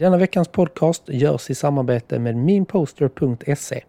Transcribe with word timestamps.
Denna 0.00 0.16
veckans 0.16 0.48
podcast 0.48 1.02
görs 1.08 1.50
i 1.50 1.54
samarbete 1.54 2.18
med 2.18 2.36
minposter.se. 2.36 3.84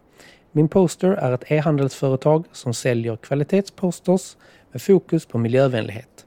Minposter 0.51 1.07
är 1.07 1.31
ett 1.31 1.51
e-handelsföretag 1.51 2.45
som 2.51 2.73
säljer 2.73 3.15
kvalitetsposters 3.15 4.37
med 4.71 4.81
fokus 4.81 5.25
på 5.25 5.37
miljövänlighet. 5.37 6.25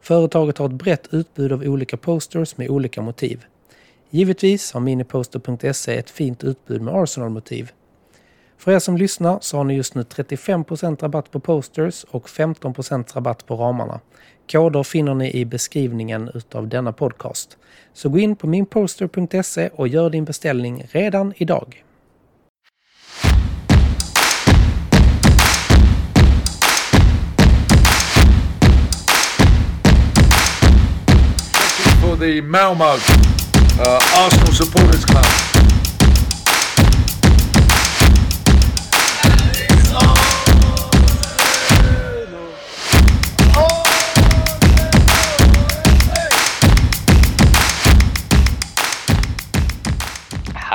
Företaget 0.00 0.58
har 0.58 0.66
ett 0.66 0.72
brett 0.72 1.14
utbud 1.14 1.52
av 1.52 1.62
olika 1.62 1.96
posters 1.96 2.56
med 2.56 2.70
olika 2.70 3.02
motiv. 3.02 3.44
Givetvis 4.10 4.72
har 4.72 4.80
miniposter.se 4.80 5.96
ett 5.96 6.10
fint 6.10 6.44
utbud 6.44 6.82
med 6.82 6.94
Arsenal-motiv. 6.94 7.72
För 8.58 8.72
er 8.72 8.78
som 8.78 8.96
lyssnar 8.96 9.38
så 9.40 9.56
har 9.56 9.64
ni 9.64 9.74
just 9.74 9.94
nu 9.94 10.02
35% 10.02 11.02
rabatt 11.02 11.30
på 11.30 11.40
posters 11.40 12.04
och 12.04 12.28
15% 12.28 13.14
rabatt 13.14 13.46
på 13.46 13.56
ramarna. 13.56 14.00
Koder 14.52 14.82
finner 14.82 15.14
ni 15.14 15.30
i 15.32 15.44
beskrivningen 15.44 16.30
utav 16.34 16.68
denna 16.68 16.92
podcast. 16.92 17.56
Så 17.92 18.08
gå 18.08 18.18
in 18.18 18.36
på 18.36 18.46
minposter.se 18.46 19.68
och 19.68 19.88
gör 19.88 20.10
din 20.10 20.24
beställning 20.24 20.86
redan 20.92 21.32
idag. 21.36 21.84
for 32.00 32.16
the 32.16 32.40
Malmo 32.40 32.84
uh, 32.84 34.24
Arsenal 34.26 34.52
Supporters 34.52 35.04
Club. 35.04 35.37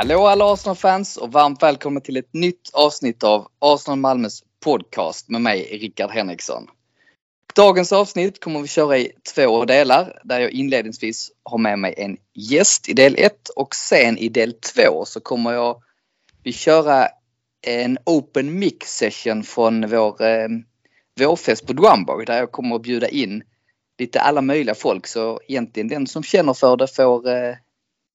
Hallå 0.03 0.27
alla 0.27 0.53
Arsenal-fans 0.53 1.17
och 1.17 1.31
varmt 1.31 1.63
välkomna 1.63 1.99
till 1.99 2.17
ett 2.17 2.33
nytt 2.33 2.69
avsnitt 2.73 3.23
av 3.23 3.47
Arsenal 3.59 3.99
Malmös 3.99 4.43
podcast 4.63 5.29
med 5.29 5.41
mig 5.41 5.77
Rickard 5.81 6.11
Henriksson. 6.11 6.67
Dagens 7.55 7.91
avsnitt 7.91 8.39
kommer 8.39 8.59
vi 8.59 8.67
köra 8.67 8.97
i 8.97 9.11
två 9.35 9.65
delar 9.65 10.21
där 10.23 10.39
jag 10.39 10.51
inledningsvis 10.51 11.31
har 11.43 11.57
med 11.57 11.79
mig 11.79 11.93
en 11.97 12.17
gäst 12.33 12.89
i 12.89 12.93
del 12.93 13.15
1 13.17 13.49
och 13.49 13.75
sen 13.75 14.17
i 14.17 14.29
del 14.29 14.53
2 14.53 15.05
så 15.05 15.19
kommer 15.19 15.53
jag 15.53 15.81
vi 16.43 16.53
köra 16.53 17.07
en 17.67 17.97
open 18.05 18.59
mix 18.59 18.97
session 18.97 19.43
från 19.43 19.89
vår 19.89 20.23
eh, 20.23 20.47
vårfest 21.19 21.67
på 21.67 21.73
Duamborg 21.73 22.25
där 22.25 22.37
jag 22.37 22.51
kommer 22.51 22.75
att 22.75 22.81
bjuda 22.81 23.07
in 23.07 23.43
lite 23.99 24.21
alla 24.21 24.41
möjliga 24.41 24.75
folk 24.75 25.07
så 25.07 25.39
egentligen 25.47 25.87
den 25.87 26.07
som 26.07 26.23
känner 26.23 26.53
för 26.53 26.77
det 26.77 26.95
får 26.95 27.29
eh, 27.29 27.55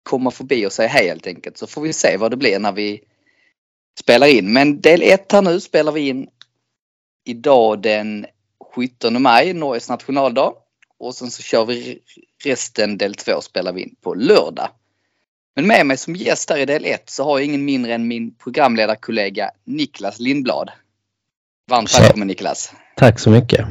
komma 0.09 0.31
förbi 0.31 0.67
och 0.67 0.73
säga 0.73 0.89
hej 0.89 1.09
helt 1.09 1.27
enkelt 1.27 1.59
så 1.59 1.67
får 1.67 1.83
vi 1.83 1.92
se 1.92 2.17
vad 2.17 2.31
det 2.31 2.37
blir 2.37 2.59
när 2.59 2.73
vi 2.73 3.01
spelar 4.01 4.27
in. 4.27 4.53
Men 4.53 4.81
del 4.81 5.03
1 5.03 5.33
här 5.33 5.42
nu 5.42 5.61
spelar 5.61 5.92
vi 5.92 6.09
in 6.09 6.28
idag 7.25 7.83
den 7.83 8.27
17 8.75 9.23
maj, 9.23 9.53
Norges 9.53 9.89
nationaldag. 9.89 10.53
Och 10.98 11.14
sen 11.14 11.31
så 11.31 11.42
kör 11.42 11.64
vi 11.64 11.98
resten 12.45 12.98
del 12.98 13.14
2 13.14 13.41
spelar 13.41 13.73
vi 13.73 13.83
in 13.83 13.95
på 14.03 14.14
lördag. 14.14 14.69
Men 15.56 15.67
med 15.67 15.86
mig 15.86 15.97
som 15.97 16.17
gäst 16.17 16.51
här 16.51 16.59
i 16.59 16.64
del 16.64 16.84
1 16.84 17.11
så 17.11 17.25
har 17.25 17.39
jag 17.39 17.47
ingen 17.47 17.64
mindre 17.64 17.95
än 17.95 18.09
min 18.09 18.34
programledarkollega 18.34 19.51
Niklas 19.64 20.20
Lindblad. 20.20 20.70
Varmt 21.70 22.01
välkommen 22.01 22.29
Niklas! 22.29 22.73
Tack 22.97 23.19
så 23.19 23.31
mycket! 23.31 23.67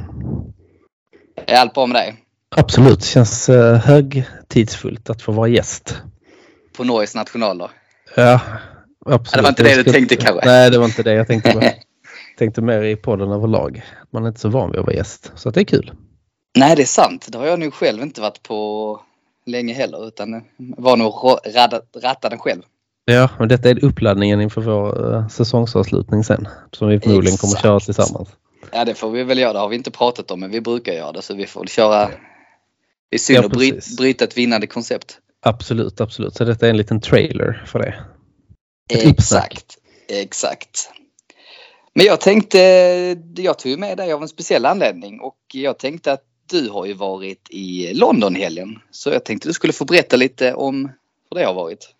Är 1.47 1.55
allt 1.55 1.73
bra 1.73 1.85
med 1.85 1.95
dig? 1.95 2.15
Absolut, 2.55 3.03
känns 3.03 3.49
uh, 3.49 3.73
högtidsfullt 3.73 5.09
att 5.09 5.21
få 5.21 5.31
vara 5.31 5.47
gäst. 5.47 6.01
På 6.77 6.83
Norges 6.83 7.15
nationaldag? 7.15 7.69
Ja, 8.15 8.41
absolut. 9.05 9.31
det 9.33 9.41
var 9.41 9.49
inte 9.49 9.63
det 9.63 9.83
du 9.83 9.91
tänkte 9.91 10.15
kanske? 10.15 10.45
Nej, 10.45 10.71
det 10.71 10.77
var 10.77 10.85
inte 10.85 11.03
det 11.03 11.13
jag 11.13 11.27
tänkte. 11.27 11.51
Bara. 11.53 11.71
tänkte 12.37 12.61
mer 12.61 12.83
i 12.83 12.95
podden 12.95 13.31
överlag. 13.31 13.83
Man 14.13 14.23
är 14.23 14.27
inte 14.27 14.39
så 14.39 14.49
van 14.49 14.71
vid 14.71 14.79
att 14.79 14.85
vara 14.85 14.95
gäst. 14.95 15.31
Så 15.35 15.49
det 15.49 15.61
är 15.61 15.63
kul. 15.63 15.91
Nej, 16.57 16.75
det 16.75 16.81
är 16.81 16.85
sant. 16.85 17.27
Det 17.31 17.37
har 17.37 17.45
jag 17.45 17.59
nog 17.59 17.73
själv 17.73 18.01
inte 18.01 18.21
varit 18.21 18.43
på 18.43 19.01
länge 19.45 19.73
heller 19.73 20.07
utan 20.07 20.43
var 20.77 20.97
nog 20.97 21.13
ratta 22.03 22.29
den 22.29 22.39
själv. 22.39 22.61
Ja, 23.05 23.29
men 23.39 23.49
detta 23.49 23.69
är 23.69 23.85
uppladdningen 23.85 24.41
inför 24.41 24.61
vår 24.61 25.13
uh, 25.13 25.27
säsongsavslutning 25.27 26.23
sen. 26.23 26.47
Som 26.71 26.87
vi 26.87 26.99
förmodligen 26.99 27.33
Exakt. 27.33 27.41
kommer 27.41 27.61
köra 27.61 27.79
tillsammans. 27.79 28.29
Ja, 28.71 28.85
det 28.85 28.93
får 28.93 29.11
vi 29.11 29.23
väl 29.23 29.39
göra. 29.39 29.53
Det 29.53 29.59
har 29.59 29.69
vi 29.69 29.75
inte 29.75 29.91
pratat 29.91 30.31
om, 30.31 30.39
men 30.39 30.51
vi 30.51 30.61
brukar 30.61 30.93
göra 30.93 31.11
det. 31.11 31.21
Så 31.21 31.35
vi 31.35 31.45
får 31.45 31.65
köra. 31.65 32.09
Det 33.09 33.15
är 33.15 33.19
synd 33.19 33.37
ja, 33.37 33.45
att 33.45 33.51
bryta, 33.51 33.81
bryta 33.97 34.23
ett 34.23 34.37
vinnande 34.37 34.67
koncept. 34.67 35.19
Absolut, 35.45 36.01
absolut. 36.01 36.35
Så 36.35 36.45
detta 36.45 36.65
är 36.65 36.69
en 36.69 36.77
liten 36.77 37.01
trailer 37.01 37.63
för 37.67 37.79
det. 37.79 37.95
Ett 38.93 39.05
Exakt, 39.05 39.77
exakt. 40.07 40.91
Men 41.93 42.05
jag 42.05 42.21
tänkte, 42.21 42.59
jag 43.35 43.59
tog 43.59 43.79
med 43.79 43.97
dig 43.97 44.13
av 44.13 44.21
en 44.21 44.27
speciell 44.27 44.65
anledning 44.65 45.19
och 45.19 45.37
jag 45.53 45.79
tänkte 45.79 46.13
att 46.13 46.23
du 46.49 46.69
har 46.69 46.85
ju 46.85 46.93
varit 46.93 47.47
i 47.49 47.93
London 47.93 48.35
helgen. 48.35 48.79
Så 48.91 49.09
jag 49.09 49.25
tänkte 49.25 49.49
du 49.49 49.53
skulle 49.53 49.73
få 49.73 49.85
berätta 49.85 50.15
lite 50.15 50.53
om 50.53 50.91
hur 51.29 51.39
det 51.39 51.45
har 51.45 51.53
varit. 51.53 51.93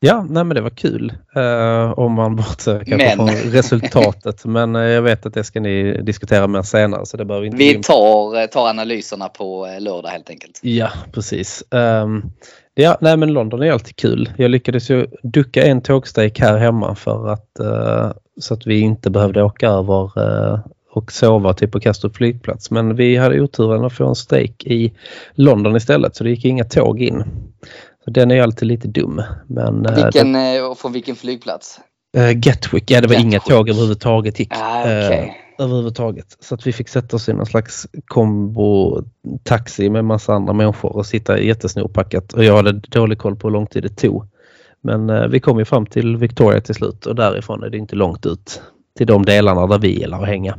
Ja, 0.00 0.26
nej 0.28 0.44
men 0.44 0.54
det 0.54 0.60
var 0.60 0.70
kul. 0.70 1.12
Uh, 1.36 1.98
om 1.98 2.12
man 2.12 2.36
bortser 2.36 2.84
kanske 2.84 3.16
från 3.16 3.28
resultatet. 3.28 4.44
men 4.44 4.76
uh, 4.76 4.82
jag 4.82 5.02
vet 5.02 5.26
att 5.26 5.34
det 5.34 5.44
ska 5.44 5.60
ni 5.60 6.02
diskutera 6.02 6.46
mer 6.46 6.62
senare. 6.62 7.06
Så 7.06 7.16
det 7.16 7.24
behöver 7.24 7.46
inte 7.46 7.58
Vi 7.58 7.82
tar, 7.82 8.46
tar 8.46 8.68
analyserna 8.68 9.28
på 9.28 9.76
lördag 9.78 10.08
helt 10.08 10.30
enkelt. 10.30 10.60
Ja, 10.62 10.90
precis. 11.12 11.64
Um, 11.70 12.32
ja, 12.82 12.98
nej 13.00 13.16
men 13.16 13.32
London 13.32 13.62
är 13.62 13.72
alltid 13.72 13.96
kul. 13.96 14.32
Jag 14.36 14.50
lyckades 14.50 14.90
ju 14.90 15.06
ducka 15.22 15.66
en 15.66 15.82
tågsteg 15.82 16.38
här 16.38 16.58
hemma 16.58 16.94
för 16.94 17.28
att 17.28 17.50
uh, 17.60 18.12
så 18.40 18.54
att 18.54 18.66
vi 18.66 18.80
inte 18.80 19.10
behövde 19.10 19.42
åka 19.42 19.68
över 19.68 20.02
eh, 20.04 20.60
och 20.90 21.12
sova 21.12 21.54
typ 21.54 21.72
på 21.72 21.80
Kastrup 21.80 22.16
flygplats. 22.16 22.70
Men 22.70 22.96
vi 22.96 23.16
hade 23.16 23.40
oturen 23.40 23.84
att 23.84 23.92
få 23.92 24.08
en 24.08 24.14
strejk 24.14 24.64
i 24.64 24.92
London 25.34 25.76
istället 25.76 26.16
så 26.16 26.24
det 26.24 26.30
gick 26.30 26.44
inga 26.44 26.64
tåg 26.64 27.02
in. 27.02 27.24
Så 28.04 28.10
Den 28.10 28.30
är 28.30 28.42
alltid 28.42 28.68
lite 28.68 28.88
dum. 28.88 29.22
Men, 29.46 29.86
eh, 29.86 30.04
vilken, 30.04 30.32
det, 30.32 30.74
från 30.78 30.92
vilken 30.92 31.16
flygplats? 31.16 31.80
Gatwick, 32.34 32.90
ja 32.90 33.00
det 33.00 33.06
var 33.06 33.14
Gatwick. 33.14 33.32
inga 33.32 33.40
tåg 33.40 33.68
överhuvudtaget 33.68 34.38
gick. 34.38 34.52
Ah, 34.52 34.82
okay. 34.82 35.30
Överhuvudtaget. 35.58 36.36
Så 36.40 36.54
att 36.54 36.66
vi 36.66 36.72
fick 36.72 36.88
sätta 36.88 37.16
oss 37.16 37.28
i 37.28 37.32
någon 37.32 37.46
slags 37.46 37.86
kombo-taxi 38.06 39.90
med 39.90 40.04
massa 40.04 40.34
andra 40.34 40.52
människor 40.52 40.96
och 40.96 41.06
sitta 41.06 41.40
jättesnorpackat. 41.40 42.32
Och 42.32 42.44
jag 42.44 42.56
hade 42.56 42.72
dålig 42.72 43.18
koll 43.18 43.36
på 43.36 43.48
hur 43.48 43.52
lång 43.52 43.66
tid 43.66 43.82
det 43.82 43.96
tog. 43.96 44.24
Men 44.80 45.10
eh, 45.10 45.26
vi 45.26 45.40
kom 45.40 45.58
ju 45.58 45.64
fram 45.64 45.86
till 45.86 46.16
Victoria 46.16 46.60
till 46.60 46.74
slut 46.74 47.06
och 47.06 47.14
därifrån 47.14 47.62
är 47.62 47.70
det 47.70 47.78
inte 47.78 47.96
långt 47.96 48.26
ut 48.26 48.62
till 48.96 49.06
de 49.06 49.24
delarna 49.24 49.66
där 49.66 49.78
vi 49.78 50.00
gillar 50.00 50.22
att 50.22 50.28
hänga. 50.28 50.58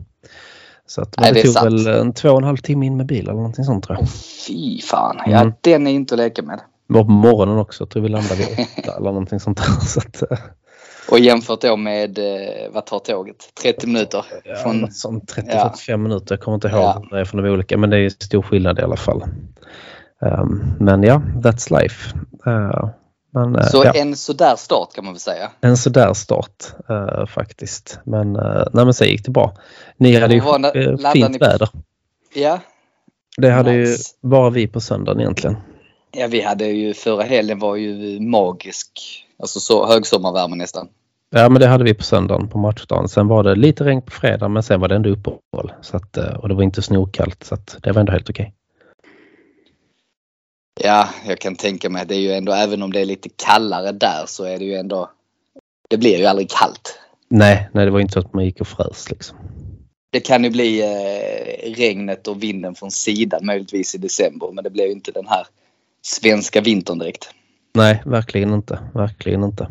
Så 0.85 1.01
att, 1.01 1.15
Nej, 1.17 1.33
det, 1.33 1.39
det 1.39 1.43
tog 1.43 1.53
sant. 1.53 1.65
väl 1.65 1.87
en 1.87 2.13
två 2.13 2.29
och 2.29 2.37
en 2.37 2.43
halv 2.43 2.57
timme 2.57 2.85
in 2.85 2.97
med 2.97 3.05
bil 3.05 3.23
eller 3.23 3.33
någonting 3.33 3.65
sånt 3.65 3.83
tror 3.83 3.97
jag. 3.97 4.03
Oh, 4.03 4.09
fy 4.47 4.81
fan, 4.81 5.17
ja 5.25 5.41
mm. 5.41 5.53
den 5.61 5.87
är 5.87 5.91
inte 5.91 6.13
att 6.13 6.19
leka 6.19 6.41
med. 6.41 6.59
Det 6.87 6.93
var 6.93 7.03
på 7.03 7.11
morgonen 7.11 7.57
också, 7.57 7.83
jag 7.83 7.89
tror 7.89 8.03
vi 8.03 8.09
landade 8.09 8.35
vid 8.35 8.47
åtta 8.77 8.91
eller 8.97 9.11
någonting 9.11 9.39
sånt 9.39 9.57
där. 9.57 9.85
Så 9.85 9.99
att, 9.99 10.31
eh. 10.31 10.37
Och 11.11 11.19
jämfört 11.19 11.61
då 11.61 11.77
med, 11.77 12.17
eh, 12.17 12.71
vad 12.71 12.85
tar 12.85 12.99
tåget? 12.99 13.49
30 13.61 13.87
minuter? 13.87 14.25
Ja, 14.43 14.55
från... 14.55 14.91
sånt 14.91 15.33
30-45 15.33 15.73
ja. 15.87 15.97
minuter. 15.97 16.35
Jag 16.35 16.41
kommer 16.41 16.55
inte 16.55 16.67
ihåg 16.67 16.81
ja. 16.81 17.03
det 17.11 17.19
är 17.19 17.25
från 17.25 17.43
de 17.43 17.49
olika 17.49 17.77
men 17.77 17.89
det 17.89 17.97
är 17.97 18.09
stor 18.09 18.41
skillnad 18.41 18.79
i 18.79 18.81
alla 18.81 18.97
fall. 18.97 19.23
Um, 20.21 20.73
men 20.79 21.03
ja, 21.03 21.21
that's 21.35 21.81
life. 21.81 22.15
Uh, 22.47 22.89
men, 23.33 23.55
eh, 23.55 23.67
så 23.67 23.83
ja. 23.85 23.91
en 23.91 24.15
sådär 24.15 24.55
start 24.55 24.93
kan 24.93 25.05
man 25.05 25.13
väl 25.13 25.19
säga? 25.19 25.51
En 25.61 25.77
sådär 25.77 26.13
start 26.13 26.73
uh, 26.89 27.25
faktiskt. 27.25 27.99
Men, 28.03 28.35
uh, 28.35 28.63
nej, 28.73 28.85
men 28.85 28.93
sen 28.93 29.07
gick 29.07 29.25
det 29.25 29.31
bra. 29.31 29.53
Ni 29.97 30.19
hade 30.19 30.33
ju 30.33 30.41
uh, 30.41 31.11
fint 31.13 31.31
ni... 31.31 31.37
väder. 31.37 31.69
Ja. 32.33 32.59
Det 33.37 33.51
hade 33.51 33.71
nice. 33.71 33.91
ju 34.21 34.29
bara 34.29 34.49
vi 34.49 34.67
på 34.67 34.81
söndagen 34.81 35.21
egentligen. 35.21 35.57
Ja 36.11 36.27
vi 36.27 36.41
hade 36.41 36.65
ju 36.65 36.93
förra 36.93 37.23
helgen 37.23 37.59
var 37.59 37.75
ju 37.75 38.19
magisk. 38.19 38.89
Alltså 39.39 39.59
så 39.59 39.87
högsommarvärme 39.87 40.55
nästan. 40.55 40.87
Ja 41.31 41.49
men 41.49 41.61
det 41.61 41.67
hade 41.67 41.83
vi 41.83 41.93
på 41.93 42.03
söndagen 42.03 42.47
på 42.47 42.57
matchdagen. 42.57 43.09
Sen 43.09 43.27
var 43.27 43.43
det 43.43 43.55
lite 43.55 43.83
regn 43.83 44.01
på 44.01 44.11
fredag 44.11 44.47
men 44.47 44.63
sen 44.63 44.79
var 44.79 44.87
det 44.87 44.95
ändå 44.95 45.09
uppehåll. 45.09 45.73
Så 45.81 45.97
att, 45.97 46.17
och 46.17 46.49
det 46.49 46.55
var 46.55 46.63
inte 46.63 46.81
snorkallt 46.81 47.43
så 47.43 47.55
att 47.55 47.77
det 47.83 47.91
var 47.91 47.99
ändå 47.99 48.11
helt 48.11 48.29
okej. 48.29 48.53
Ja, 50.83 51.09
jag 51.27 51.39
kan 51.39 51.55
tänka 51.55 51.89
mig. 51.89 52.05
Det 52.05 52.15
är 52.15 52.19
ju 52.19 52.31
ändå, 52.31 52.51
även 52.51 52.83
om 52.83 52.93
det 52.93 52.99
är 52.99 53.05
lite 53.05 53.29
kallare 53.45 53.91
där 53.91 54.23
så 54.25 54.43
är 54.43 54.57
det 54.57 54.65
ju 54.65 54.75
ändå... 54.75 55.09
Det 55.89 55.97
blir 55.97 56.17
ju 56.17 56.25
aldrig 56.25 56.49
kallt. 56.49 56.99
Nej, 57.29 57.69
nej 57.73 57.85
det 57.85 57.91
var 57.91 57.99
inte 57.99 58.13
så 58.13 58.19
att 58.19 58.33
man 58.33 58.45
gick 58.45 58.61
och 58.61 58.67
frös 58.67 59.09
liksom. 59.09 59.37
Det 60.11 60.19
kan 60.19 60.43
ju 60.43 60.49
bli 60.49 60.81
eh, 60.81 61.73
regnet 61.77 62.27
och 62.27 62.43
vinden 62.43 62.75
från 62.75 62.91
sidan 62.91 63.45
möjligtvis 63.45 63.95
i 63.95 63.97
december 63.97 64.51
men 64.53 64.63
det 64.63 64.69
blir 64.69 64.85
ju 64.85 64.91
inte 64.91 65.11
den 65.11 65.27
här 65.27 65.47
svenska 66.01 66.61
vintern 66.61 66.99
direkt. 66.99 67.29
Nej, 67.73 68.01
verkligen 68.05 68.53
inte. 68.53 68.79
Verkligen 68.93 69.43
inte. 69.43 69.67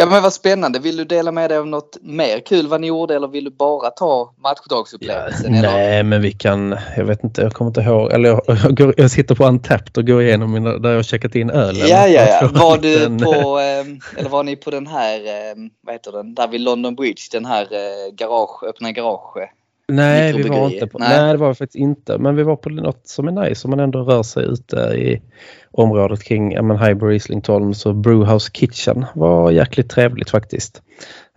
Ja 0.00 0.06
men 0.06 0.22
vad 0.22 0.32
spännande. 0.32 0.78
Vill 0.78 0.96
du 0.96 1.04
dela 1.04 1.32
med 1.32 1.50
dig 1.50 1.58
av 1.58 1.66
något 1.66 1.96
mer 2.02 2.40
kul 2.40 2.66
vad 2.66 2.80
ni 2.80 2.86
gjorde 2.86 3.16
eller 3.16 3.28
vill 3.28 3.44
du 3.44 3.50
bara 3.50 3.90
ta 3.90 4.34
matchdagsupplevelsen? 4.42 5.54
Ja, 5.54 5.62
nej, 5.62 6.02
men 6.02 6.22
vi 6.22 6.32
kan, 6.32 6.76
jag 6.96 7.04
vet 7.04 7.24
inte, 7.24 7.42
jag 7.42 7.52
kommer 7.52 7.68
inte 7.68 7.80
ihåg. 7.80 8.12
Eller 8.12 8.28
jag, 8.28 8.42
jag, 8.46 8.76
går, 8.76 8.94
jag 8.96 9.10
sitter 9.10 9.34
på 9.34 9.44
Untapped 9.44 9.98
och 9.98 10.06
går 10.06 10.22
igenom 10.22 10.52
mina, 10.52 10.78
där 10.78 10.94
jag 10.94 11.04
checkat 11.04 11.34
in 11.34 11.50
ölen. 11.50 11.88
Ja, 11.88 12.06
ja, 12.08 12.26
ja. 12.26 12.48
Var 12.52 12.78
du 12.78 13.24
på, 13.24 13.58
eh, 13.58 14.18
eller 14.18 14.30
var 14.30 14.42
ni 14.42 14.56
på 14.56 14.70
den 14.70 14.86
här, 14.86 15.16
eh, 15.18 15.54
vad 15.80 15.94
heter 15.94 16.12
den, 16.12 16.34
där 16.34 16.48
vid 16.48 16.60
London 16.60 16.94
Bridge, 16.94 17.22
den 17.32 17.44
här 17.44 17.62
eh, 17.62 18.14
garage, 18.14 18.64
öppna 18.64 18.92
garage? 18.92 19.50
Nej, 19.88 20.32
vi 20.32 20.42
var 20.42 20.70
inte 20.70 20.86
på, 20.86 20.98
Nej. 20.98 21.08
nej. 21.08 21.32
det 21.32 21.38
var 21.38 21.48
vi 21.48 21.54
faktiskt 21.54 21.74
inte. 21.74 22.18
Men 22.18 22.36
vi 22.36 22.42
var 22.42 22.56
på 22.56 22.70
något 22.70 23.08
som 23.08 23.28
är 23.28 23.32
nice 23.32 23.66
om 23.66 23.70
man 23.70 23.80
ändå 23.80 24.02
rör 24.02 24.22
sig 24.22 24.44
ute 24.44 24.76
i 24.76 25.22
området 25.72 26.22
kring 26.22 26.52
ja, 26.52 26.62
men 26.62 26.78
Highbury, 26.78 27.16
Islingtons 27.16 27.86
och 27.86 27.94
Brewhouse 27.94 28.50
Kitchen. 28.52 29.06
var 29.14 29.50
jäkligt 29.50 29.90
trevligt 29.90 30.30
faktiskt. 30.30 30.82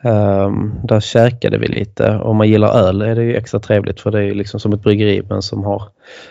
Um, 0.04 0.76
där 0.84 1.00
käkade 1.00 1.58
vi 1.58 1.68
lite. 1.68 2.18
Om 2.18 2.38
man 2.38 2.50
gillar 2.50 2.70
öl 2.70 3.02
är 3.02 3.16
det 3.16 3.24
ju 3.24 3.36
extra 3.36 3.60
trevligt 3.60 4.02
för 4.02 4.12
det 4.12 4.18
är 4.18 4.24
ju 4.24 4.34
liksom 4.34 4.60
som 4.60 4.74
ett 4.74 4.82
bryggeri 4.82 5.22
men 5.30 5.42
som 5.42 5.64
har 5.64 5.84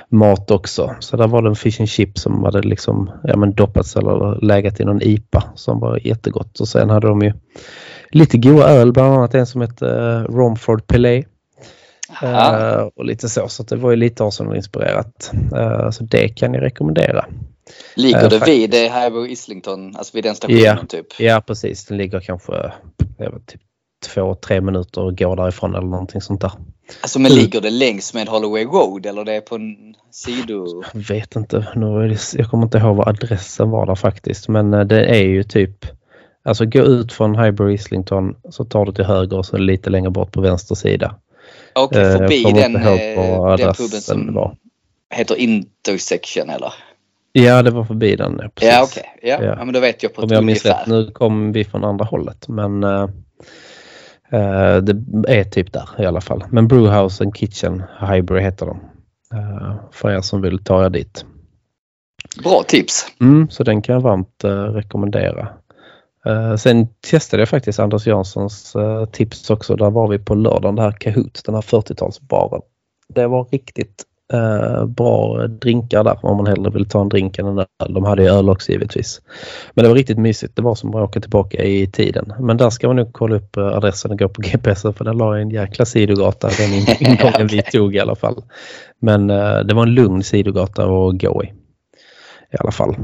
mat 0.08 0.50
också. 0.50 0.94
Så 1.00 1.16
där 1.16 1.28
var 1.28 1.42
det 1.42 1.48
en 1.48 1.56
fish 1.56 1.80
and 1.80 1.88
chip 1.88 2.18
som 2.18 2.44
hade 2.44 2.62
liksom 2.62 3.10
ja, 3.24 3.36
men 3.36 3.54
doppats 3.54 3.96
eller 3.96 4.44
lägat 4.44 4.80
i 4.80 4.84
någon 4.84 5.02
IPA 5.02 5.44
som 5.54 5.80
var 5.80 6.06
jättegott. 6.06 6.60
Och 6.60 6.68
sen 6.68 6.90
hade 6.90 7.08
de 7.08 7.22
ju 7.22 7.32
lite 8.10 8.38
goda 8.38 8.68
öl, 8.68 8.92
bland 8.92 9.14
annat 9.14 9.34
en 9.34 9.46
som 9.46 9.60
hette 9.60 9.86
uh, 9.86 10.36
Romford 10.36 10.86
Pelé. 10.86 11.24
Ja. 12.20 12.78
Eh, 12.78 12.88
och 12.96 13.04
lite 13.04 13.28
så, 13.28 13.48
så 13.48 13.62
det 13.62 13.76
var 13.76 13.90
ju 13.90 13.96
lite 13.96 14.24
Arsenal-inspirerat. 14.24 15.32
Eh, 15.56 15.90
så 15.90 16.04
det 16.04 16.28
kan 16.28 16.54
jag 16.54 16.62
rekommendera. 16.62 17.24
Ligger 17.96 18.22
Eh, 18.22 18.28
det 18.28 18.46
vid 18.46 18.74
eh, 18.74 18.80
Highbury 18.80 19.30
Islington, 19.32 19.96
alltså 19.96 20.16
vid 20.16 20.24
den 20.24 20.34
stationen 20.34 20.60
Ja. 20.60 20.76
typ? 20.88 21.06
Ja 21.20 21.40
precis, 21.46 21.84
den 21.84 21.98
ligger 21.98 22.20
kanske 22.20 22.52
vet, 23.18 23.46
typ 23.46 23.60
två, 24.06 24.34
tre 24.34 24.60
minuter 24.60 25.00
och 25.00 25.18
går 25.18 25.36
därifrån 25.36 25.74
eller 25.74 25.86
någonting 25.86 26.20
sånt 26.20 26.40
där. 26.40 26.52
Alltså 27.00 27.18
men 27.18 27.32
Mm. 27.32 27.42
ligger 27.44 27.60
det 27.60 27.70
längs 27.70 28.14
med 28.14 28.28
Holloway 28.28 28.64
Road 28.64 29.06
eller 29.06 29.24
det 29.24 29.32
är 29.34 29.40
på 29.40 29.54
en 29.54 29.94
sido? 30.10 30.82
Jag 30.94 31.00
vet 31.00 31.36
inte, 31.36 31.66
nu 31.76 31.86
är 31.86 32.08
det, 32.08 32.34
jag 32.34 32.50
kommer 32.50 32.64
inte 32.64 32.78
ihåg 32.78 32.96
vad 32.96 33.08
adressen 33.08 33.70
var 33.70 33.86
där 33.86 33.94
faktiskt 33.94 34.48
men 34.48 34.74
eh, 34.74 34.80
det 34.80 35.06
är 35.06 35.22
ju 35.24 35.42
typ 35.42 35.86
Alltså 36.44 36.64
gå 36.66 36.78
ut 36.80 37.12
från 37.12 37.38
Highbury 37.38 37.74
Islington 37.74 38.34
så 38.50 38.64
tar 38.64 38.84
du 38.86 38.92
till 38.92 39.04
höger 39.04 39.38
och 39.38 39.46
så 39.46 39.56
lite 39.56 39.90
längre 39.90 40.10
bort 40.10 40.32
på 40.32 40.40
vänster 40.40 40.74
sida. 40.74 41.14
Okej, 41.72 42.00
Eh, 42.02 42.08
jag 42.08 42.18
förbi 42.18 42.42
den, 42.42 42.76
eh, 42.76 43.56
den 43.56 43.74
puben 43.74 44.00
som 44.00 44.34
var. 44.34 44.56
heter 45.14 45.36
Intersection 45.36 46.50
eller? 46.50 46.72
Ja 47.32 47.62
det 47.62 47.70
var 47.70 47.84
förbi 47.84 48.16
den. 48.16 48.38
ja, 48.42 48.48
Precis. 48.54 48.72
Ja 48.72 48.82
okej, 48.84 49.18
ja. 49.22 49.44
Ja. 49.44 49.56
ja. 49.58 49.64
men 49.64 49.74
då 49.74 49.80
vet 49.80 50.02
jag 50.02 50.14
på 50.14 50.22
Om 50.22 50.26
ett 50.26 50.30
jag 50.34 50.44
minns 50.44 50.64
ungefär. 50.64 50.80
rätt. 50.80 50.88
Nu 50.88 51.10
kom 51.10 51.52
vi 51.52 51.64
från 51.64 51.84
andra 51.84 52.04
hållet 52.04 52.48
men 52.48 52.84
eh, 52.84 53.02
eh, 54.30 54.76
det 54.76 54.94
är 55.28 55.44
typ 55.44 55.72
där 55.72 55.88
i 55.98 56.06
alla 56.06 56.20
fall. 56.20 56.44
Men 56.50 56.68
Brewhouse 56.68 57.24
and 57.24 57.36
Kitchen 57.36 57.82
Highbury 58.00 58.42
heter 58.42 58.66
de. 58.66 58.80
Eh, 59.38 59.74
för 59.92 60.10
er 60.10 60.20
som 60.20 60.42
vill 60.42 60.64
ta 60.64 60.84
er 60.86 60.90
dit. 60.90 61.24
Bra 62.44 62.62
tips. 62.68 63.06
Mm, 63.20 63.50
så 63.50 63.64
den 63.64 63.82
kan 63.82 63.92
jag 63.92 64.00
varmt 64.02 64.44
rekommendera. 64.74 65.48
Sen 66.58 66.88
testade 67.10 67.40
jag 67.40 67.48
faktiskt 67.48 67.78
Anders 67.78 68.06
Janssons 68.06 68.76
tips 69.12 69.50
också. 69.50 69.76
Där 69.76 69.90
var 69.90 70.08
vi 70.08 70.18
på 70.18 70.34
lördagen, 70.34 70.74
det 70.76 70.82
här 70.82 70.92
Kahoot, 70.92 71.42
den 71.44 71.54
här 71.54 71.62
40-talsbaren. 71.62 72.62
Det 73.08 73.26
var 73.26 73.44
riktigt 73.44 74.04
eh, 74.32 74.86
bra 74.86 75.46
drinkar 75.46 76.04
där 76.04 76.18
om 76.22 76.36
man 76.36 76.46
hellre 76.46 76.70
vill 76.70 76.88
ta 76.88 77.00
en 77.00 77.08
drink 77.08 77.38
än 77.38 77.46
en 77.46 77.58
öl. 77.58 77.94
De 77.94 78.04
hade 78.04 78.22
ju 78.22 78.28
öl 78.28 78.48
också 78.50 78.72
givetvis. 78.72 79.20
Men 79.74 79.82
det 79.82 79.88
var 79.88 79.96
riktigt 79.96 80.18
mysigt. 80.18 80.56
Det 80.56 80.62
var 80.62 80.74
som 80.74 80.94
att 80.94 81.08
åka 81.08 81.20
tillbaka 81.20 81.64
i 81.64 81.86
tiden. 81.86 82.32
Men 82.40 82.56
där 82.56 82.70
ska 82.70 82.86
man 82.86 82.96
nog 82.96 83.12
kolla 83.12 83.36
upp 83.36 83.56
eh, 83.56 83.66
adressen 83.66 84.10
och 84.10 84.18
gå 84.18 84.28
på 84.28 84.42
GPS 84.52 84.82
för 84.82 85.04
den 85.04 85.16
la 85.18 85.38
en 85.38 85.50
jäkla 85.50 85.84
sidogata 85.84 86.48
den 86.58 86.72
in- 86.72 86.96
ingången 87.10 87.46
vi 87.46 87.62
tog 87.62 87.94
i 87.94 88.00
alla 88.00 88.14
fall. 88.14 88.42
Men 89.00 89.30
eh, 89.30 89.58
det 89.58 89.74
var 89.74 89.82
en 89.82 89.94
lugn 89.94 90.22
sidogata 90.22 90.82
att 90.82 91.20
gå 91.20 91.44
i. 91.44 91.46
I 92.52 92.56
alla 92.60 92.72
fall. 92.72 92.96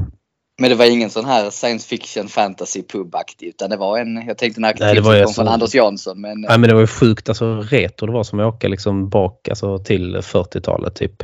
Men 0.60 0.70
det 0.70 0.76
var 0.76 0.84
ingen 0.84 1.10
sån 1.10 1.24
här 1.24 1.50
science 1.50 1.88
fiction 1.88 2.28
fantasy 2.28 2.82
pub-aktig 2.82 3.46
utan 3.46 3.70
det 3.70 3.76
var 3.76 3.98
en, 3.98 4.26
jag 4.26 4.38
tänkte 4.38 4.60
det 4.60 5.00
var 5.00 5.14
ju 5.14 5.24
kom 5.24 5.34
från 5.34 5.46
så- 5.46 5.52
Anders 5.52 5.74
Jansson 5.74 6.20
men 6.20 6.40
Nej 6.40 6.58
men 6.58 6.68
det 6.68 6.74
var 6.74 6.80
ju 6.80 6.86
sjukt 6.86 7.28
alltså 7.28 7.60
retro. 7.60 8.06
Det 8.06 8.12
var 8.12 8.24
som 8.24 8.40
att 8.40 8.54
åka 8.54 8.68
liksom 8.68 9.08
bak 9.08 9.48
alltså, 9.48 9.78
till 9.78 10.16
40-talet 10.16 10.94
typ. 10.94 11.22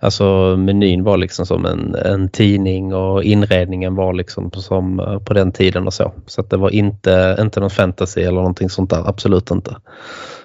Alltså 0.00 0.56
menyn 0.56 1.04
var 1.04 1.16
liksom 1.16 1.46
som 1.46 1.64
en, 1.66 1.94
en 1.94 2.28
tidning 2.28 2.94
och 2.94 3.24
inredningen 3.24 3.94
var 3.94 4.12
liksom 4.12 4.50
som 4.52 5.00
eh, 5.00 5.18
på 5.18 5.34
den 5.34 5.52
tiden 5.52 5.86
och 5.86 5.94
så. 5.94 6.12
Så 6.26 6.42
det 6.42 6.56
var 6.56 6.70
inte, 6.70 7.36
inte 7.40 7.60
någon 7.60 7.70
fantasy 7.70 8.20
eller 8.20 8.32
någonting 8.32 8.70
sånt 8.70 8.90
där. 8.90 9.08
Absolut 9.08 9.50
inte. 9.50 9.76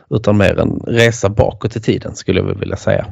Utan 0.10 0.38
mer 0.38 0.60
en 0.60 0.80
resa 0.88 1.30
bakåt 1.30 1.76
i 1.76 1.82
tiden 1.82 2.16
skulle 2.16 2.40
jag 2.40 2.60
vilja 2.60 2.78
säga. 2.78 3.06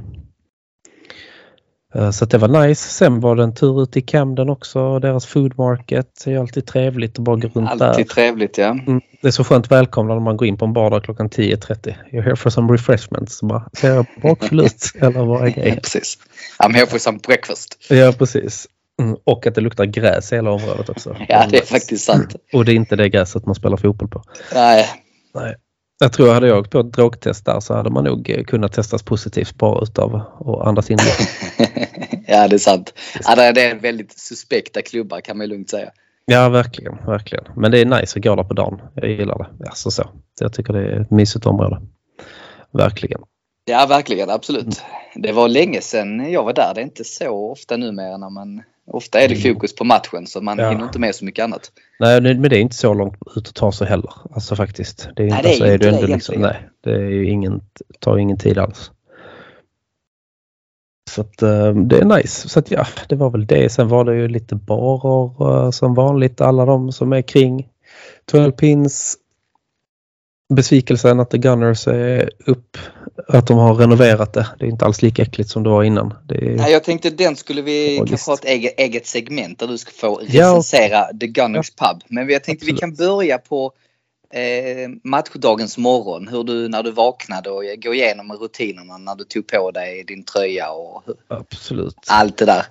Eh, 1.96 2.12
Så 2.12 2.26
det 2.26 2.38
var 2.38 2.68
nice. 2.68 2.90
Sen 2.90 3.20
var 3.20 3.36
det 3.36 3.44
en 3.44 3.54
tur 3.56 3.84
ut 3.84 3.98
i 3.98 4.02
Camden 4.02 4.50
också. 4.50 5.00
Deras 5.00 5.26
food 5.26 5.58
market. 5.58 6.08
Det 6.26 6.34
är 6.34 6.40
alltid 6.40 6.66
trevligt 6.68 7.20
att 7.20 7.24
bara 7.26 7.36
gå 7.36 7.48
runt 7.48 7.80
där. 7.80 7.88
alltid 7.90 8.10
trevligt 8.10 8.58
ja. 8.58 8.68
Mm. 8.68 9.02
Det 9.22 9.28
är 9.28 9.32
så 9.32 9.44
skönt 9.44 9.72
välkomna 9.72 10.14
när 10.14 10.22
man 10.22 10.38
går 10.38 10.48
in 10.48 10.58
på 10.58 10.66
en 10.66 10.74
bar 10.74 10.90
där 10.90 11.00
klockan 11.00 11.30
10.30. 11.30 11.96
You're 12.12 12.22
here 12.22 12.36
for 12.36 12.50
some 12.50 12.74
refreshments. 12.74 13.38
Så 13.38 13.46
bara, 13.46 13.70
ser 13.74 13.96
jag 13.96 14.06
bakfull 14.22 14.60
ut 14.60 14.92
eller 15.02 15.26
vad 15.26 15.42
är 15.42 15.46
ja 15.48 15.54
grejen? 15.54 15.76
precis. 15.78 16.18
I'm 16.64 16.74
here 16.74 16.86
for 16.88 16.98
some 16.98 17.20
breakfast. 17.28 17.78
Ja 17.90 18.14
precis. 18.18 18.68
Mm. 19.02 19.18
Och 19.24 19.48
att 19.48 19.56
det 19.56 19.62
luktar 19.62 19.86
gräs 19.86 20.32
i 20.32 20.36
hela 20.36 20.52
området 20.52 20.90
också. 20.90 21.16
Ja 21.30 21.46
det 21.50 21.58
är 21.58 21.66
faktiskt 21.66 22.06
sant. 22.06 22.36
Och 22.54 22.66
det 22.66 22.72
är 22.72 22.76
inte 22.76 22.96
det 22.96 23.10
gräset 23.10 23.46
man 23.46 23.56
spelar 23.56 23.78
fotboll 23.78 24.08
på. 24.10 24.24
Nej, 24.54 24.86
Nej. 25.34 25.56
Jag 26.04 26.14
tror 26.14 26.34
hade 26.34 26.48
jag 26.48 26.60
åkt 26.60 26.72
på 26.72 26.80
ett 26.80 26.94
drogtest 26.94 27.46
där 27.46 27.60
så 27.60 27.74
hade 27.74 27.90
man 27.90 28.04
nog 28.04 28.30
eh, 28.30 28.44
kunnat 28.44 28.74
testas 28.74 29.04
positivt 29.04 29.56
bara 29.56 29.84
utav 29.84 30.16
att 30.16 30.68
andas 30.68 30.92
in 30.92 30.98
ja 32.28 32.48
det 32.48 32.56
är 32.56 32.58
sant. 32.58 32.94
Ja, 33.24 33.36
det 33.52 33.62
är- 33.62 33.76
väldigt 33.76 34.20
suspekta 34.20 34.82
klubbar 34.82 35.22
kan 35.22 35.38
man 35.38 35.48
lugnt 35.48 35.70
säga. 35.70 35.90
Ja 36.26 36.50
verkligen, 36.50 36.98
verkligen. 37.06 37.44
Men 37.56 37.72
det 37.72 37.80
är 37.80 37.86
nice 37.86 38.20
att 38.20 38.24
gå 38.24 38.36
där 38.36 38.44
på 38.44 38.54
dagen. 38.54 38.82
Jag 38.96 39.10
gillar 39.10 39.38
det. 39.38 39.66
Alltså 39.70 39.92
så. 39.92 40.04
Jag 40.40 40.54
tycker 40.54 40.74
det 40.74 40.80
är 40.80 41.00
ett 41.02 41.12
mysigt 41.12 41.46
område. 41.46 41.82
Verkligen. 42.74 43.22
Ja 43.66 43.86
verkligen, 43.90 44.30
absolut. 44.30 44.82
Det 45.16 45.32
var 45.32 45.48
länge 45.48 45.82
sedan 45.82 46.32
jag 46.32 46.44
var 46.44 46.54
där. 46.54 46.72
Det 46.76 46.82
är 46.82 46.84
inte 46.86 47.04
så 47.04 47.52
ofta 47.52 47.78
numera 47.78 48.18
när 48.18 48.30
man... 48.30 48.62
Ofta 48.94 49.20
är 49.22 49.28
det 49.28 49.36
fokus 49.36 49.76
på 49.76 49.84
matchen 49.84 50.28
så 50.28 50.42
man 50.42 50.58
Ja. 50.60 50.70
hinner 50.70 50.84
inte 50.84 51.00
med 51.00 51.16
så 51.16 51.26
mycket 51.26 51.44
annat. 51.44 51.72
Nej, 52.00 52.22
det- 52.22 52.34
men 52.40 52.50
det 52.50 52.58
är 52.58 52.62
inte 52.62 52.76
så 52.76 52.94
långt 52.94 53.18
ut 53.36 53.48
att 53.48 53.56
ta 53.56 53.72
sig 53.72 53.88
heller. 53.88 54.14
Alltså 54.32 54.56
faktiskt. 54.56 55.10
Det 55.16 55.24
är, 55.24 55.28
Nej, 55.30 55.38
inte, 55.38 55.48
det 55.48 55.54
är 55.54 55.58
så 55.58 55.66
inte 55.74 55.90
det 55.90 55.96
ändå 55.96 56.08
liksom. 56.08 56.42
Nej, 56.42 56.70
det 56.84 56.92
är 56.92 57.00
ju 57.10 57.30
ingen, 57.30 57.62
tar 58.00 58.18
ingen 58.18 58.38
tid 58.38 58.58
alls. 58.58 58.92
Så 61.12 61.22
att 61.22 61.42
eh, 61.42 61.74
det 61.76 61.98
är 62.00 62.06
nice. 62.06 62.50
Så 62.50 62.60
att 62.60 62.72
ja, 62.72 62.86
det 63.10 63.16
var 63.16 63.30
väl 63.30 63.46
det. 63.46 63.70
Sen 63.72 63.88
var 63.88 64.06
det 64.06 64.16
ju 64.16 64.28
lite 64.28 64.56
barer 64.56 65.66
eh, 65.66 65.72
som 65.72 65.94
vanligt. 65.94 66.42
Alla 66.42 66.66
de 66.66 66.92
som 66.92 67.14
är 67.14 67.22
kring 67.22 67.68
12 68.26 68.52
pins. 68.52 69.18
Besvikelsen 70.56 71.20
att 71.20 71.30
The 71.32 71.38
Gunners 71.38 71.88
är 71.88 72.30
upp. 72.46 72.78
Att 73.28 73.48
de 73.48 73.58
har 73.58 73.76
renoverat 73.76 74.34
det. 74.34 74.48
Det 74.60 74.66
är 74.66 74.70
inte 74.70 74.86
alls 74.86 75.02
lika 75.02 75.22
äckligt 75.22 75.50
som 75.50 75.64
det 75.64 75.70
var 75.70 75.84
innan. 75.84 76.14
Det 76.28 76.36
är, 76.36 76.56
Nej, 76.56 76.72
jag 76.72 76.84
tänkte 76.84 77.10
den 77.10 77.36
skulle 77.36 77.62
vi 77.62 77.98
Ja, 77.98 78.06
kanske 78.06 78.32
ha 78.32 78.36
ett 78.36 78.46
eget, 78.46 78.80
eget 78.80 79.08
segment 79.08 79.60
där 79.60 79.68
du 79.68 79.78
ska 79.78 79.92
få 79.92 80.22
Ja. 80.28 80.42
recensera 80.42 81.04
The 81.20 81.28
Gunners 81.28 81.70
Pub. 81.72 82.02
Men 82.08 82.30
jag 82.30 82.44
tänkte 82.44 82.66
vi 82.66 82.72
Absolut. 82.72 82.98
kan 82.98 83.08
börja 83.08 83.38
på 83.38 83.72
eh, 84.34 84.90
matchdagens 85.04 85.78
morgon. 85.78 86.28
Hur 86.28 86.44
du 86.44 86.68
när 86.68 86.84
du 86.84 86.92
vaknade 86.92 87.50
och 87.50 87.64
gå 87.84 87.94
igenom 87.94 88.32
rutinerna 88.32 88.98
när 88.98 89.16
du 89.16 89.24
tog 89.24 89.48
på 89.48 89.72
dig 89.72 90.04
din 90.08 90.24
tröja 90.24 90.72
och 90.72 91.04
Absolut. 91.28 91.96
allt 92.08 92.38
det 92.38 92.46
där. 92.46 92.66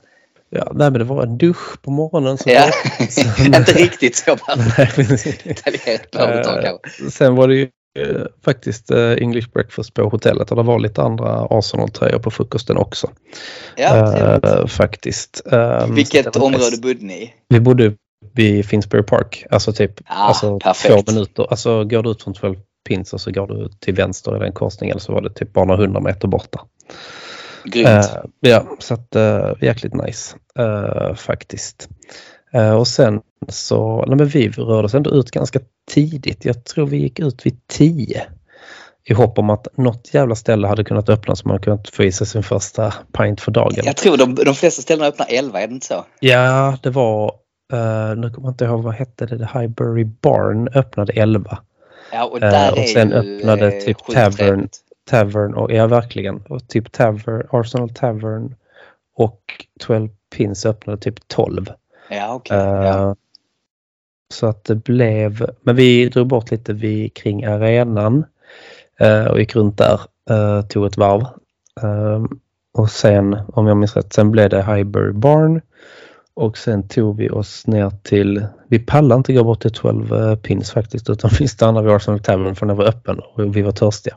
Ja, 0.51 0.73
nej, 0.75 0.91
men 0.91 0.99
det 0.99 1.05
var 1.05 1.23
en 1.23 1.39
dusch 1.39 1.83
på 1.83 1.91
morgonen. 1.91 2.39
Så 2.39 2.51
Ja. 2.51 2.71
Sen- 3.11 3.47
inte 3.47 3.73
riktigt 3.73 4.17
så 4.17 4.37
ta 6.13 6.61
Eh. 6.61 6.77
Sen 7.11 7.35
var 7.35 7.49
det 7.49 7.55
ju 7.55 7.69
eh, 7.99 8.23
faktiskt 8.45 8.91
eh, 8.91 9.13
English 9.13 9.49
breakfast 9.53 9.95
på 9.95 10.03
hotellet 10.03 10.51
och 10.51 10.57
det 10.57 10.63
var 10.63 10.79
lite 10.79 11.03
andra 11.03 11.47
Arsenal-tröjor 11.51 12.19
på 12.19 12.31
frukosten 12.31 12.77
också. 12.77 13.11
Ja. 13.77 14.17
Eh, 14.17 14.67
faktiskt. 14.67 15.43
Eh, 15.53 15.87
så 15.87 15.93
Vilket 15.93 16.37
område 16.37 16.77
bodde 16.83 17.07
ni 17.07 17.15
i? 17.23 17.33
Vi 17.49 17.61
bodde 17.61 17.93
vid 18.35 18.67
Finsbury 18.67 19.03
Park, 19.03 19.47
alltså 19.51 19.73
typ 19.73 20.01
Ah, 20.07 20.15
alltså 20.29 20.59
perfekt. 20.59 21.07
två 21.07 21.13
minuter. 21.13 21.47
Alltså 21.51 21.85
går 21.85 22.03
du 22.03 22.11
ut 22.11 22.23
från 22.23 22.35
12 22.35 22.57
pins 22.89 23.13
och 23.13 23.21
så 23.21 23.31
går 23.31 23.47
du 23.47 23.69
till 23.81 23.95
vänster 23.95 24.37
i 24.37 24.39
den 24.39 24.53
korsningen 24.53 25.01
så 25.01 25.13
var 25.13 25.21
det 25.23 25.31
typ 25.35 25.53
bara 25.53 25.65
några 25.65 25.81
hundra 25.81 26.01
meter 26.01 26.29
borta. 26.29 26.61
Grymt. 27.65 27.89
Eh, 27.89 28.05
ja, 28.41 28.77
så 28.79 28.95
att 28.95 29.17
uh, 29.17 29.53
jäkligt 29.61 29.95
nice 29.95 30.37
eh, 30.59 31.15
faktiskt. 31.15 31.89
Och 32.79 32.89
sen 32.89 33.21
så, 33.49 34.05
nej 34.07 34.17
men 34.17 34.27
vi 34.27 34.49
rörde 34.49 34.87
oss 34.87 34.95
ändå 34.95 35.11
ut 35.11 35.31
ganska 35.31 35.61
tidigt. 35.91 36.45
Jag 36.45 36.65
tror 36.65 36.87
vi 36.87 36.97
gick 36.97 37.19
ut 37.19 37.47
vid 37.47 37.67
10 37.67 38.23
i 39.05 39.15
hopp 39.15 39.39
om 39.39 39.51
att 39.51 39.69
något 39.77 40.15
jävla 40.15 40.35
ställe 40.35 40.69
hade 40.69 40.85
kunnat 40.85 41.09
öppna 41.09 41.37
så 41.37 41.49
man 41.49 41.61
kunnat 41.61 41.89
få 41.89 42.05
i 42.05 42.13
sig 42.13 42.27
sin 42.27 42.43
första 42.43 42.95
pint 43.19 43.41
för 43.41 43.51
dagen. 43.51 43.83
Jag 43.85 43.97
tror 43.97 44.17
de, 44.17 44.35
de 44.35 44.55
flesta 44.55 44.83
ställena 44.83 45.09
öppnar 45.09 45.27
11, 45.31 45.61
är 45.61 45.67
det 45.67 45.75
inte 45.75 45.87
så? 45.87 46.05
Ja, 46.21 46.79
det 46.83 46.91
var 46.91 47.33
Uh, 47.73 48.17
nu 48.17 48.31
kommer 48.31 48.49
jag 48.49 48.53
inte 48.53 48.65
ihåg 48.65 48.83
vad 48.83 48.95
hette 48.95 49.27
det. 49.27 49.39
The 49.39 49.59
Highbury 49.59 50.05
Barn 50.05 50.69
öppnade 50.69 51.13
11. 51.13 51.59
Ja, 52.13 52.25
och 52.25 52.41
där 52.41 52.73
och 52.73 52.79
är 52.79 52.85
sen 52.85 53.11
ju, 53.11 53.15
öppnade 53.15 53.71
typ 53.71 53.99
Tavern. 53.99 54.69
Tavern 55.11 55.55
och 55.55 55.73
ja 55.73 55.87
verkligen. 55.87 56.43
Och 56.49 56.69
typ 56.69 56.93
Tavern, 56.93 57.47
Arsenal 57.51 57.91
Tavern 57.91 58.55
och 59.17 59.67
12 59.81 60.09
Pins 60.37 60.67
öppnade 60.67 60.99
typ 60.99 61.29
12. 61.29 61.67
Ja, 62.11 62.35
okej. 62.35 62.57
Eh, 62.59 62.65
Ja. 62.65 63.17
Så 64.33 64.47
att 64.47 64.65
det 64.65 64.75
blev, 64.75 65.47
men 65.63 65.77
vi 65.77 66.09
drog 66.09 66.27
bort 66.27 66.51
lite 66.51 66.73
vid, 66.73 67.15
kring 67.15 67.45
arenan 67.45 68.25
eh, 69.01 69.25
och 69.25 69.39
gick 69.41 69.57
runt 69.57 69.79
där, 69.79 70.01
eh, 70.31 70.63
tog 70.63 70.87
ett 70.87 70.97
varv. 70.97 71.21
Eh, 71.83 72.25
och 72.79 72.91
sen, 72.91 73.37
om 73.53 73.67
jag 73.67 73.77
minns 73.77 73.97
rätt, 73.97 74.13
sen 74.13 74.31
blev 74.31 74.51
det 74.51 74.63
Highbury 74.63 75.13
Barn. 75.13 75.61
Och 76.35 76.59
sen 76.59 76.89
tog 76.89 77.17
vi 77.17 77.31
oss 77.31 77.67
ner 77.67 77.91
till, 78.03 78.47
vi 78.69 78.79
pallade 78.79 79.19
inte 79.19 79.33
gå 79.33 79.45
bort 79.45 79.61
till 79.63 79.73
12 79.73 80.13
eh, 80.15 80.37
pins 80.37 80.71
faktiskt 80.71 81.11
utan 81.11 81.31
vi 81.39 81.49
stannade 81.49 81.87
vid 81.87 81.97
Arsenal 81.97 82.21
Tavern 82.21 82.55
för 82.55 82.67
den 82.67 82.77
var 82.77 82.85
öppen 82.85 83.19
och 83.19 83.57
vi 83.57 83.63
var 83.63 83.73
törstiga. 83.73 84.17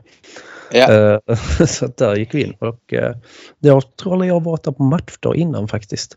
Ja. 0.74 1.20
Eh, 1.28 1.36
så 1.66 1.86
där 1.96 2.16
gick 2.16 2.34
vi 2.34 2.42
in 2.42 2.54
och 2.60 2.92
eh, 2.92 3.14
jag 3.58 3.96
tror 3.96 4.26
jag 4.26 4.34
har 4.34 4.40
varit 4.40 4.62
där 4.62 4.72
på 4.72 4.82
matchdag 4.82 5.36
innan 5.36 5.68
faktiskt. 5.68 6.14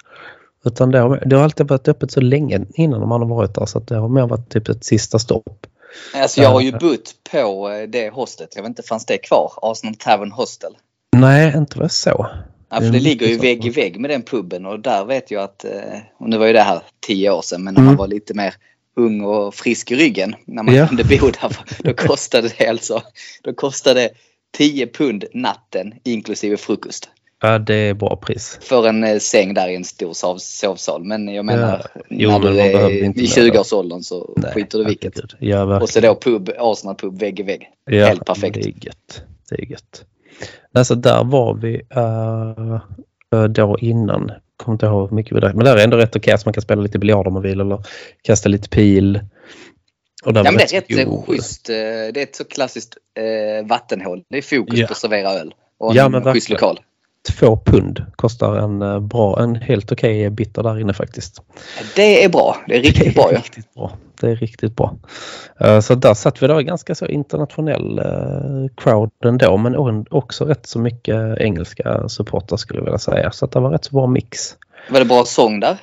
Utan 0.66 0.92
det 0.92 1.00
har, 1.00 1.24
det 1.26 1.36
har 1.36 1.44
alltid 1.44 1.68
varit 1.68 1.88
öppet 1.88 2.12
så 2.12 2.22
länge 2.22 2.62
innan 2.74 3.08
man 3.08 3.22
har 3.22 3.28
varit 3.30 3.56
där 3.56 3.66
så 3.66 3.80
det 3.80 3.96
har 3.96 4.10
mer 4.10 4.28
varit 4.28 4.50
typ 4.50 4.70
ett 4.70 4.84
sista 4.86 5.20
stopp. 5.20 5.68
Alltså 6.16 6.42
jag 6.42 6.50
har 6.50 6.62
ju 6.62 6.70
Eh. 6.70 6.80
bott 6.80 7.14
på 7.32 7.70
eh, 7.70 7.88
det 7.90 8.10
hostet. 8.14 8.50
Jag 8.56 8.62
vet 8.64 8.70
inte, 8.70 8.84
fanns 8.84 9.06
det 9.06 9.18
kvar? 9.18 9.52
Arsenal 9.62 9.96
Tavern 9.96 10.32
Hostel. 10.32 10.72
Nej, 11.18 11.54
inte 11.58 11.78
vad 11.78 11.84
jag 11.84 11.92
så. 11.92 12.28
Ja, 12.70 12.78
för 12.82 12.90
det 12.90 13.00
ligger 13.00 13.28
ju 13.28 13.38
vägg 13.38 13.66
i 13.66 13.70
vägg 13.70 14.00
med 14.00 14.10
den 14.10 14.22
puben 14.22 14.66
och 14.66 14.80
där 14.80 15.06
vet 15.06 15.32
jag 15.32 15.44
att, 15.44 15.66
eh, 15.66 16.00
och 16.20 16.30
nu 16.30 16.38
var 16.38 16.48
ju 16.48 16.54
det 16.54 16.62
här 16.62 16.80
tio 17.08 17.32
år 17.32 17.42
sedan, 17.42 17.64
men 17.64 17.74
när 17.74 17.82
Mm. 17.82 17.86
man 17.92 17.98
var 17.98 18.08
lite 18.08 18.34
mer 18.34 18.54
ung 18.96 19.22
och 19.22 19.56
frisk 19.56 19.92
i 19.92 19.96
ryggen, 19.96 20.36
när 20.46 20.64
man 20.64 20.76
Ja. 20.76 20.88
kunde 20.88 21.04
bo 21.04 21.32
där, 21.42 21.58
då 21.84 21.94
kostade 21.94 22.50
det 22.58 22.68
alltså, 22.68 23.02
då 23.44 23.54
kostade 23.54 24.00
det 24.00 24.10
10 24.58 24.88
pund 24.88 25.26
natten 25.34 25.94
inklusive 26.04 26.58
frukost. 26.58 27.10
Ja, 27.42 27.60
det 27.60 27.76
är 27.76 27.94
bra 27.94 28.16
pris. 28.16 28.60
För 28.62 28.88
en 28.88 29.04
eh, 29.04 29.18
säng 29.18 29.54
där 29.54 29.68
i 29.70 29.76
en 29.76 29.84
stor 29.84 30.14
sov- 30.14 30.38
sovsal. 30.38 31.04
Men 31.04 31.28
jag 31.28 31.46
menar, 31.46 31.86
Jo, 32.10 32.32
när 32.32 32.40
men 32.40 32.54
du 32.54 32.60
är 32.62 32.90
i 32.90 33.02
mer. 33.02 33.14
20-årsåldern 33.14 34.02
så 34.04 34.36
skiter 34.54 34.78
du 34.80 34.86
vilket. 34.86 35.14
Ja, 35.40 35.66
verkligen. 35.66 35.82
Och 35.82 35.90
så 35.90 36.00
då 36.00 36.16
pub, 36.16 36.50
Arsenal 36.60 36.96
pub 36.96 37.20
vägg 37.20 37.40
i 37.40 37.44
vägg. 37.44 37.70
Ja, 37.86 38.06
Helt 38.06 38.26
perfekt. 38.26 38.54
Det 38.54 38.62
är 38.62 38.86
gött. 38.86 39.22
Det 39.50 39.56
är 39.56 39.66
gött. 39.72 40.06
Nej, 40.72 40.86
så 40.86 40.96
där 40.96 41.24
var 41.24 41.54
vi 41.54 41.82
uh, 43.36 43.48
då 43.48 43.78
innan. 43.80 44.32
Kommer 44.58 44.76
inte 44.76 44.86
ihåg 44.86 45.10
hur 45.10 45.16
mycket 45.16 45.36
vi 45.36 45.40
där. 45.40 45.54
Men 45.54 45.66
där 45.66 45.78
är 45.78 45.84
ändå 45.84 45.98
rätt 45.98 46.16
okej. 46.16 46.38
så 46.40 46.48
man 46.48 46.54
kan 46.54 46.62
spela 46.64 46.82
lite 46.82 47.00
biljard 47.00 47.28
om 47.28 47.34
man 47.34 47.42
vill 47.44 47.62
eller 47.62 47.84
kasta 48.22 48.50
lite 48.50 48.70
pil. 48.70 49.20
Och 50.28 50.34
Ja, 50.38 50.44
men 50.44 50.58
det 50.58 50.74
är 50.74 50.82
rätt 50.82 51.06
god- 51.08 51.26
schysst. 51.28 51.70
eh, 51.70 51.74
Det 51.76 52.18
är 52.18 52.24
ett 52.24 52.36
så 52.36 52.44
klassiskt 52.44 52.98
eh, 53.20 53.68
vattenhål. 53.68 54.24
Det 54.30 54.38
är 54.38 54.42
fokus 54.42 54.80
Ja. 54.80 54.88
på 54.88 54.92
att 54.94 54.98
servera 54.98 55.32
öl. 55.32 55.54
Och 55.80 55.96
Ja, 55.96 56.06
en 56.06 56.12
men 56.12 56.34
schysst 56.34 56.50
lokal. 56.50 56.80
Två 57.40 57.58
pund 57.66 58.06
kostar 58.16 58.56
en 58.56 58.82
eh, 58.82 59.00
bra, 59.00 59.44
en 59.44 59.56
helt 59.56 59.92
okej 59.92 60.30
bitter 60.30 60.64
där 60.64 60.80
inne 60.80 60.94
faktiskt. 60.94 61.42
Det 61.96 62.24
är 62.24 62.30
bra. 62.30 62.58
Det 62.68 62.76
är 62.78 62.82
riktigt 62.82 63.16
bra 63.16 63.24
Det 63.30 63.36
är 63.36 63.38
ju. 63.38 63.38
riktigt 63.44 63.74
bra. 63.74 63.92
Det 64.22 64.28
är 64.28 64.36
riktigt 64.36 64.76
bra. 64.76 64.96
Eh, 65.60 65.80
Så 65.80 65.96
där 65.96 66.14
satt 66.14 66.44
vi 66.44 66.48
där 66.48 66.62
ganska 66.62 66.96
så 66.96 67.06
internationell 67.06 68.02
crowd 68.78 69.10
ändå 69.26 69.58
men 69.58 70.06
också 70.12 70.46
rätt 70.46 70.66
så 70.66 70.80
mycket 70.80 71.38
engelska 71.38 72.10
supportrar 72.10 72.58
skulle 72.58 72.80
jag 72.80 72.86
vilja 72.86 72.98
säga. 73.00 73.32
Så 73.32 73.46
det 73.46 73.60
var 73.60 73.70
rätt 73.70 73.86
så 73.86 73.92
bra 73.96 74.08
mix. 74.08 74.56
Var 74.90 75.00
det 75.00 75.06
bra 75.06 75.24
sång 75.26 75.60
där? 75.60 75.78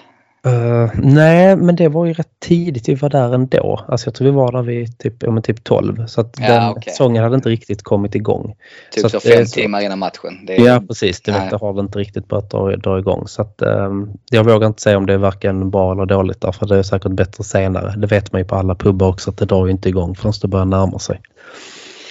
Eh, 0.45 0.91
nej, 0.95 1.57
men 1.57 1.77
det 1.77 1.89
var 1.89 2.07
ju 2.07 2.13
rätt 2.13 2.31
tidigt 2.41 2.89
vi 2.89 2.95
var 2.95 3.09
där 3.11 3.35
ändå. 3.35 3.85
Alltså 3.89 4.07
jag 4.07 4.15
tror 4.15 4.25
vi 4.25 4.31
var 4.31 4.53
där 4.53 4.63
vid 4.63 4.99
typ, 4.99 5.15
ja, 5.23 5.41
typ 5.41 5.65
12. 5.65 6.07
Så 6.07 6.21
att 6.21 6.37
Ja, 6.41 6.47
den 6.49 6.71
okej. 6.71 6.93
sången 6.97 7.23
hade 7.23 7.35
inte 7.35 7.49
riktigt 7.49 7.83
kommit 7.83 8.15
igång. 8.15 8.55
Typ 8.93 9.03
Så 9.03 9.09
så, 9.09 9.17
att 9.17 9.23
fem 9.23 9.47
så. 9.47 9.55
timmar 9.55 9.81
innan 9.81 9.99
matchen. 9.99 10.49
Är, 10.49 10.67
Ja, 10.67 10.81
precis. 10.89 11.21
Det, 11.21 11.33
vet, 11.33 11.51
det 11.51 11.57
har 11.57 11.73
väl 11.73 11.85
inte 11.85 11.99
riktigt 11.99 12.29
börjat 12.29 12.51
dra, 12.51 12.77
dra 12.77 12.99
igång. 12.99 13.29
Så 13.29 13.43
att, 13.43 13.63
ehm, 13.63 14.11
jag 14.31 14.45
vågar 14.45 14.67
inte 14.67 14.83
säga 14.83 14.99
om 14.99 15.07
det 15.07 15.13
är 15.15 15.19
varken 15.19 15.71
bra 15.71 15.93
eller 15.93 16.07
dåligt 16.07 16.41
därför 16.41 16.67
det 16.67 16.77
är 16.79 16.83
säkert 16.83 17.13
bättre 17.13 17.45
senare. 17.45 17.95
Det 17.97 18.07
vet 18.07 18.33
man 18.33 18.41
ju 18.41 18.45
på 18.45 18.57
alla 18.57 18.75
pubbar 18.75 19.09
också 19.09 19.31
att 19.31 19.37
det 19.39 19.45
drar 19.45 19.67
ju 19.67 19.73
inte 19.73 19.89
igång 19.89 20.15
förrän 20.15 20.33
det 20.43 20.49
börjar 20.49 20.65
närma 20.67 20.99
sig. 20.99 21.21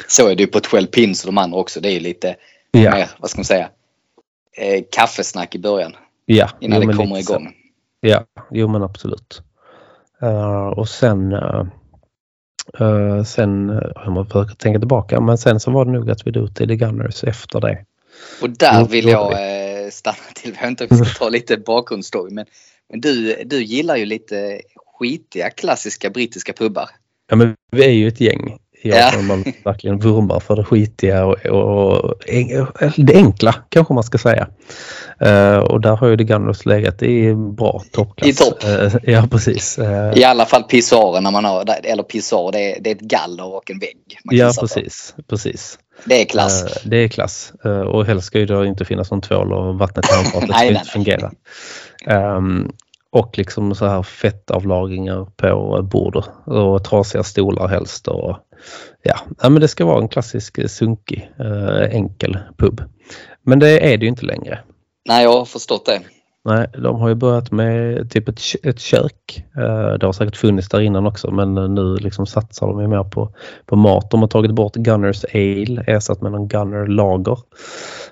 Så 0.08 0.30
är 0.30 0.36
det 0.36 0.44
ju 0.44 0.48
på 0.48 0.60
12 0.60 0.86
pins 0.86 1.24
och 1.24 1.28
de 1.28 1.38
andra 1.38 1.58
också. 1.58 1.80
Det 1.82 1.90
är 1.90 1.94
ju 1.94 2.00
lite 2.00 2.36
Ja, 2.72 2.92
mer, 2.92 3.10
vad 3.20 3.30
ska 3.30 3.40
man 3.40 3.46
säga, 3.46 3.70
eh, 4.58 4.84
kaffesnack 4.92 5.56
i 5.56 5.60
början. 5.60 5.96
ja. 6.26 6.50
Innan 6.60 6.82
jo, 6.82 6.88
det 6.92 6.98
kommer 6.98 7.16
lite 7.16 7.34
så. 7.34 7.40
Ja, 8.06 8.26
jo 8.52 8.68
men 8.68 8.84
absolut. 8.84 9.42
Eh, 10.22 10.68
och 10.68 10.90
sen, 10.90 11.34
uh, 11.34 11.66
uh, 12.82 13.24
sen, 13.24 13.70
uh, 13.70 13.82
jag 14.06 14.28
försöka 14.28 14.56
tänka 14.56 14.80
tillbaka, 14.80 15.22
men 15.22 15.38
sen 15.38 15.60
så 15.60 15.72
var 15.72 15.86
det 15.86 15.92
nog 15.92 16.12
att 16.12 16.28
vi 16.28 16.32
drog 16.32 16.56
till 16.56 16.68
The 16.68 16.76
Gunners 16.76 17.24
efter 17.24 17.62
det. 17.62 17.86
Och 18.42 18.50
där 18.50 18.88
vill 18.88 19.08
jag 19.08 19.34
stanna 19.94 20.18
till. 20.36 20.54
Jag 20.54 20.62
vet 20.62 20.70
inte 20.70 20.84
om 20.84 20.98
vi 20.98 21.06
ska 21.06 21.20
ta 21.20 21.30
lite 21.30 21.58
bakgrundsstory. 21.58 22.34
Men, 22.34 22.46
men 22.90 23.02
du, 23.02 23.44
du 23.46 23.64
gillar 23.64 23.96
ju 23.96 24.06
lite 24.06 24.62
skitiga 25.00 25.50
klassiska 25.50 26.10
brittiska 26.10 26.54
pubbar. 26.54 26.90
Ja 27.30 27.36
men 27.36 27.56
vi 27.72 27.86
är 27.86 27.92
ju 27.92 28.08
ett 28.08 28.22
gäng. 28.22 28.60
Jag 28.86 29.14
Ja. 29.14 29.22
man 29.22 29.44
verkligen 29.64 30.00
vurmar 30.00 30.40
för 30.40 30.56
det 30.56 30.64
skitiga 30.64 31.26
och, 31.26 31.46
och, 31.46 32.06
och 32.06 32.16
det 32.98 33.16
enkla 33.16 33.56
kanske 33.70 33.94
man 33.94 34.04
ska 34.04 34.18
säga. 34.18 34.48
Eh, 35.20 35.58
och 35.58 35.82
där 35.82 35.96
har 35.96 36.08
ju 36.08 36.18
The 36.18 36.24
Gunners 36.24 36.66
legat 36.66 37.04
i 37.04 37.36
bra 37.36 37.84
toppklass. 37.92 38.30
I 38.30 38.34
topp. 38.34 38.64
Eh, 38.64 38.94
ja 39.04 39.28
precis. 39.32 39.80
Eh, 39.80 40.18
I 40.18 40.24
alla 40.24 40.46
fall 40.46 40.64
pissoarer 40.64 41.22
när 41.22 41.32
man 41.32 41.46
har, 41.46 41.66
eller 41.84 42.04
pissoar, 42.04 42.52
det 42.52 42.76
är, 42.76 42.82
det 42.82 42.90
är 42.92 42.96
ett 42.96 43.02
galler 43.02 43.56
och 43.56 43.72
en 43.72 43.80
vägg. 43.80 43.98
Ja 44.24 44.52
på. 44.56 44.62
precis. 44.62 45.16
precis. 45.30 45.80
Det 46.06 46.22
är 46.22 46.26
klass. 46.26 46.82
Det 46.84 46.98
är 46.98 47.08
klass. 47.08 47.54
Och 47.88 48.06
helst 48.06 48.28
ska 48.28 48.40
ju 48.40 48.46
då 48.46 48.66
inte 48.66 48.86
finnas 48.86 49.12
någon 49.12 49.22
tvål 49.22 49.54
och 49.54 49.78
vattnet 49.80 50.10
i 50.10 50.14
handfatet 50.14 50.50
ska 50.56 50.66
inte 50.66 50.86
fungera. 50.86 51.32
Ehm, 52.06 52.72
och 53.14 53.38
liksom 53.38 53.76
så 53.76 53.86
här 53.86 54.04
fettavlagringar 54.04 55.26
på 55.26 55.82
bordet 55.92 56.26
och 56.46 56.84
trasiga 56.84 57.24
stolar 57.24 57.68
helst. 57.68 58.08
Och, 58.08 58.38
ja, 59.04 59.20
ja, 59.42 59.50
men 59.50 59.62
det 59.62 59.68
ska 59.68 59.86
vara 59.86 60.02
en 60.02 60.08
klassisk 60.08 60.70
sunkig, 60.70 61.32
eh, 61.40 61.96
enkel 61.96 62.38
pub. 62.58 62.82
Men 63.46 63.60
det 63.60 63.94
är 63.94 63.98
det 63.98 64.06
ju 64.06 64.10
inte 64.10 64.26
längre. 64.26 64.60
Nej, 65.08 65.24
jag 65.24 65.34
har 65.34 65.46
förstått 65.46 65.86
det. 65.86 66.02
Nej, 66.46 66.68
de 66.78 67.00
har 67.00 67.10
ju 67.10 67.16
börjat 67.16 67.52
med 67.52 68.12
typ 68.12 68.30
ett, 68.30 68.40
ett 68.64 68.80
kök. 68.80 69.44
Eh, 69.58 69.94
Det 70.00 70.06
har 70.06 70.14
säkert 70.14 70.36
funnits 70.36 70.70
där 70.70 70.82
innan 70.82 71.08
också 71.08 71.32
men 71.32 71.58
eh, 71.58 71.68
nu 71.70 71.96
liksom 71.96 72.26
satsar 72.26 72.68
de 72.68 72.82
ju 72.82 72.88
mer 72.88 73.04
på, 73.04 73.30
på 73.66 73.76
mat. 73.76 74.12
De 74.12 74.22
har 74.22 74.28
tagit 74.28 74.52
bort 74.52 74.74
Gunners 74.76 75.26
Ale 75.34 75.84
ersatt 75.88 76.22
med 76.22 76.32
någon 76.32 76.48
Gunner 76.48 76.88
Lager. 76.88 77.38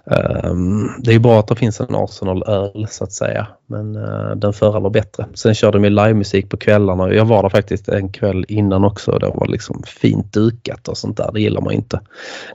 Ehm, 0.06 0.90
Det 1.00 1.12
är 1.12 1.14
ju 1.14 1.20
bra 1.20 1.40
att 1.40 1.48
det 1.48 1.56
finns 1.56 1.80
en 1.82 1.96
Arsenal-öl 1.96 2.88
så 2.90 3.04
att 3.04 3.12
säga 3.14 3.48
men 3.68 3.96
eh, 3.96 4.36
den 4.36 4.54
förra 4.54 4.80
var 4.80 4.90
bättre. 4.90 5.26
Sen 5.34 5.56
kör 5.56 5.72
de 5.72 5.84
ju 5.84 5.90
livemusik 5.90 6.50
på 6.50 6.58
kvällarna. 6.58 7.14
Jag 7.14 7.26
var 7.26 7.42
där 7.44 7.50
faktiskt 7.50 7.90
en 7.90 8.10
kväll 8.10 8.46
innan 8.48 8.86
också. 8.86 9.12
Det 9.20 9.32
var 9.36 9.48
liksom 9.48 9.84
fint 9.86 10.34
dukat 10.34 10.88
och 10.88 10.98
sånt 10.98 11.18
där. 11.18 11.30
Det 11.34 11.42
gillar 11.42 11.62
man 11.62 11.74
inte. 11.74 12.00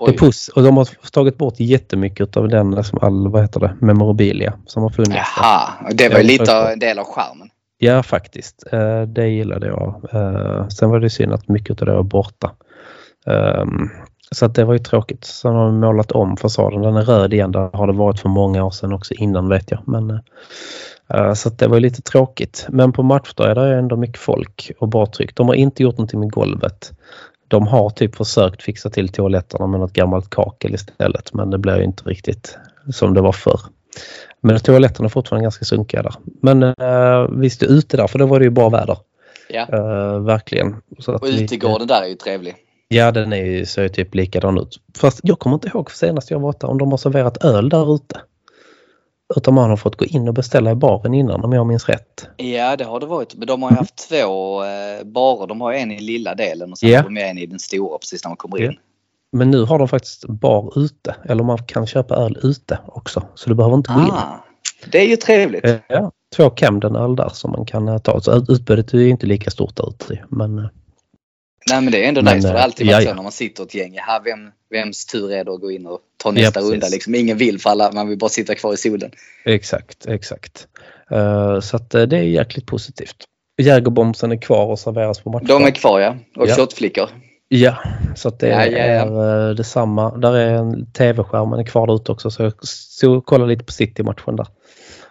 Det 0.07 0.13
puss. 0.13 0.49
Och 0.49 0.63
de 0.63 0.77
har 0.77 0.89
tagit 1.13 1.39
bort 1.39 1.55
jättemycket 1.61 2.37
av 2.37 2.49
den 2.49 2.85
som 2.85 2.99
all, 3.03 3.29
vad 3.29 3.43
heter 3.43 3.61
det, 3.61 3.77
memorabilia 3.81 4.53
som 4.67 4.83
har 4.83 4.91
funnits. 4.91 5.17
Jaha, 5.37 5.66
det 5.93 6.09
var 6.09 6.19
ju 6.19 6.25
lite 6.25 6.59
av, 6.59 6.67
en 6.67 6.79
del 6.79 6.99
av 6.99 7.05
charmen. 7.05 7.49
Ja, 7.79 8.03
faktiskt. 8.03 8.65
Eh, 8.73 9.03
Det 9.03 9.29
gillade 9.29 9.67
jag. 9.67 10.09
Eh, 10.13 10.69
Sen 10.69 10.91
var 10.91 11.01
det 11.01 11.11
synd 11.11 11.33
att 11.33 11.49
mycket 11.49 11.81
av 11.83 11.87
det 11.87 11.95
var 11.95 12.03
borta. 12.03 12.53
Ehm, 13.27 13.89
Så 14.31 14.47
att 14.47 14.55
det 14.55 14.65
var 14.65 14.73
ju 14.73 14.79
tråkigt. 14.79 15.25
Sen 15.25 15.55
har 15.55 15.65
de 15.67 15.81
målat 15.81 16.13
om 16.13 16.37
fasaden. 16.37 16.83
Den 16.83 16.97
är 16.97 17.03
röd 17.03 17.35
igen. 17.35 17.53
Det 17.53 17.71
har 17.73 17.87
det 17.87 17.93
varit 17.93 18.21
för 18.21 18.29
många 18.29 18.65
år 18.65 18.71
sedan 18.71 18.93
också 18.93 19.15
innan 19.15 19.49
vet 19.49 19.71
jag. 19.71 19.81
Men, 19.87 20.11
eh, 21.15 21.33
så 21.35 21.49
det 21.49 21.67
var 21.67 21.77
ju 21.77 21.81
lite 21.81 22.03
tråkigt. 22.03 22.67
Men 22.69 22.93
på 22.93 23.03
matchdag 23.03 23.51
är 23.51 23.55
det 23.55 23.79
ändå 23.79 23.97
mycket 23.97 24.19
folk 24.19 24.71
och 24.79 24.89
bra 24.89 25.07
tryck. 25.07 25.35
De 25.37 25.49
har 25.49 25.55
inte 25.55 25.83
gjort 25.83 25.97
någonting 25.99 26.21
med 26.21 26.31
golvet. 26.31 26.93
De 27.49 27.67
har 27.67 27.91
typ 27.91 28.17
försökt 28.17 28.63
fixa 28.63 28.91
till 28.91 29.09
toaletterna 29.09 29.67
med 29.67 29.81
något 29.81 29.93
gammalt 29.93 30.31
kakel 30.31 30.75
istället. 30.75 31.35
Men 31.35 31.51
det 31.51 31.59
blir 31.59 31.77
ju 31.77 31.85
inte 31.85 32.05
riktigt 32.05 32.59
som 32.93 33.15
det 33.15 33.21
var 33.21 33.33
förr. 33.33 33.61
Men 34.47 34.61
toaletterna 34.61 35.07
är 35.07 35.11
fortfarande 35.11 35.43
ganska 35.45 35.65
sunkiga 35.65 36.03
där. 36.03 36.15
Men 36.43 36.63
uh, 36.63 37.29
vi 37.41 37.51
stod 37.51 37.69
ute 37.69 37.97
där 37.97 38.07
för 38.07 38.19
då 38.19 38.27
var 38.27 38.39
det 38.39 38.45
ju 38.45 38.51
bra 38.51 38.69
väder. 38.69 38.99
Ja. 39.49 39.67
Eh, 39.73 40.21
verkligen. 40.21 40.77
Så 40.99 41.13
att 41.13 41.23
Och 41.23 41.29
vi- 41.29 41.45
utegården 41.45 41.87
där 41.87 42.03
är 42.03 42.07
ju 42.07 42.15
trevlig. 42.15 42.55
Ja 42.89 43.13
den 43.13 43.33
är 43.33 43.45
ju, 43.45 43.67
ser 43.67 43.83
ju 43.83 43.89
typ 43.89 44.15
likadan 44.15 44.59
ut. 44.59 44.77
Fast 44.99 45.21
jag 45.23 45.39
kommer 45.39 45.57
inte 45.57 45.69
ihåg 45.69 45.91
senast 45.91 46.31
jag 46.31 46.39
var 46.41 46.55
där 46.61 46.69
om 46.71 46.79
de 46.79 46.91
har 46.91 46.99
serverat 46.99 47.45
öl 47.45 47.69
där 47.69 47.95
ute. 47.95 48.21
Utan 49.37 49.55
man 49.55 49.71
har 49.71 49.77
fått 49.77 49.97
gå 49.97 50.05
in 50.05 50.29
och 50.29 50.35
beställa 50.35 50.71
i 50.71 50.75
baren 50.75 51.15
innan 51.15 51.45
om 51.45 51.53
jag 51.53 51.67
minns 51.67 51.89
rätt. 51.89 52.27
Ja, 52.37 52.77
det 52.77 52.85
har 52.85 53.01
det 53.01 53.07
varit. 53.07 53.35
Men 53.35 53.47
de 53.47 53.63
har 53.63 53.71
ju 53.71 53.77
haft 53.77 54.09
två 54.09 54.65
eh, 54.65 55.05
barer. 55.05 55.47
De 55.47 55.61
har 55.61 55.73
en 55.73 55.93
i 55.93 56.01
lilla 56.01 56.35
delen 56.35 56.73
och 56.73 56.79
sen 56.79 56.89
Ja. 56.91 56.99
har 57.03 57.05
de 57.11 57.17
en 57.21 57.39
i 57.39 57.47
den 57.47 57.59
stora 57.59 57.99
precis 57.99 58.25
när 58.25 58.29
man 58.31 58.37
kommer 58.37 58.63
in. 58.63 58.77
Men 59.37 59.51
nu 59.51 59.63
har 59.65 59.79
de 59.79 59.89
faktiskt 59.89 60.25
bar 60.29 60.79
ute. 60.79 61.17
Eller 61.29 61.45
man 61.45 61.59
kan 61.59 61.87
köpa 61.87 62.15
öl 62.15 62.39
ute 62.43 62.79
också. 62.87 63.27
Så 63.35 63.49
du 63.49 63.55
behöver 63.55 63.77
inte 63.77 63.93
gå 63.93 64.01
in. 64.01 64.07
Ah, 64.11 64.45
det 64.93 64.99
är 64.99 65.07
ju 65.07 65.17
trevligt. 65.17 65.65
Eh, 65.65 65.77
Ja, 65.89 66.13
två 66.37 66.51
Camden-öl 66.51 67.17
där 67.17 67.29
som 67.33 67.51
man 67.51 67.67
kan 67.67 67.89
eh, 67.89 67.99
ta. 67.99 68.21
Så 68.21 68.45
utbudet 68.49 68.95
är 68.95 68.99
ju 68.99 69.09
inte 69.09 69.27
lika 69.27 69.51
stort 69.51 69.77
där 69.77 69.89
ute. 69.89 70.25
Men, 70.29 70.59
eh, 70.59 70.65
Nej 71.71 71.81
men 71.83 71.93
det 71.93 72.05
är 72.05 72.09
ändå 72.09 72.23
Men, 72.23 72.37
nice 72.37 72.49
för 72.49 72.55
det 72.55 72.59
har 72.61 72.65
alltid 72.65 72.87
varit 72.87 72.95
ja, 72.95 73.01
så 73.03 73.09
ja. 73.09 73.15
när 73.15 73.23
man 73.23 73.33
sitter 73.33 73.63
ett 73.63 73.75
gäng. 73.75 73.99
Här, 73.99 74.21
vem, 74.25 74.51
vems 74.71 75.07
tur 75.07 75.33
är 75.33 75.45
det 75.45 75.53
att 75.53 75.61
gå 75.61 75.71
in 75.71 75.87
och 75.87 75.99
ta 76.17 76.31
nästa 76.31 76.53
precis. 76.53 76.73
runda? 76.73 76.89
Liksom, 76.89 77.15
ingen 77.15 77.39
vill 77.39 77.61
för 77.61 77.71
alla, 77.71 77.93
man 77.93 78.09
vill 78.09 78.19
bara 78.19 78.31
sitta 78.31 78.55
kvar 78.55 78.75
i 78.75 78.77
solen. 78.77 79.11
exakt, 79.45 80.07
exakt. 80.07 80.67
Eh, 81.11 81.61
så 81.61 81.77
att 81.77 81.91
det 81.91 82.17
är 82.19 82.23
jäkligt 82.23 82.67
positivt. 82.67 83.17
Jägerbomsen 83.63 84.33
är 84.33 84.37
kvar 84.43 84.67
och 84.67 84.79
serveras 84.79 85.21
på 85.21 85.31
matchen. 85.31 85.47
De 85.47 85.65
är 85.65 85.71
kvar 85.71 86.01
ja. 86.01 86.17
Och 86.37 86.49
Ja. 86.49 86.55
shotflickor. 86.55 87.09
Ja, 87.49 87.77
så 88.15 88.29
att 88.29 88.39
det 88.39 88.49
Ja, 88.49 88.67
ja, 88.67 88.79
ja. 88.79 89.23
är 89.23 89.49
eh, 89.49 89.55
detsamma. 89.55 90.17
Där 90.17 90.35
är 90.37 90.55
en 90.55 90.87
tv-skärm, 90.93 91.65
kvar 91.65 91.87
där 91.87 91.95
ute 91.95 92.13
också 92.13 92.31
så 92.31 92.43
jag 92.43 92.53
så 92.63 93.21
kollade 93.21 93.51
lite 93.53 93.65
på 93.65 93.73
City-matchen 93.73 94.37
där. 94.37 94.47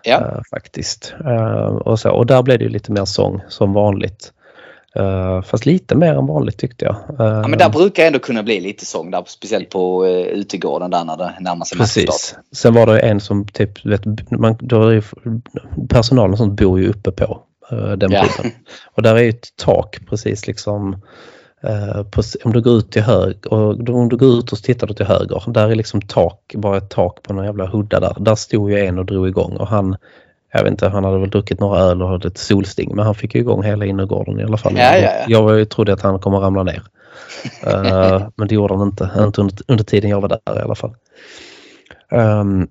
Ja. 0.04 0.18
eh, 0.22 0.42
faktiskt. 0.50 1.14
Eh, 1.26 1.66
och, 1.66 2.00
så, 2.00 2.12
och 2.12 2.26
där 2.26 2.44
blev 2.44 2.58
det 2.60 2.64
ju 2.64 2.70
lite 2.70 2.92
mer 2.92 3.06
sång 3.06 3.42
som 3.50 3.74
vanligt. 3.74 4.32
Eh, 4.96 5.42
fast 5.42 5.66
lite 5.66 5.96
mer 5.96 6.14
än 6.14 6.28
vanligt 6.28 6.58
tyckte 6.58 6.86
jag. 6.86 6.96
Eh, 6.96 7.36
ja 7.42 7.48
men 7.48 7.60
där 7.60 7.70
brukar 7.70 8.06
ändå 8.06 8.20
kunna 8.20 8.44
bli 8.44 8.60
lite 8.60 8.86
sång 8.86 9.12
där. 9.12 9.24
Speciellt 9.28 9.70
på 9.70 10.06
uh, 10.06 10.12
utegården 10.12 10.92
där 10.92 11.04
när 11.06 11.18
det 11.18 11.34
närmar 11.40 11.66
sig. 11.66 11.78
Precis. 11.78 12.36
Sen 12.52 12.74
var 12.74 12.86
det 12.86 13.00
en 13.00 13.20
som 13.20 13.48
typ, 13.48 13.86
vet, 13.86 14.32
man, 14.32 14.58
då 14.60 14.94
ju, 14.94 15.02
personalen 15.90 16.38
sånt 16.38 16.60
bor 16.60 16.80
ju 16.80 16.90
uppe 16.90 17.12
på 17.12 17.42
eh, 17.72 17.92
den 17.92 18.12
Ja. 18.12 18.26
puben. 18.38 18.52
Och 18.94 19.04
där 19.04 19.16
är 19.16 19.24
ju 19.24 19.30
ett 19.30 19.48
tak 19.56 20.00
precis 20.10 20.48
liksom 20.48 21.02
på, 22.12 22.22
om 22.44 22.54
du 22.54 22.62
går 22.62 22.78
ut 22.78 22.92
till 22.92 23.02
höger 23.02 23.54
och 23.54 23.90
om 23.90 24.10
du 24.10 24.18
går 24.18 24.40
ut 24.40 24.52
och 24.52 24.58
tittar 24.58 24.88
du 24.88 24.94
till 24.94 25.06
höger, 25.06 25.44
där 25.48 25.70
är 25.70 25.76
liksom 25.76 26.02
tak, 26.02 26.54
bara 26.56 26.78
ett 26.78 26.90
tak 26.90 27.24
på 27.24 27.34
någon 27.34 27.46
jävla 27.46 27.66
hudda 27.66 28.00
där. 28.00 28.16
Där 28.20 28.36
stod 28.36 28.72
ju 28.72 28.80
en 28.80 29.00
och 29.00 29.06
drog 29.06 29.28
igång 29.28 29.58
och 29.58 29.68
han, 29.68 29.96
jag 30.54 30.64
vet 30.64 30.72
inte, 30.72 30.90
han 30.90 31.04
hade 31.04 31.20
väl 31.20 31.30
druckit 31.30 31.60
några 31.60 31.80
öl 31.80 32.02
och 32.02 32.10
hade 32.10 32.28
ett 32.28 32.38
solsting 32.38 32.96
men 32.96 33.06
han 33.06 33.16
fick 33.16 33.36
ju 33.36 33.42
igång 33.42 33.64
hela 33.64 33.86
innergården 33.86 34.40
i 34.40 34.44
alla 34.44 34.58
fall. 34.58 34.74
Ja, 34.78 34.98
ja, 34.98 35.10
ja. 35.28 35.58
Jag 35.58 35.70
trodde 35.70 35.94
att 35.94 36.02
han 36.02 36.20
kommer 36.20 36.40
ramla 36.40 36.64
ner. 36.64 36.84
Eh, 37.68 38.28
men 38.36 38.48
det 38.48 38.56
gjorde 38.56 38.74
han 38.74 38.88
inte, 38.88 39.10
inte 39.18 39.42
under, 39.42 39.58
under 39.68 39.84
tiden 39.84 40.10
jag 40.10 40.22
var 40.22 40.30
där 40.30 40.60
i 40.60 40.62
alla 40.62 40.76
fall. 40.76 40.96
Ehm, 42.12 42.68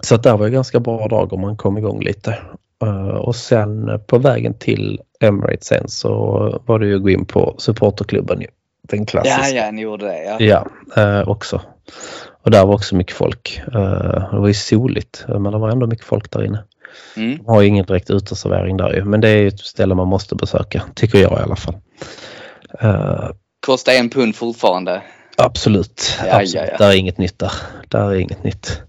så 0.00 0.14
att 0.14 0.22
där 0.22 0.36
var 0.36 0.46
ju 0.46 0.52
ganska 0.52 0.80
bra 0.80 1.08
dag 1.08 1.32
om 1.32 1.40
man 1.40 1.56
kom 1.56 1.78
igång 1.78 2.00
lite. 2.00 2.38
Eh, 2.82 3.16
och 3.16 3.36
sen 3.36 4.00
på 4.06 4.18
vägen 4.18 4.54
till 4.54 5.00
Emirates 5.20 5.66
sen 5.66 5.88
så 5.88 6.08
var 6.66 6.78
det 6.78 6.86
ju 6.86 6.96
att 6.96 7.02
gå 7.02 7.10
in 7.10 7.24
på 7.24 7.54
supporterklubben. 7.58 8.42
Den 8.82 9.06
klassiska. 9.06 9.56
Ja, 9.56 9.64
ja, 9.64 9.70
ni 9.70 9.82
gjorde 9.82 10.06
det. 10.06 10.24
Ja. 10.24 10.36
Ja, 10.40 10.66
eh, 11.02 11.28
också. 11.28 11.60
Och 12.42 12.50
där 12.50 12.66
var 12.66 12.74
också 12.74 12.96
mycket 12.96 13.16
folk. 13.16 13.60
Eh, 13.66 14.30
det 14.32 14.38
var 14.38 14.48
ju 14.48 14.54
soligt 14.54 15.24
men 15.28 15.42
det 15.42 15.58
var 15.58 15.68
ändå 15.68 15.86
mycket 15.86 16.06
folk 16.06 16.30
där 16.30 16.44
inne. 16.44 16.64
Mm. 17.16 17.38
De 17.38 17.46
har 17.46 17.60
ju 17.60 17.68
ingen 17.68 17.86
direkt 17.86 18.10
uteservering 18.10 18.76
där 18.76 18.94
ju 18.94 19.04
men 19.04 19.20
det 19.20 19.28
är 19.28 19.36
ju 19.36 19.48
ett 19.48 19.60
ställe 19.60 19.94
man 19.94 20.08
måste 20.08 20.34
besöka, 20.34 20.82
tycker 20.94 21.18
jag 21.18 21.32
i 21.32 21.42
alla 21.42 21.56
fall. 21.56 21.74
Kostar 23.66 23.92
en 23.92 24.10
pund 24.10 24.36
fortfarande. 24.36 25.02
Absolut. 25.38 26.18
Ja, 26.26 26.32
absolut. 26.40 26.54
ja, 26.54 26.66
ja. 26.72 26.76
Där 26.78 26.88
är 26.90 26.96
inget 26.96 27.18
nytt 27.18 27.38
där. 27.38 27.52
Där 27.88 28.10
är 28.10 28.14
inget 28.14 28.44
nytt. 28.44 28.82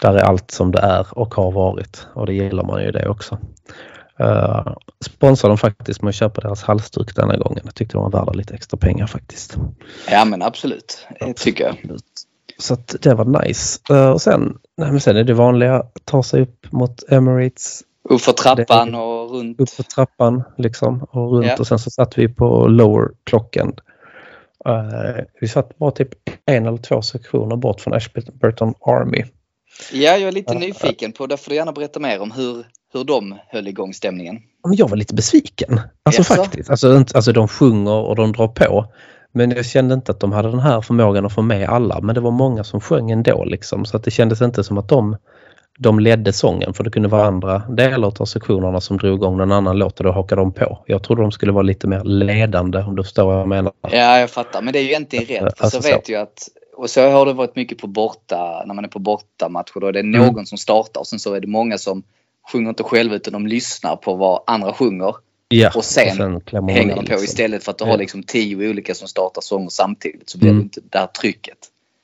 Där 0.00 0.14
är 0.14 0.22
allt 0.22 0.50
som 0.50 0.72
det 0.72 0.78
är 0.80 1.06
och 1.18 1.34
har 1.34 1.50
varit 1.52 2.06
och 2.14 2.26
det 2.26 2.32
gillar 2.34 2.64
man 2.64 2.82
ju 2.82 2.90
det 2.90 3.08
också. 3.08 3.38
Uh, 4.20 4.72
sponsrar 5.04 5.48
de 5.48 5.58
faktiskt 5.58 6.02
med 6.02 6.08
att 6.08 6.14
köpa 6.14 6.40
deras 6.40 6.62
halsduk 6.62 7.16
denna 7.16 7.36
gången. 7.36 7.60
Jag 7.64 7.74
tyckte 7.74 7.96
de 7.96 8.02
var 8.02 8.10
värda 8.10 8.32
lite 8.32 8.54
extra 8.54 8.76
pengar 8.78 9.06
faktiskt. 9.06 9.56
Ja 10.10 10.24
men 10.24 10.42
absolut. 10.42 11.06
Det 11.20 11.34
tycker 11.34 11.64
jag. 11.64 11.98
Så 12.58 12.74
att 12.74 12.96
det 13.02 13.14
var 13.14 13.44
nice. 13.44 13.78
Eh, 13.90 14.10
och 14.10 14.22
sen, 14.22 14.58
nej, 14.76 14.90
men 14.90 15.00
sen 15.00 15.16
är 15.16 15.24
det 15.24 15.34
vanliga, 15.34 15.82
ta 16.04 16.22
sig 16.22 16.42
upp 16.42 16.72
mot 16.72 17.02
Emirates, 17.12 17.82
Upp 18.08 18.20
för 18.20 18.32
trappan 18.32 18.94
och 18.94 19.30
runt. 19.34 19.60
upp 19.60 19.70
för 19.70 19.82
trappan 19.82 20.42
liksom 20.58 21.02
och 21.10 21.32
runt 21.32 21.46
Ja. 21.46 21.56
och 21.58 21.66
sen 21.66 21.78
så 21.78 21.90
satt 21.90 22.18
vi 22.18 22.28
på 22.28 22.66
lower 22.66 23.08
clocken. 23.24 23.72
Eh, 24.66 25.24
vi 25.40 25.48
satt 25.48 25.78
bara 25.78 25.90
typ 25.90 26.08
en 26.46 26.66
eller 26.66 26.78
två 26.78 27.02
sektioner 27.02 27.56
bort 27.56 27.80
från 27.80 27.94
Ashburton 27.94 28.74
Army. 28.80 29.24
Ja, 29.92 30.16
jag 30.16 30.22
är 30.22 30.32
lite 30.32 30.54
nyfiken 30.54 31.12
på, 31.12 31.26
det 31.26 31.36
får 31.36 31.50
du 31.50 31.56
gärna 31.56 31.72
berätta 31.72 32.00
mer 32.00 32.20
om 32.20 32.30
hur, 32.30 32.66
hur 32.92 33.04
de 33.04 33.38
höll 33.48 33.68
igång 33.68 33.94
stämningen. 33.94 34.38
Jag 34.72 34.88
var 34.88 34.96
lite 34.96 35.14
besviken. 35.14 35.80
Alltså 36.02 36.20
Jaså? 36.20 36.34
faktiskt. 36.34 36.70
Alltså, 36.70 37.04
alltså 37.14 37.32
de 37.32 37.48
sjunger 37.48 37.92
och 37.92 38.16
de 38.16 38.32
drar 38.32 38.48
på. 38.48 38.86
Men 39.32 39.50
jag 39.50 39.66
kände 39.66 39.94
inte 39.94 40.12
att 40.12 40.20
de 40.20 40.32
hade 40.32 40.50
den 40.50 40.60
här 40.60 40.80
förmågan 40.80 41.26
att 41.26 41.32
få 41.32 41.42
med 41.42 41.68
alla. 41.68 42.00
Men 42.00 42.14
det 42.14 42.20
var 42.20 42.30
många 42.30 42.64
som 42.64 42.80
sjöng 42.80 43.10
ändå 43.10 43.44
liksom. 43.44 43.84
Så 43.84 43.96
att 43.96 44.04
det 44.04 44.10
kändes 44.10 44.42
inte 44.42 44.64
som 44.64 44.78
att 44.78 44.88
de, 44.88 45.16
de 45.82 46.00
ledde 46.00 46.32
sången. 46.32 46.74
För 46.74 46.84
det 46.84 46.90
kunde 46.90 47.08
vara 47.08 47.24
andra 47.24 47.58
delar 47.58 48.20
av 48.22 48.24
sektionerna 48.24 48.80
som 48.80 48.96
drog 48.96 49.14
igång 49.14 49.36
någon 49.36 49.52
annan 49.52 49.78
låt 49.78 49.98
och 50.00 50.04
då 50.04 50.12
hakade 50.12 50.40
de 50.40 50.52
på. 50.52 50.78
Jag 50.86 51.02
trodde 51.02 51.22
de 51.22 51.32
skulle 51.32 51.52
vara 51.52 51.62
lite 51.62 51.86
mer 51.86 52.04
ledande 52.04 52.78
om 52.78 52.96
du 52.96 53.02
förstår 53.02 53.24
vad 53.24 53.40
jag 53.40 53.48
menar. 53.48 53.72
Ja, 53.90 54.18
jag 54.18 54.30
fattar. 54.30 54.62
Men 54.62 54.72
det 54.72 54.78
är 54.78 54.82
ju 54.82 54.88
egentligen 54.88 55.26
rätt. 55.44 55.58
För 55.58 55.64
Alltså 55.64 55.82
så 55.82 55.88
vet 55.88 56.08
jag 56.08 56.22
att, 56.22 56.48
och 56.76 56.90
så 56.90 57.10
har 57.10 57.26
det 57.26 57.32
varit 57.32 57.56
mycket 57.56 57.78
på 57.78 57.86
borta, 57.86 58.62
när 58.66 58.74
man 58.74 58.84
är 58.84 58.88
på 58.88 58.98
bortamatcher. 58.98 59.80
Då 59.80 59.86
är 59.86 59.92
det 59.92 60.00
Mm. 60.00 60.26
någon 60.26 60.46
som 60.46 60.58
startar 60.58 61.00
och 61.00 61.06
sen 61.06 61.18
så 61.18 61.34
är 61.34 61.40
det 61.40 61.46
många 61.46 61.78
som 61.78 62.02
sjunger 62.52 62.68
inte 62.68 62.82
själva 62.82 63.14
utan 63.14 63.32
de 63.32 63.46
lyssnar 63.46 63.96
på 63.96 64.14
vad 64.14 64.40
andra 64.46 64.72
sjunger. 64.72 65.14
Ja, 65.48 65.70
Och 65.74 65.84
sen 65.84 66.40
de 66.50 66.68
Hänger 66.68 66.88
de 66.88 66.94
på 66.94 67.00
liksom. 67.00 67.24
istället 67.24 67.64
för 67.64 67.70
att 67.70 67.78
du 67.78 67.84
Ja. 67.84 67.90
har 67.90 67.98
liksom 67.98 68.22
tio 68.22 68.70
olika 68.70 68.94
som 68.94 69.08
startar 69.08 69.40
sånger 69.42 69.68
samtidigt 69.68 70.30
så 70.30 70.38
blir 70.38 70.50
Mm. 70.50 70.58
det 70.60 70.64
inte 70.64 70.80
det 70.90 70.98
här 70.98 71.06
trycket. 71.06 71.58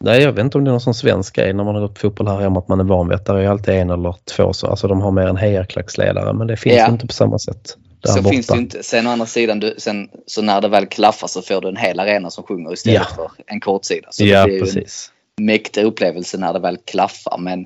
Nej, 0.05 0.23
jag 0.23 0.33
vet 0.33 0.45
inte 0.45 0.59
om 0.59 0.65
det 0.65 0.69
är 0.69 0.73
någon 0.73 0.81
sån 0.81 0.95
svensk 0.95 1.37
grej 1.37 1.53
när 1.53 1.65
man 1.65 1.75
har 1.75 1.83
gått 1.83 1.95
på 1.95 2.01
fotboll 2.01 2.29
här 2.29 2.41
hemma 2.41 2.59
att 2.59 2.69
man 2.69 2.81
är 2.81 2.85
van 2.85 3.09
vid 3.09 3.17
att 3.17 3.27
det 3.27 3.33
är 3.33 3.49
alltid 3.49 3.75
en 3.75 3.91
eller 3.91 4.15
två 4.37 4.53
så. 4.53 4.67
Alltså 4.67 4.89
de 4.89 5.01
har 5.01 5.11
mer 5.11 5.27
en 5.27 5.37
hejarklacksledare 5.37 6.33
men 6.33 6.47
det 6.47 6.57
finns 6.57 6.77
Ja. 6.77 6.89
inte 6.89 7.07
på 7.07 7.13
samma 7.13 7.39
sätt. 7.39 7.77
Där 8.01 8.11
Så 8.13 8.23
borta. 8.23 8.31
finns 8.33 8.47
det 8.47 8.59
inte. 8.59 8.83
Sen 8.83 9.07
å 9.07 9.11
andra 9.11 9.27
sidan, 9.27 9.61
du, 9.61 9.75
sen, 9.79 10.09
så 10.27 10.43
när 10.43 10.61
det 10.61 10.69
väl 10.69 10.87
klaffar 10.87 11.27
så 11.29 11.43
får 11.43 11.61
du 11.61 11.69
en 11.69 11.77
hel 11.77 12.01
arena 12.01 12.31
som 12.31 12.45
sjunger 12.45 12.73
istället 12.73 13.03
Ja. 13.11 13.15
för 13.17 13.31
en 13.47 13.61
kortsida. 13.61 14.09
Så 14.11 14.25
Ja, 14.25 14.47
det 14.47 14.53
ju 14.53 14.61
precis. 14.61 15.13
en 15.39 15.45
mäktig 15.45 15.85
upplevelse 15.85 16.39
när 16.39 16.53
det 16.53 16.59
väl 16.59 16.77
klaffar. 16.85 17.39
Men 17.39 17.63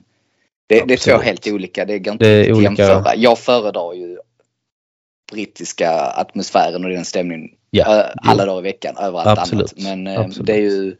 det, 0.68 0.84
det 0.88 0.94
är 0.94 1.16
två 1.16 1.22
helt 1.22 1.46
olika. 1.46 1.84
Det 1.84 1.98
går 1.98 2.12
inte 2.12 2.24
Det 2.24 2.30
är 2.46 2.50
att 2.50 2.56
olika- 2.56 2.82
jämföra. 2.82 3.16
Jag 3.16 3.38
föredrar 3.38 3.92
ju 3.94 4.18
brittiska 5.32 5.90
atmosfären 6.00 6.84
och 6.84 6.90
den 6.90 7.04
stämningen 7.04 7.48
Ja, 7.70 8.04
alla 8.22 8.46
dagar 8.46 8.60
i 8.60 8.62
veckan 8.62 8.96
överallt 8.96 9.38
Absolut. 9.40 9.72
annat. 9.72 9.84
Men 9.84 10.06
eh, 10.06 10.20
Absolut. 10.20 10.46
det 10.46 10.52
är 10.52 10.60
ju, 10.60 10.96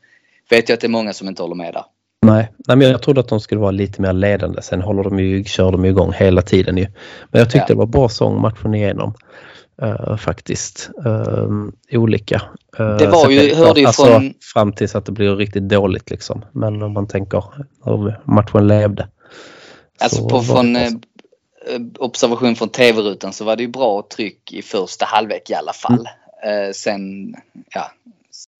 vet 0.51 0.69
jag 0.69 0.75
att 0.77 0.81
det 0.81 0.87
är 0.87 0.89
många 0.89 1.13
som 1.13 1.29
inte 1.29 1.43
håller 1.43 1.55
med 1.55 1.75
där. 1.75 1.85
Nej, 2.27 2.53
nej 2.69 2.77
men 2.77 2.91
jag 2.91 3.03
trodde 3.03 3.21
att 3.21 3.29
de 3.29 3.41
skulle 3.41 3.61
vara 3.61 3.71
lite 3.71 4.03
mer 4.03 4.13
ledande. 4.13 4.63
Sen 4.63 4.83
håller 4.83 5.03
de 5.05 5.19
ju, 5.19 5.45
kör 5.45 5.73
de 5.73 5.85
ju 5.85 5.91
igång 5.91 6.13
hela 6.13 6.43
tiden 6.43 6.77
ju. 6.77 6.87
Men 7.31 7.39
jag 7.39 7.47
tyckte 7.51 7.59
Ja. 7.59 7.67
det 7.67 7.75
var 7.75 7.87
bra 7.87 8.09
sång 8.09 8.41
matchen 8.41 8.75
igenom. 8.75 9.15
eh, 9.83 10.17
faktiskt. 10.17 10.91
Um, 11.05 11.73
olika. 11.93 12.43
Uh, 12.81 12.97
Det 12.97 13.07
var 13.07 13.31
ju- 13.31 13.55
hörde 13.55 13.81
ju 13.81 13.87
alltså, 13.87 14.05
från- 14.07 14.35
Fram 14.55 14.73
tills 14.73 14.95
att 14.95 15.07
det 15.07 15.13
blir 15.13 15.37
riktigt 15.37 15.69
dåligt 15.69 16.11
liksom. 16.11 16.45
Men 16.53 16.83
om 16.83 16.93
man 16.93 17.07
tänker 17.09 17.45
hur 17.85 18.21
matchen 18.25 18.69
levde. 18.69 19.09
Alltså 20.01 20.23
så 20.23 20.29
på, 20.29 20.43
från 20.43 20.77
eh, 20.77 20.83
eh, 20.87 20.91
observation 21.99 22.57
från 22.57 22.69
tv-rutan 22.69 23.33
så 23.33 23.45
var 23.45 23.57
det 23.57 23.63
ju 23.63 23.69
bra 23.69 24.07
tryck 24.17 24.53
i 24.53 24.63
första 24.63 25.05
halvlek 25.07 25.51
i 25.51 25.55
alla 25.55 25.73
fall. 25.73 26.09
Mm. 26.45 26.73
Sen, 26.75 27.35
ja, 27.75 27.91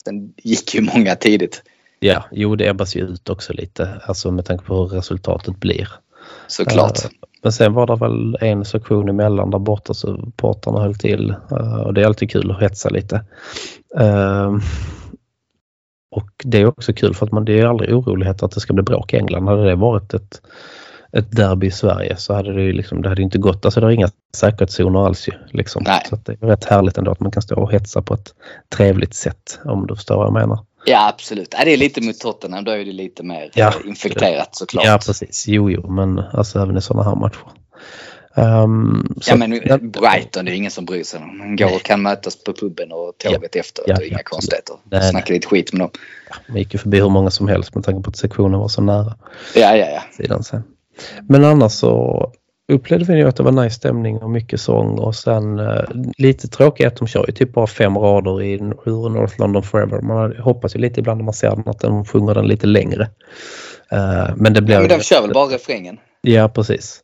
sen 0.05 0.35
gick 0.37 0.75
ju 0.75 0.81
många 0.81 1.15
tidigt 1.17 1.63
Ja, 2.05 2.25
jo 2.33 2.57
det 2.57 2.69
ebbas 2.69 2.97
ju 2.97 3.01
ut 3.01 3.31
också 3.31 3.53
lite. 3.53 4.01
Alltså 4.07 4.31
med 4.31 4.45
tanke 4.45 4.65
på 4.65 4.77
hur 4.77 4.87
resultatet 4.87 5.57
blir. 5.57 5.89
såklart. 6.47 7.05
Eh, 7.05 7.11
Men 7.43 7.53
sen 7.53 7.73
var 7.75 7.87
det 7.87 7.97
väl 7.97 8.37
en 8.41 8.65
sektion 8.65 9.09
emellan 9.09 9.51
där 9.51 9.59
borta 9.59 9.95
så 9.95 10.33
portarna 10.37 10.81
höll 10.81 10.95
till 10.95 11.31
eh, 11.51 11.81
och 11.81 11.95
det 11.95 12.03
är 12.03 12.07
alltid 12.07 12.31
kul 12.31 12.51
att 12.51 12.61
hetsa 12.61 12.89
lite. 12.89 13.25
Eh, 13.99 14.57
Och 16.11 16.31
det 16.45 16.61
är 16.61 16.67
också 16.67 16.93
kul 16.93 17.15
för 17.15 17.27
att 17.27 17.33
man, 17.33 17.45
det 17.45 17.61
är 17.61 17.67
aldrig 17.67 17.95
oroligheter 17.95 18.47
att 18.47 18.53
det 18.53 18.61
ska 18.61 18.73
bli 18.73 18.83
bråk 18.83 19.13
i 19.15 19.17
England. 19.17 19.49
Hade 19.49 19.65
det 19.65 19.75
varit 19.75 20.15
ett, 20.15 20.43
ett 21.13 21.37
derby 21.37 21.67
i 21.67 21.71
Sverige 21.71 22.17
så 22.17 22.35
hade 22.35 22.53
det 22.53 22.63
ju 22.63 22.73
liksom, 22.73 23.03
det 23.03 23.09
hade 23.09 23.23
inte 23.23 23.39
gått. 23.39 23.65
Alltså 23.65 23.81
det 23.81 23.87
är 23.87 23.91
inga 23.91 24.09
säkerhetszoner 24.37 25.07
alls 25.07 25.29
ju. 25.29 25.33
Liksom. 25.51 25.85
Så 26.11 26.17
det 26.25 26.33
är 26.33 26.47
rätt 26.47 26.65
härligt 26.65 26.99
ändå 26.99 27.11
att 27.11 27.21
man 27.21 27.31
kan 27.31 27.43
stå 27.43 27.57
och 27.57 27.73
hetsa 27.73 28.03
på 28.03 28.15
ett 28.15 28.35
trevligt 28.77 29.15
sätt 29.15 29.61
om 29.65 29.87
du 29.87 29.95
förstår 29.97 30.17
vad 30.17 30.27
jag 30.27 30.33
menar. 30.33 30.59
Ja 30.85 31.09
absolut. 31.09 31.55
Ja, 31.59 31.65
det 31.65 31.71
är 31.73 31.77
lite 31.77 32.01
mot 32.01 32.21
Tottenham. 32.21 32.65
Då 32.65 32.71
är 32.73 32.79
det 32.85 32.93
lite 32.93 33.23
mer 33.23 33.51
Ja. 33.55 33.69
eh, 33.69 33.89
infekterat 33.89 34.57
såklart. 34.57 34.85
Ja 34.87 34.99
precis, 35.07 35.45
jo 35.49 35.71
jo 35.71 35.91
men 35.91 36.19
alltså 36.19 36.59
även 36.59 36.77
i 36.77 36.83
sådana 36.83 37.11
här 37.11 37.17
matcher. 37.17 37.47
Um, 38.35 39.15
Ja 39.27 39.37
men 39.37 39.51
Brighton, 39.91 40.45
det 40.45 40.51
är 40.51 40.55
ingen 40.55 40.71
som 40.71 40.85
bryr 40.85 41.05
sig. 41.05 41.21
Man 41.21 41.57
går 41.57 41.75
och 41.75 41.83
kan 41.83 42.03
mötas 42.03 42.45
på 42.45 42.53
puben 42.53 42.93
och 42.93 43.13
tåget 43.19 43.57
efteråt. 43.57 43.89
Ja, 43.89 43.97
och 43.97 44.03
inga 44.03 44.19
ja, 44.19 44.23
konstigheter. 44.25 44.77
Nej, 44.85 45.11
Snacka 45.11 45.33
lite 45.33 45.47
skit 45.49 45.73
med 45.73 45.81
dem. 45.81 45.91
Vi 46.47 46.59
gick 46.59 46.73
ju 46.75 46.79
förbi 46.79 47.01
hur 47.01 47.09
många 47.09 47.31
som 47.31 47.49
helst 47.49 47.75
med 47.75 47.85
tanke 47.85 48.03
på 48.03 48.11
att 48.11 48.17
sektionen 48.17 48.61
var 48.61 48.69
så 48.69 48.83
nära 48.83 49.15
Ja, 49.55 49.77
ja, 49.77 49.87
ja. 49.87 50.03
sidan 50.17 50.45
sen. 50.45 50.63
Men 51.29 51.45
annars 51.45 51.73
så 51.73 52.33
upplevde 52.69 53.13
vi 53.13 53.19
ju 53.19 53.29
att 53.29 53.37
det 53.37 53.43
var 53.43 53.53
nice 53.53 53.77
stämning 53.77 54.19
och 54.19 54.31
mycket 54.31 54.61
sång 54.61 54.99
och 54.99 55.15
sen 55.15 55.59
eh, 55.59 55.85
lite 56.19 56.49
tråkigt 56.49 56.87
att 56.87 56.97
de 56.97 57.09
kör 57.09 57.25
ju 57.27 57.33
typ 57.33 57.53
bara 57.53 57.67
fem 57.67 57.99
rader 57.99 58.43
i 58.43 58.53
ur 58.87 59.09
North 59.09 59.41
London 59.41 59.63
Forever. 59.63 60.01
Man 60.01 60.37
hoppas 60.37 60.77
ju 60.77 60.81
lite 60.81 61.01
ibland 61.01 61.19
när 61.19 61.25
man 61.25 61.35
ser 61.35 61.51
den 61.51 61.69
att 61.69 61.81
de 61.81 62.05
sjunger 62.05 62.35
den 62.35 62.47
lite 62.47 62.67
längre. 62.67 63.11
Eh, 63.91 64.31
men 64.37 64.53
det 64.53 64.63
blir 64.63 64.75
ja 64.75 64.81
men 64.81 64.89
de 64.89 65.01
kör 65.01 65.23
väl 65.23 65.33
bara 65.33 65.55
refrängen. 65.55 65.99
Ja 66.21 66.49
precis. 66.49 67.01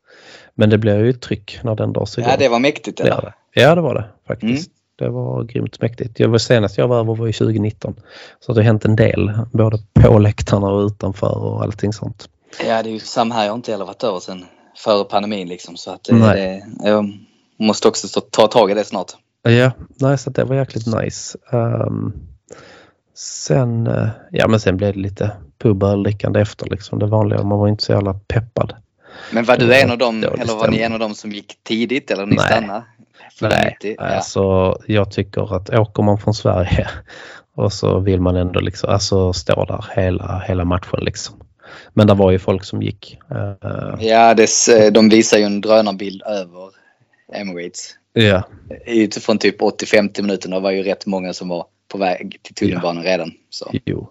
Men 0.55 0.71
det 0.71 0.79
blev 0.79 1.05
ju 1.05 1.11
ett 1.11 1.21
tryck 1.21 1.59
när 1.63 1.75
den 1.75 1.93
dras 1.93 2.19
igång. 2.19 2.31
Ja, 2.31 2.37
det 2.37 2.49
var 2.49 2.59
mäktigt 2.59 3.01
eller? 3.01 3.33
Ja, 3.53 3.75
det 3.75 3.81
var 3.81 3.95
det 3.95 4.05
faktiskt. 4.27 4.71
Det 4.99 5.09
var 5.09 5.45
grymt 5.45 5.81
mäktigt. 5.81 6.21
Jag 6.21 6.29
var 6.29 6.39
senast 6.39 6.79
jag 6.79 6.89
var 6.89 7.01
över 7.01 7.15
var 7.15 7.27
ju 7.27 7.33
2019. 7.33 7.95
Så 8.41 8.53
det 8.53 8.61
har 8.61 8.65
hänt 8.65 8.85
en 8.85 8.97
del, 8.97 9.33
både 9.53 9.79
på 9.93 10.19
läktarna 10.19 10.67
och 10.67 10.87
utanför 10.87 11.39
och 11.45 11.63
allting 11.63 11.93
sånt. 11.93 12.29
Ja, 12.67 12.83
det 12.83 12.91
är 12.91 12.93
ju 12.93 12.99
samma 12.99 13.35
här. 13.35 13.45
Jag 13.45 13.51
har 13.51 13.57
inte 13.57 13.73
heller 13.73 13.85
varit 13.85 14.05
över 14.05 14.21
sen 14.21 14.45
före 14.79 15.05
pandemin 15.05 15.49
liksom. 15.49 15.77
Så 15.77 15.91
att 15.91 16.05
det, 16.05 16.63
jag 16.85 17.19
måste 17.59 17.89
också 17.89 18.09
ta, 18.09 18.21
ta 18.21 18.47
tag 18.47 18.71
i 18.71 18.75
det 18.75 18.85
snart. 18.85 19.13
Ja, 19.43 19.71
nej, 20.01 20.19
så 20.19 20.31
det 20.31 20.45
var 20.45 20.57
jäkligt 20.57 20.87
nice. 20.87 21.39
Ehm, 21.53 22.13
sen, 23.15 23.87
eh, 23.87 24.09
ja 24.31 24.49
men 24.49 24.61
sen 24.61 24.77
blev 24.77 24.93
det 24.93 25.01
lite 25.01 25.33
puböldrickande 25.59 26.41
efter 26.41 26.67
liksom 26.71 26.99
det 26.99 27.07
vanliga. 27.07 27.43
Man 27.43 27.59
var 27.59 27.69
inte 27.69 27.85
så 27.85 27.93
jävla 27.93 28.15
peppad. 28.15 28.75
Men 29.33 29.45
var 29.45 29.57
du 29.57 29.75
en 29.75 29.91
av 29.91 29.99
dem, 29.99 30.25
eller 30.25 30.55
var 30.55 30.69
ni 30.69 30.81
en 30.81 30.93
av 30.93 30.99
dem 30.99 31.15
som 31.15 31.33
gick 31.33 31.59
tidigt 31.63 32.11
eller 32.11 32.27
ni 32.27 32.37
Nej. 32.37 32.47
stannade? 32.47 32.85
Nej, 33.41 33.77
90? 33.83 33.95
Ja. 33.99 34.05
alltså 34.05 34.77
jag 34.87 35.11
tycker 35.11 35.57
att 35.57 35.71
åker 35.71 36.03
man 36.03 36.19
från 36.19 36.35
Sverige 36.35 36.89
och 37.55 37.73
så 37.73 37.99
vill 37.99 38.21
man 38.21 38.37
ändå 38.37 38.61
liksom, 38.61 38.91
alltså 38.91 39.33
stå 39.33 39.65
där 39.65 39.85
hela, 39.97 40.45
hela 40.47 40.65
matchen 40.65 41.01
liksom. 41.01 41.48
Men 41.95 42.07
det 42.07 42.15
var 42.15 42.31
ju 42.31 42.39
folk 42.39 42.65
som 42.65 42.83
gick. 42.83 43.19
eh, 43.31 43.95
Ja, 44.09 44.35
det, 44.35 44.43
s- 44.45 44.71
de 44.93 45.09
visar 45.09 45.39
ju 45.39 45.45
en 45.45 45.61
drönarbild 45.61 46.23
över 46.23 46.71
Emirates. 47.33 47.91
ja, 48.13 48.43
Utifrån 48.87 49.39
typ 49.39 49.61
80-50 49.63 50.23
minuter, 50.23 50.49
det 50.49 50.61
var 50.61 50.71
ju 50.71 50.83
rätt 50.83 51.07
många 51.07 51.33
som 51.33 51.49
var 51.49 51.67
på 51.93 51.99
väg 51.99 52.39
till 52.43 52.55
tunnelbanan 52.55 53.03
redan. 53.05 53.31
Så. 53.51 53.71
jo. 53.85 54.11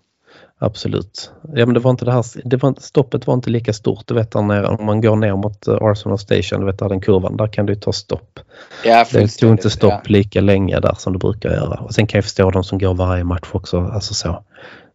Absolut. 0.60 1.32
Ja 1.56 1.66
men 1.66 1.74
det 1.74 1.80
var 1.80 1.92
inte 1.92 2.06
det 2.06 2.12
här, 2.12 2.26
det 2.44 2.58
var, 2.58 2.76
stoppet 2.80 3.28
var 3.28 3.34
inte 3.34 3.50
lika 3.50 3.74
stort. 3.74 4.08
Du 4.08 4.14
vet 4.14 4.34
nere, 4.34 4.68
om 4.68 4.86
man 4.86 5.02
går 5.02 5.16
ner 5.16 5.36
mot 5.36 5.68
eh, 5.68 5.78
Arsenal 5.82 6.20
Station, 6.20 6.60
du 6.60 6.66
vet 6.66 6.80
där 6.80 6.90
den 6.90 7.02
kurvan, 7.02 7.38
där 7.38 7.48
kan 7.48 7.66
du 7.66 7.76
ta 7.76 7.94
stopp. 7.94 8.40
Ja, 8.86 9.06
Det 9.12 9.28
tog 9.28 9.52
inte 9.52 9.70
stopp 9.70 9.92
Ja. 9.94 10.02
lika 10.06 10.42
länge 10.42 10.80
där 10.80 10.96
som 10.98 11.14
det 11.14 11.20
brukar 11.20 11.50
göra. 11.50 11.80
Och 11.80 11.94
sen 11.94 12.08
kan 12.08 12.18
jag 12.18 12.24
förstå 12.26 12.52
de 12.52 12.64
som 12.64 12.78
går 12.80 12.94
varje 12.94 13.24
match 13.24 13.50
också. 13.52 13.80
Alltså 13.82 14.14
så. 14.14 14.44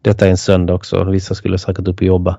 Detta 0.02 0.26
är 0.26 0.30
en 0.30 0.36
söndag 0.36 0.74
också. 0.74 1.04
Vissa 1.04 1.34
skulle 1.34 1.58
säkert 1.58 1.88
upp 1.88 1.96
och 1.96 2.02
jobba. 2.02 2.38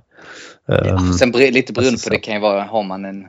Ja, 0.66 0.76
Ehm, 0.76 1.14
sen 1.14 1.32
lite 1.32 1.74
beroende 1.74 2.00
på, 2.04 2.10
det 2.10 2.18
kan 2.20 2.34
ju 2.34 2.40
vara, 2.40 2.64
har 2.64 2.84
man 2.84 3.06
en 3.06 3.28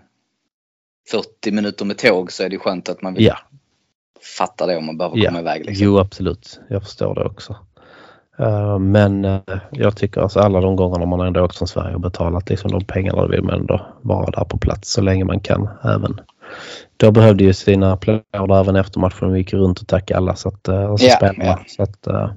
40 1.10 1.50
minuter 1.52 1.84
med 1.84 1.98
tåg 1.98 2.32
så 2.32 2.42
är 2.42 2.48
det 2.48 2.58
skönt 2.58 2.88
att 2.88 3.02
man 3.02 3.14
vill 3.14 3.24
ja, 3.24 3.38
fatta 4.38 4.66
det 4.66 4.76
om 4.76 4.86
man 4.86 4.98
behöver 4.98 5.18
Ja. 5.18 5.28
komma 5.28 5.40
iväg. 5.40 5.66
Liksom. 5.66 5.84
jo 5.86 5.98
absolut. 5.98 6.60
Jag 6.68 6.82
förstår 6.82 7.14
det 7.14 7.24
också. 7.24 7.56
Ehm, 8.38 8.90
men 8.90 9.24
eh, 9.24 9.40
jag 9.70 9.96
tycker 9.96 10.20
alltså 10.20 10.40
alla 10.40 10.60
de 10.60 10.76
gångerna 10.76 11.06
man 11.06 11.20
ändå 11.26 11.44
åkt 11.44 11.58
från 11.58 11.68
Sverige 11.68 11.94
och 11.94 12.00
betalat 12.00 12.48
liksom 12.50 12.70
de 12.70 12.84
pengarna 12.84 13.26
vill 13.26 13.42
man 13.42 13.54
ändå 13.60 13.86
vara 14.02 14.30
där 14.30 14.44
på 14.44 14.58
plats 14.58 14.92
så 14.92 15.00
länge 15.00 15.24
man 15.24 15.40
kan. 15.40 15.68
Även 15.84 16.20
då 16.96 17.10
behövde 17.10 17.44
ju 17.44 17.52
sina 17.52 17.92
applåder 17.92 18.60
även 18.60 18.76
efter 18.76 19.00
matchen. 19.00 19.32
Vi 19.32 19.38
gick 19.38 19.52
runt 19.52 19.80
och 19.80 19.86
tackade 19.88 20.18
alla 20.18 20.36
så 20.36 20.48
att, 20.48 20.68
eh, 20.68 20.84
och 20.84 21.00
så 21.00 21.10
spelarna. 21.10 21.44
ja. 21.44 21.60
Så 21.66 21.82
att, 21.82 22.06
eh, 22.06 22.30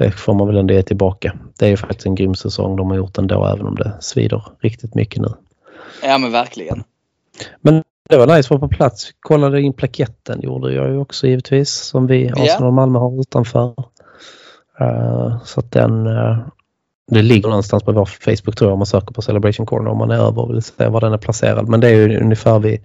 det 0.00 0.10
får 0.10 0.34
man 0.34 0.46
väl 0.46 0.56
ändå 0.56 0.74
ge 0.74 0.82
tillbaka. 0.82 1.38
Det 1.58 1.66
är 1.66 1.70
ju 1.70 1.76
faktiskt 1.76 2.06
en 2.06 2.14
grym 2.14 2.34
säsong 2.34 2.76
de 2.76 2.90
har 2.90 2.96
gjort 2.96 3.18
ändå 3.18 3.46
även 3.46 3.66
om 3.66 3.74
det 3.74 3.96
svider 4.00 4.42
riktigt 4.60 4.94
mycket 4.94 5.22
nu. 5.22 5.28
Ja 6.02 6.18
men 6.18 6.32
verkligen. 6.32 6.82
Men 7.60 7.82
det 8.08 8.16
var 8.16 8.26
nice 8.26 8.38
att 8.38 8.50
vara 8.50 8.60
på 8.60 8.68
plats. 8.68 9.10
Kollade 9.20 9.60
in 9.60 9.72
plaketten 9.72 10.40
gjorde 10.40 10.72
jag 10.72 10.90
ju 10.90 10.98
också 10.98 11.26
givetvis 11.26 11.70
som 11.70 12.06
vi 12.06 12.30
Arsenal 12.30 12.66
och 12.66 12.72
Malmö 12.72 12.98
har 12.98 13.20
utanför. 13.20 13.74
Eh, 14.80 15.42
så 15.44 15.60
att 15.60 15.72
den 15.72 16.06
eh, 16.06 16.38
det 17.10 17.22
ligger 17.22 17.48
någonstans 17.48 17.82
på 17.82 17.92
vår 17.92 18.04
Facebook 18.04 18.56
tror 18.56 18.68
jag 18.68 18.72
om 18.72 18.78
man 18.78 18.86
söker 18.86 19.14
på 19.14 19.22
Celebration 19.22 19.66
Corner 19.66 19.90
om 19.90 19.98
man 19.98 20.10
är 20.10 20.14
över 20.14 20.42
och 20.42 20.50
vill 20.54 20.62
se 20.62 20.88
var 20.88 21.00
den 21.00 21.12
är 21.12 21.18
placerad. 21.18 21.68
Men 21.68 21.80
det 21.80 21.88
är 21.88 21.94
ju 22.08 22.20
ungefär 22.20 22.58
vid 22.58 22.80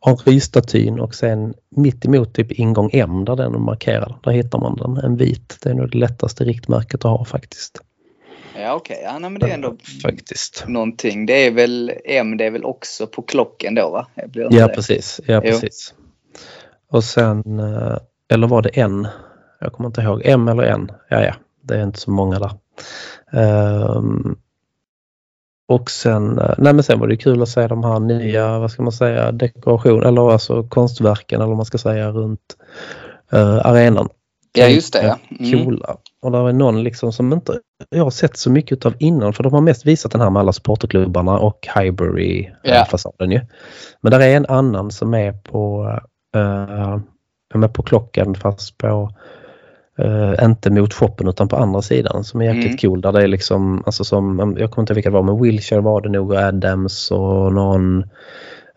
Henri-statyn 0.00 1.00
och 1.00 1.14
sen 1.14 1.54
mitt 1.76 2.04
emot 2.04 2.34
typ 2.34 2.52
ingång 2.52 2.90
M 2.92 3.24
där 3.24 3.36
den 3.36 3.54
är 3.54 3.58
markerad. 3.58 4.14
Där 4.22 4.32
hittar 4.32 4.58
man 4.58 4.76
den, 4.76 4.96
en 4.96 5.16
vit. 5.16 5.58
Det 5.62 5.70
är 5.70 5.74
nog 5.74 5.90
det 5.90 5.98
lättaste 5.98 6.44
riktmärket 6.44 7.04
att 7.04 7.10
ha 7.18 7.24
faktiskt. 7.24 7.80
Ja 8.56 8.74
okej, 8.74 9.00
ja, 9.04 9.18
nej, 9.18 9.30
men 9.30 9.40
det 9.40 9.46
är 9.50 9.54
ändå 9.54 9.76
Faktiskt. 10.02 10.64
någonting. 10.68 11.26
Det 11.26 11.46
är 11.46 11.50
väl 11.50 11.92
M, 12.04 12.36
det 12.36 12.44
är 12.44 12.50
väl 12.50 12.64
också 12.64 13.06
på 13.06 13.22
klockan 13.22 13.74
då 13.74 13.90
va? 13.90 14.06
Ja 14.32 14.66
det? 14.66 14.74
precis. 14.74 15.20
Ja, 15.26 15.40
Jo. 15.44 15.50
precis. 15.50 15.94
Och 16.90 17.04
sen, 17.04 17.60
eh, 17.60 17.96
eller 18.32 18.46
var 18.46 18.62
det 18.62 18.68
en? 18.68 19.08
Jag 19.60 19.72
kommer 19.72 19.88
inte 19.88 20.00
ihåg. 20.00 20.22
M 20.24 20.48
eller 20.48 20.62
en? 20.62 20.90
Ja, 21.08 21.24
ja. 21.24 21.34
Det 21.62 21.74
är 21.76 21.82
inte 21.82 22.00
så 22.00 22.10
många 22.10 22.38
där. 22.38 22.50
Ehm, 23.32 24.36
och 25.68 25.90
sen, 25.90 26.38
eh, 26.38 26.54
nej 26.58 26.72
men 26.72 26.82
sen 26.82 27.00
var 27.00 27.08
det 27.08 27.16
kul 27.16 27.42
att 27.42 27.48
se 27.48 27.66
de 27.66 27.84
här 27.84 28.00
nya, 28.00 28.58
vad 28.58 28.70
ska 28.70 28.82
man 28.82 28.92
säga, 28.92 29.32
dekoration 29.32 30.02
eller 30.02 30.30
alltså 30.30 30.62
konstverken 30.62 31.40
eller 31.40 31.48
vad 31.48 31.56
man 31.56 31.66
ska 31.66 31.78
säga 31.78 32.10
runt 32.10 32.56
eh, 33.32 33.66
arenan. 33.66 34.08
Ja 34.52 34.68
just 34.68 34.92
det 34.92 35.02
ja. 35.02 35.18
Mm. 35.40 35.64
Coola. 35.64 35.96
Och 36.22 36.32
där 36.32 36.48
är 36.48 36.52
någon 36.52 36.82
liksom 36.82 37.12
som 37.12 37.32
inte 37.32 37.60
jag 37.90 38.04
har 38.04 38.10
sett 38.10 38.36
så 38.36 38.50
mycket 38.50 38.86
av 38.86 38.94
innan 38.98 39.32
för 39.32 39.42
de 39.42 39.52
har 39.52 39.60
mest 39.60 39.86
visat 39.86 40.12
den 40.12 40.20
här 40.20 40.30
med 40.30 40.40
alla 40.40 40.52
supporterklubbarna 40.52 41.38
och 41.38 41.68
Highbury-fasaden 41.74 43.30
ju. 43.30 43.40
Men 44.00 44.12
där 44.12 44.20
är 44.20 44.36
en 44.36 44.46
annan 44.46 44.90
som 44.90 45.14
är 45.14 45.32
på, 45.32 45.82
uh, 46.36 46.98
är 47.54 47.68
på 47.68 47.82
klockan 47.82 48.34
fast 48.34 48.78
på 48.78 49.10
eh, 50.00 50.44
inte 50.44 50.70
mot 50.70 50.94
shoppen 50.94 51.28
utan 51.28 51.48
på 51.48 51.56
andra 51.56 51.82
sidan 51.82 52.24
som 52.24 52.40
är 52.40 52.44
jäkligt 52.44 52.66
Mm. 52.66 52.78
cool. 52.78 53.00
Där 53.00 53.12
det 53.12 53.22
är 53.22 53.28
liksom, 53.28 53.82
alltså 53.86 54.04
som, 54.04 54.56
jag 54.58 54.70
kommer 54.70 54.82
inte 54.82 54.92
ihåg 54.92 54.96
vilka 54.96 55.10
det 55.10 55.14
var, 55.14 55.22
men 55.22 55.42
Wilshire 55.42 55.80
var 55.80 56.00
det 56.00 56.08
nog 56.08 56.30
och 56.30 56.38
Adams 56.38 57.10
och 57.10 57.52
någon 57.52 58.04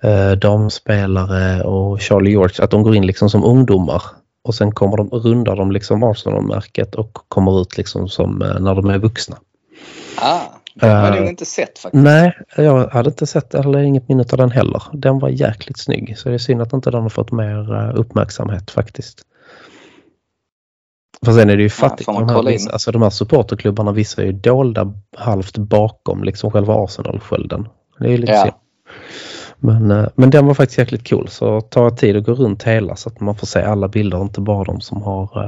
eh, 0.04 0.32
damspelare 0.32 1.64
och 1.64 2.02
Charlie 2.02 2.30
George. 2.32 2.64
Att 2.64 2.72
de 2.72 2.84
går 2.84 2.96
in 2.96 3.06
liksom 3.06 3.30
som 3.30 3.44
ungdomar 3.44 4.04
och 4.44 4.56
sen 4.56 4.72
kommer 4.72 4.98
de, 4.98 5.10
rundar 5.10 5.56
de 5.56 5.72
liksom 5.72 6.04
Arsenal-märket 6.04 6.96
och 6.96 7.18
kommer 7.28 7.62
ut 7.62 7.78
liksom 7.78 8.08
som 8.08 8.42
eh, 8.42 8.60
när 8.60 8.76
de 8.76 8.90
är 8.90 8.98
vuxna. 8.98 9.38
Ah, 10.22 10.40
det 10.76 10.88
har 10.88 11.16
jag 11.16 11.30
inte 11.30 11.46
sett 11.46 11.80
faktiskt. 11.80 12.04
Nej, 12.04 12.34
jag 12.56 12.88
hade 12.88 13.10
inte 13.10 13.26
sett 13.26 13.54
eller 13.56 13.80
inget 13.80 14.10
minne 14.10 14.26
av 14.32 14.38
den 14.38 14.52
heller. 14.52 14.84
Den 14.94 15.20
var 15.20 15.30
jäkligt 15.30 15.80
snygg 15.80 16.18
så 16.18 16.30
det 16.30 16.36
är 16.36 16.40
synd 16.40 16.62
att 16.62 16.74
inte 16.74 16.92
den 16.92 17.02
har 17.02 17.10
fått 17.10 17.32
mer 17.32 17.92
uppmärksamhet 17.96 18.72
faktiskt. 18.72 19.22
För 21.26 21.32
sen 21.32 21.50
är 21.50 21.58
det 21.58 21.64
ju 21.64 21.70
fattigt. 21.70 22.08
man 22.08 22.28
de, 22.28 22.34
här, 22.36 22.44
vissa- 22.44 22.72
alltså, 22.72 22.92
de 22.92 23.02
här 23.02 23.10
supporterklubbarna 23.10 23.92
vissa 23.92 24.22
är 24.22 24.26
ju 24.26 24.32
dolda 24.32 24.94
halvt 25.18 25.58
bakom 25.58 26.24
liksom 26.24 26.52
själva 26.52 26.74
Arsenal-skölden. 26.84 27.68
Det 28.00 28.14
är 28.14 28.18
lite 28.18 28.32
Ja. 28.32 28.60
Men, 29.58 29.92
eh, 29.92 30.08
men 30.16 30.30
den 30.30 30.46
var 30.46 30.54
faktiskt 30.54 30.78
jäkligt 30.78 31.10
cool 31.10 31.28
så 31.28 31.62
ta 31.62 31.90
tid 31.90 32.18
att 32.18 32.24
gå 32.26 32.34
runt 32.34 32.64
hela 32.64 32.96
så 32.96 33.10
att 33.10 33.20
man 33.20 33.36
får 33.36 33.48
se 33.48 33.62
alla 33.62 33.88
bilder, 33.88 34.22
inte 34.22 34.42
bara 34.42 34.64
de 34.64 34.82
som 34.82 35.02
har 35.02 35.44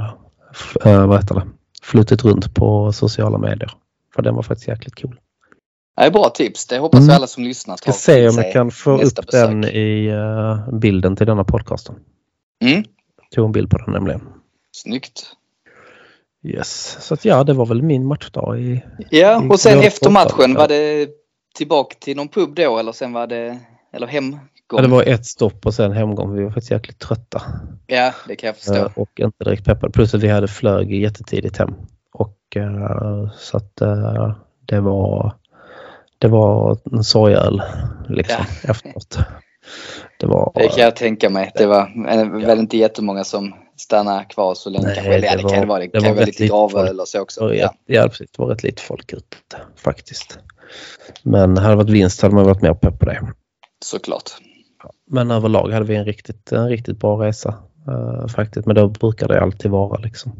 eh, 0.85 1.07
vad 1.07 1.17
heter 1.21 1.35
det? 1.35 1.43
flutit 1.83 2.23
runt 2.25 2.53
på 2.55 2.91
sociala 2.93 3.37
medier. 3.37 3.71
För 4.15 4.21
den 4.21 4.35
var 4.35 4.41
faktiskt 4.43 4.67
jäkligt 4.67 5.01
cool. 5.01 5.19
Nej, 5.97 6.11
bra 6.11 6.29
tips. 6.29 6.67
Det 6.67 6.77
hoppas 6.79 6.99
vi 6.99 7.03
Mm. 7.03 7.15
alla 7.15 7.27
som 7.27 7.43
lyssnar 7.43 7.75
Ska 7.75 7.85
tar 7.85 7.97
se 7.97 8.13
till 8.15 8.25
om 8.27 8.31
sig 8.33 8.43
jag 8.43 8.53
kan 8.53 8.71
få 8.71 8.91
upp 9.01 9.31
den 9.31 9.61
besök. 9.61 9.75
i 9.75 10.07
eh, 10.07 10.69
bilden 10.73 11.15
till 11.15 11.27
denna 11.27 11.43
podcasten. 11.43 11.95
Mm. 12.63 12.83
Tog 13.35 13.45
en 13.45 13.51
bild 13.51 13.69
på 13.69 13.77
den 13.77 13.91
nämligen. 13.93 14.21
Snyggt. 14.71 15.23
Yes. 16.45 16.97
Så 16.99 17.13
att 17.13 17.25
ja, 17.25 17.43
det 17.43 17.53
var 17.53 17.65
väl 17.65 17.81
min 17.81 18.05
matchdag 18.05 18.59
i... 18.59 18.83
Ja, 19.09 19.43
I 19.43 19.49
och 19.49 19.59
sen 19.59 19.79
efter 19.79 20.09
matchen 20.09 20.51
ja. 20.51 20.59
var 20.59 20.67
det 20.67 21.07
tillbaka 21.55 21.95
till 21.99 22.17
någon 22.17 22.27
pub 22.27 22.55
då 22.55 22.77
eller 22.77 22.91
sen 22.91 23.13
var 23.13 23.27
det, 23.27 23.59
eller 23.93 24.07
hemgång? 24.07 24.39
Ja, 24.71 24.81
det 24.81 24.87
var 24.87 25.03
ett 25.03 25.25
stopp 25.25 25.65
och 25.65 25.73
sen 25.73 25.91
hemgång. 25.91 26.35
Vi 26.35 26.43
var 26.43 26.49
faktiskt 26.49 26.71
jäkligt 26.71 26.99
trötta. 26.99 27.41
Ja, 27.87 28.13
det 28.27 28.35
kan 28.35 28.47
jag 28.47 28.55
förstå. 28.55 28.75
eh, 28.75 28.91
Och 28.95 29.19
inte 29.19 29.43
direkt 29.43 29.65
peppade. 29.65 29.91
Plus 29.91 30.13
att 30.13 30.23
vi 30.23 30.27
hade 30.27 30.47
flög 30.47 30.93
jättetidigt 30.93 31.57
hem. 31.57 31.73
Och 32.13 32.37
eh, 32.55 33.29
så 33.37 33.57
att 33.57 33.81
eh, 33.81 34.35
det 34.65 34.79
var... 34.79 35.35
Det 36.19 36.27
var 36.27 36.77
en 36.91 37.03
sorgöl 37.03 37.61
liksom 38.09 38.45
efteråt. 38.63 39.17
Det 40.19 40.27
var... 40.27 40.51
Det 40.55 40.67
kan 40.67 40.83
jag 40.83 40.95
tänka 40.95 41.29
mig. 41.29 41.51
Det 41.55 41.65
var 41.65 42.45
väl 42.45 42.59
inte 42.59 42.77
jättemånga 42.77 43.23
som 43.23 43.53
stannade 43.77 44.25
kvar 44.25 44.55
så 44.55 44.69
länge. 44.69 44.85
Nej, 44.85 44.95
kanske. 44.95 45.11
Det 45.13 45.19
det 45.21 45.27
kan 45.27 45.41
var- 45.43 45.59
det 45.61 45.65
vara. 45.65 45.79
Det, 45.79 45.85
det 45.85 45.99
kan 45.99 46.03
var 46.09 46.15
vara 46.15 46.25
lite 46.25 46.47
gravöl 46.47 46.99
och 46.99 47.07
så 47.07 47.21
också. 47.21 47.53
Ja, 47.55 47.73
Ja. 47.85 48.07
precis. 48.07 48.31
Det 48.31 48.41
var 48.41 48.47
rätt 48.47 48.63
lite 48.63 48.81
folk 48.81 49.13
ute 49.13 49.57
faktiskt. 49.75 50.39
Men 51.23 51.57
hade 51.57 51.69
det 51.69 51.75
varit 51.75 51.89
vinst 51.89 52.21
hade 52.21 52.35
man 52.35 52.45
varit 52.45 52.61
mer 52.61 52.73
pepp 52.73 52.99
på 52.99 53.05
det. 53.05 53.21
Såklart. 53.85 54.31
Men 55.11 55.31
överlag 55.31 55.69
hade 55.71 55.85
vi 55.85 55.95
en 55.95 56.05
riktigt, 56.05 56.51
en 56.51 56.69
riktigt 56.69 56.99
bra 56.99 57.23
resa 57.25 57.55
eh, 57.87 58.27
faktiskt. 58.27 58.65
Men 58.65 58.75
då 58.75 58.87
brukar 58.87 59.27
det 59.27 59.41
alltid 59.41 59.71
vara 59.71 59.97
liksom. 59.99 60.31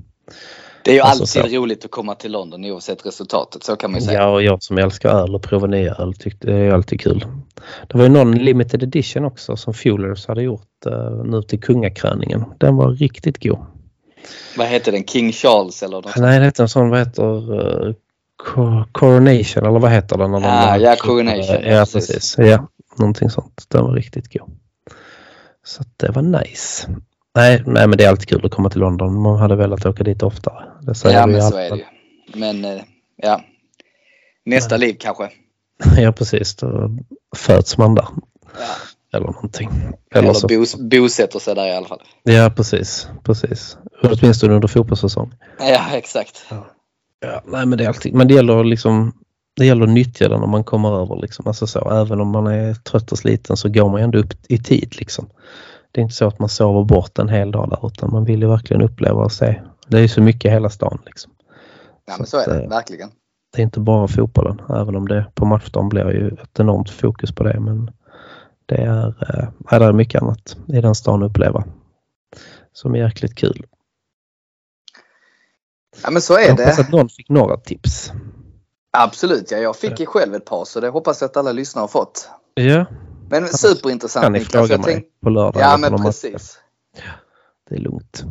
Det 0.86 0.92
är 0.92 0.96
ju 0.96 1.02
Alltså, 1.02 1.40
alltid 1.40 1.52
så. 1.52 1.58
roligt 1.58 1.86
att 1.86 1.92
komma 1.92 2.16
till 2.16 2.32
London 2.32 2.66
oavsett 2.66 3.06
resultatet. 3.06 3.64
Så 3.64 3.76
kan 3.76 3.92
man 3.92 4.00
ju 4.00 4.06
säga. 4.06 4.20
Ja, 4.20 4.28
och 4.30 4.44
jag 4.44 4.64
som 4.64 4.78
älskar 4.78 5.10
öl 5.10 5.36
och 5.36 5.44
prova 5.44 5.68
nya 5.68 5.94
öl 5.96 6.14
tyckte 6.14 6.48
det 6.48 6.54
är 6.58 6.72
alltid 6.72 7.02
kul. 7.02 7.26
Det 7.88 7.98
var 7.98 8.04
ju 8.04 8.10
någon 8.10 8.32
limited 8.36 8.84
edition 8.84 9.26
också 9.26 9.56
som 9.58 9.74
Fuelers 9.74 10.28
hade 10.28 10.42
gjort 10.42 10.86
uh, 10.88 11.24
nu 11.26 11.42
till 11.42 11.60
kungakröningen. 11.62 12.44
Den 12.58 12.76
var 12.76 12.90
riktigt 12.92 13.44
god. 13.44 13.60
Vad 14.58 14.68
heter 14.68 14.92
den? 14.92 15.06
King 15.06 15.32
Charles 15.32 15.84
eller 15.84 15.96
något? 15.98 16.18
Nej, 16.18 16.40
det 16.40 16.46
heter 16.46 16.64
en 16.64 16.70
sån, 16.70 16.90
vad 16.90 17.00
heter 17.00 17.54
uh, 17.88 17.94
Co- 18.44 18.84
Coronation 18.92 19.66
eller 19.66 19.80
vad 19.80 19.92
heter 19.92 20.18
den? 20.18 20.34
Ah, 20.36 20.78
ja, 20.78 20.96
Coronation, 20.96 21.56
Ja, 21.64 21.72
ja, 21.72 21.80
precis. 21.80 22.08
precis. 22.08 22.36
Ja, 22.38 22.68
någonting 22.98 23.30
sånt. 23.30 23.66
Den 23.70 23.84
var 23.84 23.94
riktigt 23.94 24.34
god. 24.34 24.50
Så 25.66 25.84
det 25.98 26.10
var 26.12 26.22
nice. 26.22 26.88
Nej, 27.36 27.64
nej, 27.66 27.88
men 27.88 27.98
det 27.98 28.04
är 28.04 28.10
alltid 28.10 28.28
kul 28.28 28.46
att 28.46 28.52
komma 28.52 28.70
till 28.70 28.80
London. 28.80 29.22
Man 29.22 29.40
hade 29.40 29.56
velat 29.56 29.86
åka 29.86 30.04
dit 30.04 30.24
oftare. 30.24 30.64
Det 30.82 30.96
säger 30.96 31.20
Ja 31.20 31.28
men 31.28 31.42
så 31.42 31.58
är 31.58 31.70
det 31.70 31.78
ju. 31.78 31.84
Men 32.40 32.66
eh, 32.66 32.82
ja. 33.16 33.42
Nästa 34.46 34.78
liv 34.78 34.96
kanske. 35.00 35.30
Ja, 35.98 36.12
precis. 36.12 36.56
Då 36.56 36.98
föds 37.36 37.78
man 37.78 37.96
där. 37.96 38.08
Ja. 38.60 39.18
Eller 39.18 39.26
någonting. 39.26 39.70
Eller 40.12 40.34
så. 40.34 40.48
Eller 40.48 40.58
bos, 40.60 40.76
bosätter 40.76 41.40
sig 41.40 41.56
där 41.56 41.68
i 41.68 41.76
alla 41.76 41.88
fall. 41.88 42.02
Ja, 42.24 42.52
precis. 42.56 43.08
precis. 43.24 43.78
Åtminstone 44.04 44.54
under 44.54 44.68
fotbollssäsong. 44.68 45.34
Ja 45.60 45.86
exakt. 45.94 46.46
Ja, 47.20 47.42
nej, 47.46 47.66
men 47.66 47.78
det 47.78 47.84
är 47.84 47.88
alltid, 47.88 48.14
men 48.14 48.28
det 48.28 48.34
gäller 48.34 48.64
liksom 48.64 49.14
det 49.56 49.66
gäller 49.66 49.84
att 49.84 49.90
nyttja 49.90 50.30
den 50.30 50.40
när 50.40 50.48
man 50.48 50.64
kommer 50.64 51.02
över 51.02 51.22
liksom. 51.22 51.48
Alltså 51.48 51.68
så, 51.68 51.92
även 51.92 52.20
om 52.20 52.28
man 52.28 52.48
är 52.48 52.74
trött 52.74 53.12
och 53.12 53.18
sliten 53.18 53.58
så 53.58 53.70
går 53.70 53.90
man 53.90 54.00
ju 54.00 54.04
ändå 54.04 54.20
upp 54.20 54.34
i 54.50 54.58
tid 54.58 54.96
liksom. 54.98 55.30
Det 55.96 56.02
är 56.02 56.04
inte 56.04 56.16
så 56.16 56.28
att 56.28 56.40
man 56.40 56.50
sover 56.50 56.84
bort 56.84 57.20
en 57.20 57.30
hel 57.30 57.52
dag 57.52 57.70
där 57.70 57.88
utan 57.88 58.12
man 58.12 58.26
vill 58.26 58.42
ju 58.42 58.48
verkligen 58.48 58.82
uppleva 58.82 59.24
och 59.24 59.32
se. 59.32 59.62
Det 59.88 59.98
är 59.98 60.02
ju 60.02 60.08
så 60.08 60.22
mycket 60.22 60.46
i 60.46 60.50
hela 60.50 60.70
stan 60.70 61.02
liksom. 61.06 61.32
Ja 62.06 62.16
men 62.18 62.28
så 62.28 62.38
är 62.38 62.42
att, 62.42 62.48
det, 62.48 62.64
eh, 62.64 62.70
verkligen. 62.70 63.10
Det 63.56 63.62
är 63.62 63.64
inte 63.64 63.80
bara 63.80 64.08
fotbollen, 64.08 64.62
även 64.70 64.96
om 64.96 65.08
det 65.08 65.26
på 65.34 65.46
matchdagen 65.46 65.90
blir 65.90 66.12
ju 66.12 66.28
ett 66.28 66.60
enormt 66.60 66.90
fokus 66.90 67.32
på 67.32 67.44
det. 67.44 67.60
Men 67.60 67.92
det 68.66 68.76
är, 68.76 69.14
ja, 69.70 69.80
det 69.80 69.86
är 69.86 69.94
mycket 69.94 70.22
annat 70.22 70.58
i 70.68 70.82
den 70.82 70.96
stan 70.96 71.24
att 71.24 71.30
uppleva 71.30 71.64
som 72.74 72.96
är 72.96 73.00
jäkligt 73.00 73.36
kul. 73.36 73.66
Ja 76.04 76.12
men 76.12 76.22
så 76.22 76.34
Jag 76.34 76.44
är 76.46 76.52
hoppas 76.52 76.76
det. 76.76 76.82
att 76.82 76.92
någon 76.92 77.10
fick 77.10 77.30
några 77.30 77.58
tips. 77.58 78.12
Absolut 78.98 79.52
ja, 79.52 79.58
jag 79.58 79.76
fick 79.76 80.00
ju 80.00 80.06
själv 80.06 80.36
ett 80.36 80.46
par 80.46 80.66
så 80.66 80.80
det 80.80 80.90
hoppas 80.90 81.22
jag 81.22 81.30
att 81.30 81.38
alla 81.38 81.52
lyssnare 81.52 81.84
har 81.84 81.88
fått. 81.88 82.30
Ja, 82.54 82.86
Men 83.30 83.48
superintressant 83.48 84.24
kan 84.24 84.34
ni 84.34 84.40
Niklas. 84.40 84.52
fråga 84.68 84.74
Jag 84.74 84.86
mig 84.86 84.94
tänk... 84.94 85.22
på 85.24 85.30
lördag. 85.30 85.62
Ja 85.62 85.78
men 85.78 85.98
precis. 86.04 86.60
Det 87.70 87.76
är 87.76 87.80
lugnt. 87.80 88.24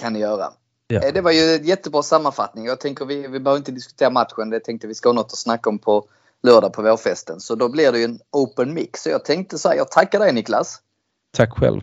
Kan 0.00 0.12
ni 0.12 0.18
göra. 0.18 0.52
Ja. 0.86 1.00
Eh, 1.00 1.12
Det 1.14 1.20
var 1.20 1.30
ju 1.30 1.54
en 1.54 1.64
jättebra 1.64 2.02
sammanfattning. 2.02 2.64
Jag 2.66 2.80
tänker 2.80 3.04
vi, 3.04 3.26
vi 3.26 3.40
behöver 3.40 3.58
inte 3.58 3.72
diskutera 3.72 4.10
matchen. 4.10 4.50
Det 4.50 4.60
tänkte 4.60 4.86
vi 4.86 4.94
ska 4.94 5.08
ha 5.08 5.14
något 5.14 5.26
att 5.26 5.38
snacka 5.38 5.70
om 5.70 5.78
på 5.78 6.04
lördag 6.42 6.72
på 6.72 6.82
vårfesten. 6.82 7.40
Så 7.40 7.54
då 7.54 7.68
blir 7.68 7.92
det 7.92 7.98
ju 7.98 8.04
en 8.04 8.20
open 8.30 8.74
mix. 8.74 9.02
Så 9.02 9.08
jag 9.10 9.24
tänkte 9.24 9.58
så 9.58 9.68
här, 9.68 9.76
jag 9.76 9.90
tackar 9.90 10.18
dig 10.18 10.32
Niklas. 10.32 10.80
Tack 11.36 11.58
själv. 11.58 11.80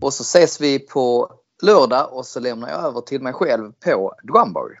Och 0.00 0.12
så 0.12 0.22
ses 0.22 0.60
vi 0.60 0.78
på 0.78 1.32
lördag 1.62 2.08
och 2.12 2.26
så 2.26 2.40
lämnar 2.40 2.70
jag 2.70 2.84
över 2.84 3.00
till 3.00 3.22
mig 3.22 3.32
själv 3.32 3.72
på 3.84 4.14
Drumbar. 4.22 4.80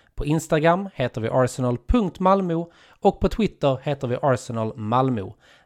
på 0.21 0.25
Instagram 0.25 0.89
heter 0.93 1.21
vi 1.21 1.29
arsenal.malmo 1.29 2.71
och 2.99 3.19
på 3.19 3.29
Twitter 3.29 3.79
heter 3.83 4.07
vi 4.07 4.17
Arsenal 4.21 4.77
Malmö. 4.77 5.21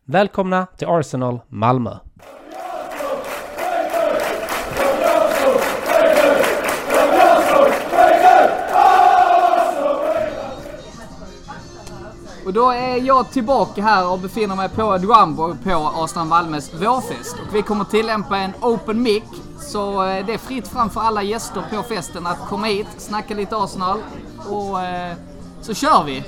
Välkomna 0.06 0.66
till 0.66 0.88
Arsenal 0.88 1.40
Malmö! 1.48 1.98
Och 12.46 12.54
då 12.54 12.72
är 12.72 12.98
jag 12.98 13.32
tillbaka 13.32 13.82
här 13.82 14.12
och 14.12 14.20
befinner 14.20 14.56
mig 14.56 14.70
på 14.70 14.98
Drumborg 14.98 15.58
på 15.64 15.92
Arsenal 15.96 16.28
Malmös 16.28 16.74
vårfest. 16.74 17.36
Och 17.48 17.56
vi 17.56 17.62
kommer 17.62 17.84
tillämpa 17.86 18.38
en 18.38 18.54
open 18.62 19.02
mic. 19.02 19.24
Så 19.68 20.04
eh, 20.06 20.26
det 20.26 20.34
är 20.34 20.38
fritt 20.38 20.68
fram 20.68 20.90
för 20.90 21.02
alla 21.02 21.24
gäster 21.24 21.64
på 21.70 21.84
festen 21.84 22.28
att 22.28 22.50
komma 22.50 22.68
hit, 22.68 22.88
snacka 22.98 23.34
lite 23.34 23.58
Arsenal 23.58 24.00
och 24.50 24.82
eh, 24.82 25.14
så 25.62 25.74
kör 25.74 26.04
vi. 26.04 26.24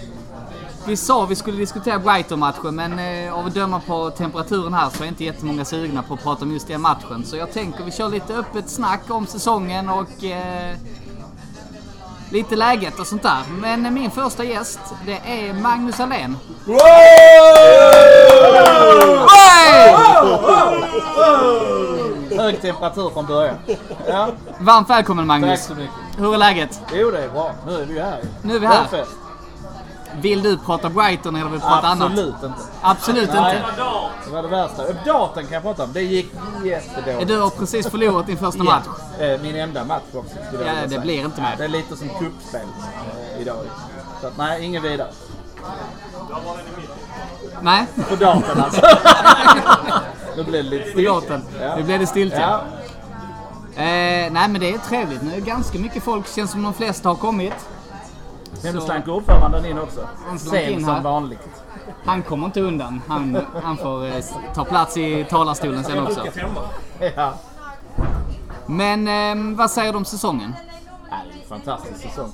Vi 0.88 0.98
sa 0.98 1.26
vi 1.26 1.36
skulle 1.36 1.58
diskutera 1.58 2.00
Brighton-matchen 2.00 2.76
men 2.76 3.00
eh, 3.00 3.34
av 3.34 3.46
att 3.46 3.54
döma 3.54 3.80
på 3.80 4.10
temperaturen 4.10 4.74
här 4.74 4.90
så 4.90 5.04
är 5.04 5.08
inte 5.08 5.24
jättemånga 5.24 5.66
sugna 5.66 6.04
på 6.04 6.14
att 6.14 6.24
prata 6.24 6.46
om 6.46 6.52
just 6.52 6.68
den 6.68 6.82
matchen. 6.82 7.26
Så 7.26 7.38
jag 7.38 7.54
tänker 7.54 7.84
vi 7.84 7.92
kör 7.92 8.10
lite 8.10 8.36
öppet 8.36 8.70
snack 8.70 9.02
om 9.10 9.28
säsongen 9.28 9.90
och 9.90 10.24
lite 12.32 12.56
läget 12.56 13.00
och 13.00 13.08
sånt 13.08 13.24
där. 13.24 13.44
Men 13.50 13.94
min 13.94 14.12
första 14.12 14.44
gäst, 14.44 14.80
det 15.06 15.22
är 15.26 15.54
Magnus 15.54 16.00
Alén. 16.00 16.38
Hög 22.38 22.62
temperatur 22.62 23.10
från 23.10 23.26
början. 23.26 23.56
Ja, 24.08 24.30
Varmt 24.60 24.90
välkommen 24.90 25.28
tack 25.28 25.42
Magnus. 25.42 25.66
så 25.66 25.76
mycket. 25.76 25.94
Hur 26.18 26.34
är 26.34 26.38
läget? 26.38 26.82
Jo, 26.94 27.12
det 27.12 27.24
är 27.24 27.30
bra. 27.30 27.52
Nu 27.68 27.82
är 27.82 27.86
vi 27.86 28.00
här. 28.00 28.20
Nu 28.42 28.56
är 28.56 28.60
vi 28.60 28.66
här. 28.68 28.82
Vårfest. 28.92 29.12
Vill 30.22 30.44
du 30.44 30.58
prata 30.58 30.90
Brighton 30.90 31.36
eller 31.36 31.46
vill 31.50 31.60
du 31.60 31.66
prata 31.66 31.88
annat? 31.88 32.08
Absolut 32.12 32.36
inte. 32.44 32.54
Absolut 32.82 33.30
Nej, 33.34 33.56
inte. 33.58 33.72
det 34.26 34.32
var 34.32 34.42
det 34.42 34.48
värsta. 34.48 34.84
Datorn 35.06 35.44
kan 35.44 35.54
jag 35.54 35.64
prata 35.64 35.84
om. 35.84 35.94
Det 35.94 36.02
gick 36.02 36.32
jättedåligt. 36.66 37.28
Du 37.28 37.40
har 37.40 37.50
precis 37.50 37.88
förlorat 37.88 38.28
din 38.28 38.38
första 38.38 38.64
match. 38.64 38.86
Eh, 39.20 39.42
Min 39.42 39.56
enda 39.56 39.84
match 39.86 40.02
också. 40.14 40.36
skulle 40.48 40.66
Ja, 40.68 40.74
det 40.84 40.90
säga. 40.90 41.02
blir 41.02 41.26
inte 41.26 41.42
mer. 41.42 41.56
Det 41.58 41.64
är 41.64 41.68
lite 41.68 41.96
som 41.96 42.10
kuppspel 42.10 42.62
eh, 43.36 43.42
idag. 43.42 43.58
Så 44.22 44.28
att, 44.28 44.38
nej, 44.38 44.66
ingen 44.66 44.84
vidare. 44.84 45.12
Nej, 47.62 47.86
På 48.10 48.16
datorn 48.16 48.60
alltså. 48.62 48.82
nu 50.38 50.44
blir 50.44 50.64
det 50.64 50.70
lite 50.70 51.02
datorn. 51.02 51.42
Ja. 51.62 51.76
Nu 51.76 51.84
blev 51.84 52.00
det 52.00 52.08
stiltje. 52.08 52.40
Ja. 52.42 52.62
Eh, 53.76 54.32
nej 54.32 54.48
men 54.50 54.54
det 54.54 54.74
är 54.74 54.78
trevligt. 54.78 55.22
Nu 55.22 55.34
är 55.36 55.42
ganska 55.42 55.80
mycket 55.80 56.04
folk. 56.04 56.28
Känns 56.36 56.52
som 56.52 56.64
de 56.64 56.74
flesta 56.74 57.10
har 57.10 57.16
kommit. 57.16 57.54
Sen 58.54 58.74
Så- 58.74 58.82
slank 58.82 59.08
ordföranden 59.08 59.66
in 59.66 59.80
också. 59.80 60.08
Han 60.28 60.40
Sen 60.40 60.86
som 60.86 61.04
vanligt. 61.04 61.40
Han 62.06 62.24
kommer 62.24 62.46
inte 62.46 62.62
undan. 62.62 63.02
Han, 63.08 63.38
han 63.64 63.78
får 63.78 64.06
eh, 64.06 64.14
ta 64.56 64.66
plats 64.66 64.98
i 64.98 65.26
talarstolen 65.30 65.84
sen 65.84 66.00
också. 66.08 66.24
Ja. 67.16 67.34
Men 68.66 69.08
eh, 69.08 69.58
vad 69.58 69.72
säger 69.72 69.92
du 69.92 69.98
om 69.98 70.06
säsongen? 70.06 70.54
Är 71.10 71.42
en 71.42 71.50
fantastisk 71.50 72.02
säsong. 72.02 72.32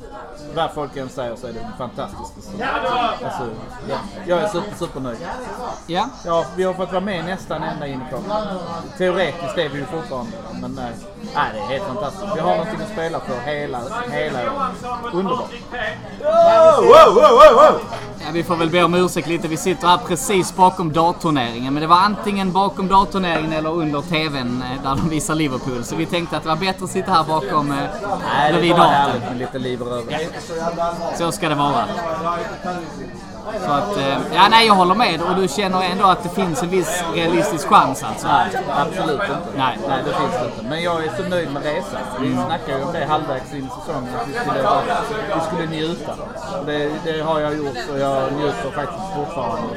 Vad 0.55 0.71
folk 0.71 0.97
än 0.97 1.09
säger 1.09 1.35
så 1.35 1.47
är 1.47 1.53
det 1.53 1.59
en 1.59 1.77
fantastisk 1.77 2.33
säsong. 2.35 2.61
Alltså, 2.61 3.49
ja. 3.89 3.97
Jag 4.27 4.39
är 4.39 4.47
super, 4.47 4.75
supernöjd. 4.75 5.17
Ja, 5.87 6.09
Ja, 6.25 6.45
vi 6.55 6.63
har 6.63 6.73
fått 6.73 6.91
vara 6.91 7.01
med 7.01 7.25
nästan 7.25 7.63
ända 7.63 7.87
in 7.87 8.01
i 8.01 8.09
kvar. 8.09 8.21
Teoretiskt 8.97 9.57
är 9.57 9.69
vi 9.69 9.77
ju 9.77 9.85
fortfarande 9.85 10.31
men 10.61 10.71
nej. 10.71 10.91
Nej, 11.35 11.45
det 11.53 11.59
är 11.59 11.67
helt 11.67 11.83
fantastiskt. 11.83 12.25
Vi 12.35 12.39
har 12.39 12.49
någonting 12.49 12.81
att 12.81 12.91
spela 12.91 13.19
för 13.19 13.39
hela, 13.51 13.79
hela. 14.11 14.39
Underbart. 15.13 15.51
Ja, 18.25 18.29
vi 18.33 18.43
får 18.43 18.55
väl 18.55 18.69
be 18.69 18.83
om 18.83 18.93
ursäkt 18.93 19.27
lite. 19.27 19.47
Vi 19.47 19.57
sitter 19.57 19.87
här 19.87 19.97
precis 20.07 20.55
bakom 20.55 20.93
dartturneringen. 20.93 21.73
Men 21.73 21.81
det 21.81 21.87
var 21.87 21.97
antingen 21.97 22.51
bakom 22.51 22.87
dartturneringen 22.87 23.53
eller 23.53 23.69
under 23.69 24.01
TVn 24.01 24.63
eh, 24.71 24.83
där 24.83 24.95
de 24.95 25.09
visar 25.09 25.35
Liverpool. 25.35 25.83
Så 25.83 25.95
vi 25.95 26.05
tänkte 26.05 26.37
att 26.37 26.43
det 26.43 26.49
var 26.49 26.55
bättre 26.55 26.85
att 26.85 26.91
sitta 26.91 27.11
här 27.11 27.23
bakom 27.23 27.71
eh, 27.71 27.77
Nej, 28.33 28.53
det 28.53 28.69
darten. 28.69 28.85
härligt 28.85 29.23
med 29.23 29.37
lite 29.37 29.59
liv 29.59 29.81
röra. 29.81 30.03
Så 31.17 31.31
ska 31.31 31.49
det 31.49 31.55
vara. 31.55 31.85
Så 33.65 33.71
att, 33.71 33.97
eh, 33.97 34.17
ja 34.33 34.47
nej 34.49 34.67
jag 34.67 34.73
håller 34.73 34.95
med. 34.95 35.21
Och 35.21 35.35
du 35.35 35.47
känner 35.47 35.81
ändå 35.83 36.05
att 36.05 36.23
det 36.23 36.29
finns 36.29 36.63
en 36.63 36.69
viss 36.69 37.03
realistisk 37.13 37.67
chans 37.67 38.03
alltså? 38.03 38.27
Nej, 38.27 38.47
absolut 38.77 39.21
inte. 39.21 39.57
Nej. 39.57 39.79
Nej, 39.87 40.03
det 40.05 40.13
finns 40.13 40.31
det 40.41 40.45
inte. 40.45 40.69
Men 40.69 40.83
jag 40.83 41.05
är 41.05 41.11
så 41.17 41.23
nöjd 41.29 41.51
med 41.51 41.63
resan. 41.63 42.01
Vi 42.21 42.33
snackade 42.33 42.77
ju 42.79 42.85
om 42.85 42.93
det 42.93 43.05
halvvägs 43.05 43.53
in 43.53 43.65
i 43.65 43.69
säsongen, 43.79 44.15
att 44.15 44.27
vi 44.27 44.33
skulle, 44.33 44.69
vi 45.35 45.41
skulle 45.47 45.65
njuta. 45.65 46.13
Det, 46.65 46.91
det 47.03 47.21
har 47.21 47.39
jag 47.39 47.57
gjort 47.57 47.89
och 47.93 47.99
jag 47.99 48.33
njuter 48.33 48.71
faktiskt 48.75 49.15
fortfarande 49.15 49.69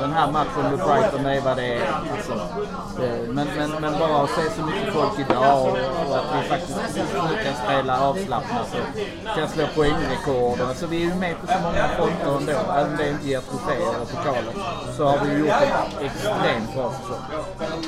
Den 0.00 0.12
här 0.12 0.30
matchen 0.30 0.70
mot 0.70 0.86
Brighton, 0.86 1.26
är 1.26 1.40
vad 1.40 1.56
det 1.56 1.74
är. 1.74 1.86
Alltså, 2.12 2.32
eh, 3.02 3.28
men, 3.28 3.46
men, 3.56 3.70
men 3.80 3.98
bara 3.98 4.22
att 4.22 4.30
se 4.30 4.50
så 4.56 4.62
mycket 4.66 4.92
folk 4.94 5.18
idag 5.18 5.62
och, 5.62 6.08
och 6.08 6.16
att 6.18 6.24
vi 6.36 6.48
faktiskt 6.48 6.78
nu 6.96 7.44
kan 7.44 7.54
spela 7.64 8.00
avslappnat 8.00 8.74
och 8.74 9.36
kan 9.36 9.48
slå 9.48 9.66
poängrekord. 9.74 10.60
Alltså, 10.60 10.86
vi 10.86 10.96
är 10.96 11.06
ju 11.08 11.14
med 11.14 11.40
på 11.40 11.46
så 11.46 11.58
många 11.62 11.88
fronter 11.96 12.38
ändå. 12.38 12.72
Även 12.72 12.90
om 12.90 12.96
det 12.96 13.10
inte 13.10 13.28
ger 13.28 13.40
troféer 13.40 13.94
eller 13.94 14.04
pokaler 14.04 14.54
så 14.96 15.06
har 15.06 15.18
vi 15.24 15.38
gjort 15.38 15.48
en 15.48 16.06
extremt 16.06 16.74
bra 16.74 16.92
säsong. 16.92 17.22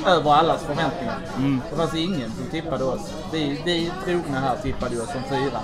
Över 0.05 0.31
allas 0.31 0.61
förväntningar. 0.61 1.19
Det 1.69 1.75
fanns 1.75 1.95
ingen 1.95 2.31
som 2.31 2.45
tippade 2.51 2.83
oss. 2.83 3.13
Vi, 3.31 3.61
vi 3.65 3.91
trogna 4.05 4.39
här 4.39 4.55
tippade 4.63 5.01
oss 5.01 5.11
som 5.11 5.23
fyra. 5.29 5.59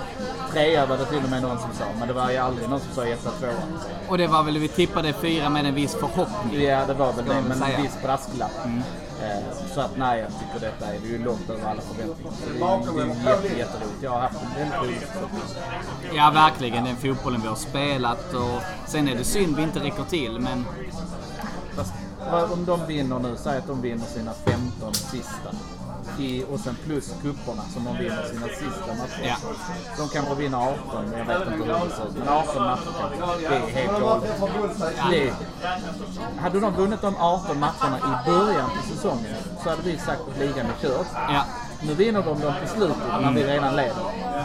Trea 0.54 0.86
var 0.86 0.96
det 0.98 1.04
till 1.04 1.24
och 1.24 1.30
med 1.30 1.42
någon 1.42 1.58
som 1.58 1.70
sa, 1.78 1.84
men 1.98 2.08
det 2.08 2.14
var 2.14 2.30
ju 2.30 2.36
aldrig 2.36 2.68
någon 2.68 2.80
som 2.80 2.92
sa 2.94 3.04
etta, 3.06 3.30
tvåa. 3.30 3.50
Och 4.08 4.18
det 4.18 4.26
var 4.26 4.42
väl, 4.42 4.58
vi 4.58 4.68
tippade 4.68 5.12
fyra 5.12 5.48
med 5.48 5.66
en 5.66 5.74
viss 5.74 5.94
förhoppning. 5.94 6.62
Ja, 6.62 6.86
det 6.86 6.94
var 6.94 7.12
väl 7.12 7.24
det, 7.24 7.42
men 7.48 7.62
en 7.62 7.82
viss 7.82 8.02
brasklapp. 8.02 8.50
Eh, 9.22 9.56
Så 9.74 9.80
att 9.80 9.96
nej, 9.96 10.20
jag 10.20 10.28
tycker 10.28 10.66
detta 10.70 10.86
är 10.94 10.98
ju 11.06 11.24
långt 11.24 11.50
över 11.50 11.70
alla 11.70 11.80
förväntningar. 11.80 12.32
Så 12.32 12.92
det 12.92 13.02
är, 13.02 13.06
det 13.06 13.28
är 13.28 13.34
jätte, 13.34 13.56
jätteroligt. 13.58 14.02
Jag 14.02 14.10
har 14.10 14.20
haft 14.20 14.34
en 14.42 14.58
väldigt 14.58 14.80
rolig. 14.82 16.16
Ja, 16.16 16.30
verkligen. 16.34 16.84
Den 16.84 16.96
fotbollen 16.96 17.40
vi 17.42 17.48
har 17.48 17.56
spelat 17.56 18.34
och 18.34 18.62
sen 18.86 19.08
är 19.08 19.14
det 19.16 19.24
synd 19.24 19.56
vi 19.56 19.62
inte 19.62 19.80
räcker 19.80 20.04
till, 20.04 20.40
men 20.40 20.64
Fast 21.76 21.92
om 22.52 22.64
de 22.64 22.86
vinner 22.86 23.18
nu, 23.18 23.34
säg 23.36 23.58
att 23.58 23.66
de 23.66 23.80
vinner 23.82 24.04
sina 24.06 24.32
15 24.44 24.94
sista. 24.94 25.50
I, 26.18 26.44
och 26.52 26.60
sen 26.60 26.76
plus 26.84 27.14
kupporna 27.22 27.62
som 27.72 27.84
de 27.84 27.96
vinner 27.98 28.24
sina 28.28 28.46
sista 28.46 28.94
matcher. 28.98 29.24
Ja. 29.28 29.36
De 29.98 30.08
kanske 30.08 30.34
vinner 30.34 30.58
18, 30.58 31.04
men 31.10 31.18
jag 31.18 31.26
vet 31.26 31.46
inte 31.46 31.50
hur 31.50 31.66
det 31.66 31.94
ser 31.96 32.08
ut. 32.08 32.16
Men 32.18 32.28
18 32.28 32.62
matcher 32.62 32.82
kanske. 33.20 33.48
Det 33.48 33.56
är 33.56 33.86
helt 33.86 34.00
galet. 34.00 35.34
Hade 36.40 36.60
de 36.60 36.72
vunnit 36.74 37.00
de 37.00 37.16
18 37.16 37.60
matcherna 37.60 37.98
i 37.98 38.30
början 38.30 38.70
på 38.70 38.94
säsongen 38.94 39.34
så 39.62 39.70
hade 39.70 39.82
vi 39.82 39.98
sagt 39.98 40.20
att 40.32 40.38
ligan 40.38 40.66
är 40.66 40.88
körd. 40.88 41.06
ja. 41.28 41.44
Nu 41.86 41.94
vinner 41.94 42.22
de 42.22 42.40
dem 42.40 42.52
på 42.62 42.68
slutet 42.68 42.96
när 43.22 43.32
vi 43.32 43.42
redan 43.46 43.76
leder. 43.76 43.94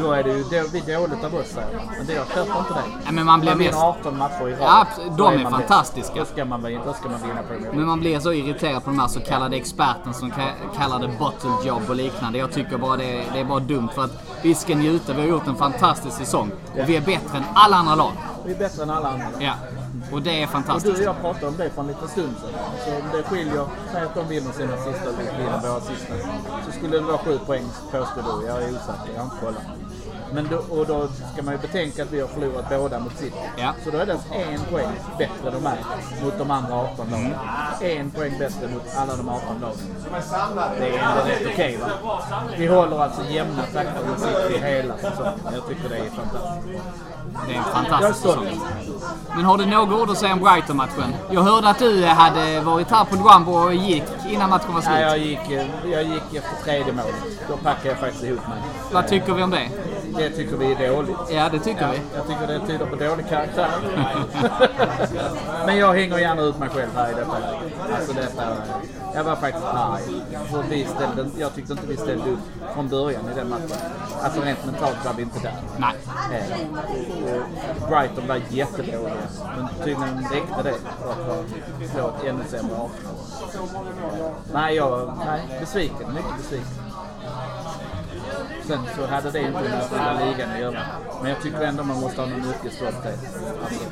Då 0.01 0.11
är 0.11 0.23
det 0.23 0.29
ju 0.29 0.43
då, 0.43 0.63
vi 0.73 0.79
dåligt 0.93 1.23
av 1.23 1.35
oss 1.35 1.47
säger 1.47 1.67
man. 1.77 1.85
Men 1.97 2.05
det 2.07 2.13
jag 2.13 2.27
köper 2.27 2.59
inte 2.59 2.73
det. 2.73 2.83
Ja, 3.05 3.11
men 3.11 3.25
man 3.25 3.39
blir 3.39 3.55
vinner 3.55 3.71
mest- 3.71 3.83
18 3.83 4.17
matcher 4.17 4.47
i 4.47 4.51
rad. 4.51 4.59
Ja, 4.61 4.85
De 5.17 5.33
är 5.33 5.43
man 5.43 5.51
fantastiska. 5.51 6.13
bäst. 6.15 6.29
Då 6.29 6.33
ska 6.35 6.45
man, 6.45 6.61
då 6.85 6.93
ska 6.93 7.09
man 7.09 7.21
vinna 7.21 7.41
Premier 7.43 7.59
Men 7.59 7.61
League. 7.71 7.85
man 7.85 7.99
blir 7.99 8.19
så 8.19 8.33
irriterad 8.33 8.83
på 8.83 8.89
de 8.89 8.99
här 8.99 9.07
så 9.07 9.19
kallade 9.19 9.55
experterna 9.57 10.13
som 10.13 10.31
ka- 10.31 10.77
kallar 10.77 10.99
det 10.99 11.07
bottle 11.19 11.49
job 11.67 11.81
och 11.89 11.95
liknande. 11.95 12.39
Jag 12.39 12.51
tycker 12.51 12.77
bara 12.77 12.97
det, 12.97 13.23
det 13.33 13.39
är 13.39 13.43
bara 13.45 13.59
dumt 13.59 13.89
för 13.95 14.03
att 14.03 14.28
vi 14.41 14.55
ska 14.55 14.75
njuta. 14.75 15.13
Vi 15.13 15.21
har 15.21 15.27
gjort 15.27 15.47
en 15.47 15.55
fantastisk 15.55 16.17
säsong 16.17 16.51
och 16.71 16.89
vi 16.89 16.95
är 16.95 17.01
bättre 17.01 17.37
än 17.37 17.43
alla 17.53 17.77
andra 17.77 17.95
lag. 17.95 18.11
Vi 18.45 18.51
är 18.53 18.57
bättre 18.57 18.83
än 18.83 18.89
alla 18.89 19.09
andra. 19.09 19.27
Ja, 19.39 19.53
och 20.11 20.21
det 20.21 20.29
är 20.29 20.33
Och 20.33 20.37
du 20.39 20.43
och 20.43 20.49
fantastiskt. 20.49 21.01
jag 21.03 21.21
pratade 21.21 21.47
om 21.47 21.57
det 21.57 21.69
för 21.69 21.81
en 21.81 21.87
liten 21.87 22.07
stund 22.07 22.35
sedan. 22.41 22.59
Så 22.85 22.91
om 22.91 23.07
det 23.13 23.23
skiljer, 23.23 23.65
säg 23.91 24.01
att 24.01 24.15
de 24.15 24.27
vinner 24.27 24.51
sina 24.51 24.77
sista 24.77 25.09
vi 25.17 25.23
vinner 25.43 25.61
våra 25.61 25.79
sista. 25.81 26.13
Så 26.65 26.71
skulle 26.71 26.97
det 26.97 27.03
vara 27.03 27.17
sju 27.17 27.39
poäng 27.45 27.65
påstår 27.91 28.41
du. 28.41 28.47
Jag 28.47 28.57
är 28.63 28.67
osäker, 28.69 29.11
jag 29.15 29.21
har 29.21 29.23
inte 29.25 29.37
kollat. 29.45 29.63
Men 30.33 30.47
då, 30.51 30.57
och 30.79 30.85
då 30.87 31.07
ska 31.33 31.43
man 31.43 31.53
ju 31.53 31.59
betänka 31.59 32.03
att 32.03 32.11
vi 32.11 32.21
har 32.21 32.27
förlorat 32.27 32.69
båda 32.69 32.99
mot 32.99 33.17
City. 33.17 33.35
Ja. 33.57 33.73
Så 33.83 33.91
då 33.91 33.97
är 33.97 34.05
det 34.05 34.13
alltså 34.13 34.33
en 34.33 34.59
poäng 34.71 34.91
bättre 35.17 35.51
de 35.51 35.65
är 35.65 35.77
mot 36.23 36.37
de 36.37 36.51
andra 36.51 36.73
18 36.75 37.07
lagen. 37.11 37.33
En 37.81 38.11
poäng 38.11 38.33
bättre 38.39 38.67
mot 38.73 38.83
alla 38.95 39.15
de 39.15 39.29
18 39.29 39.59
lagen. 39.61 39.77
Det 40.79 40.87
är 40.89 40.99
ändå 40.99 41.21
rätt 41.29 41.47
okej 41.53 41.77
va? 41.77 41.87
Vi 42.57 42.67
håller 42.67 42.99
alltså 43.03 43.21
jämna 43.29 43.63
takter 43.73 44.05
mot 44.09 44.19
City 44.19 44.59
hela 44.65 44.97
säsongen. 44.97 45.33
Jag 45.53 45.67
tycker 45.67 45.89
det 45.89 45.97
är 45.97 46.09
fantastiskt. 46.09 46.83
Det 47.47 47.53
är 47.53 47.57
en 47.57 47.63
fantastisk 47.63 48.19
säsong. 48.19 48.61
Men 49.35 49.45
har 49.45 49.57
du 49.57 49.65
några 49.65 50.01
ord 50.01 50.09
att 50.09 50.17
säga 50.17 50.33
om 50.33 50.39
Brighton-matchen? 50.39 51.15
Jag 51.31 51.41
hörde 51.41 51.69
att 51.69 51.79
du 51.79 52.05
hade 52.05 52.61
varit 52.61 52.91
här 52.91 53.05
på 53.05 53.15
Duambo 53.15 53.51
och 53.51 53.73
gick 53.73 54.03
innan 54.29 54.49
matchen 54.49 54.73
var 54.73 54.81
Nej, 54.81 55.01
jag 55.01 55.11
slut. 55.11 55.25
gick, 55.25 55.51
eh, 55.51 55.91
jag 55.91 56.03
gick 56.03 56.33
efter 56.33 56.63
tredje 56.63 56.93
målet. 56.93 57.15
Då 57.47 57.57
packade 57.57 57.89
jag 57.89 57.97
faktiskt 57.97 58.23
ihop 58.23 58.47
mig. 58.47 58.57
Vad 58.93 59.07
tycker 59.07 59.33
vi 59.33 59.43
om 59.43 59.49
det? 59.49 59.69
Det 60.17 60.29
tycker 60.29 60.57
vi 60.57 60.71
är 60.71 60.91
dåligt. 60.91 61.17
Ja, 61.31 61.49
det 61.49 61.59
tycker 61.59 61.91
vi. 61.91 61.99
Jag 62.15 62.27
tycker 62.27 62.47
det 62.47 62.67
tyder 62.67 62.85
på 62.85 62.95
dålig 62.95 63.29
karaktär. 63.29 63.69
Men 65.65 65.77
jag 65.77 65.93
hänger 65.93 66.17
gärna 66.17 66.41
ut 66.41 66.59
mig 66.59 66.69
själv 66.69 66.89
här 66.95 67.11
i 67.11 67.15
detta 67.15 67.39
läget. 67.39 67.73
Alltså 67.95 68.13
detta, 68.13 68.43
jag 69.15 69.23
var 69.23 69.35
faktiskt 69.35 69.65
arg. 69.65 70.01
För 70.51 70.63
vi 70.69 70.85
ställde, 70.85 71.39
jag 71.39 71.55
tyckte 71.55 71.73
inte 71.73 71.87
vi 71.87 71.97
ställde 71.97 72.29
upp 72.29 72.39
från 72.73 72.89
början 72.89 73.21
i 73.31 73.35
den 73.35 73.49
matchen. 73.49 73.77
Alltså 74.23 74.41
rent 74.41 74.65
mentalt 74.65 75.05
var 75.05 75.13
vi 75.13 75.21
inte 75.21 75.39
där. 75.39 75.55
Nej. 75.77 75.95
Eh, 76.33 77.83
och 77.83 77.89
Brighton 77.89 78.27
var 78.27 78.41
jättedåliga. 78.49 79.13
Men 79.57 79.67
tydligen 79.77 80.27
räckte 80.31 80.63
det 80.63 80.75
för 81.01 81.39
att 81.39 81.91
slå 81.91 82.07
ett 82.07 82.23
ännu 82.23 82.43
sämre 82.49 82.75
Arsenal. 82.75 82.89
Nej, 84.53 84.75
jag 84.75 84.89
var 84.89 85.13
nej, 85.25 85.41
besviken. 85.59 86.13
Mycket 86.13 86.37
besviken. 86.37 86.88
Sen 88.69 88.79
så 88.95 89.05
hade 89.07 89.31
det 89.31 89.39
inte 89.39 89.61
med 89.61 89.89
hela 89.91 90.25
ligan 90.25 90.51
att 90.51 90.59
göra. 90.59 90.81
Men 91.21 91.29
jag 91.29 91.41
tycker 91.41 91.61
ändå 91.61 91.83
man 91.83 91.99
måste 91.99 92.21
ha 92.21 92.27
någon 92.27 92.45
yrkesstolthet. 92.49 93.19
Alltså, 93.63 93.83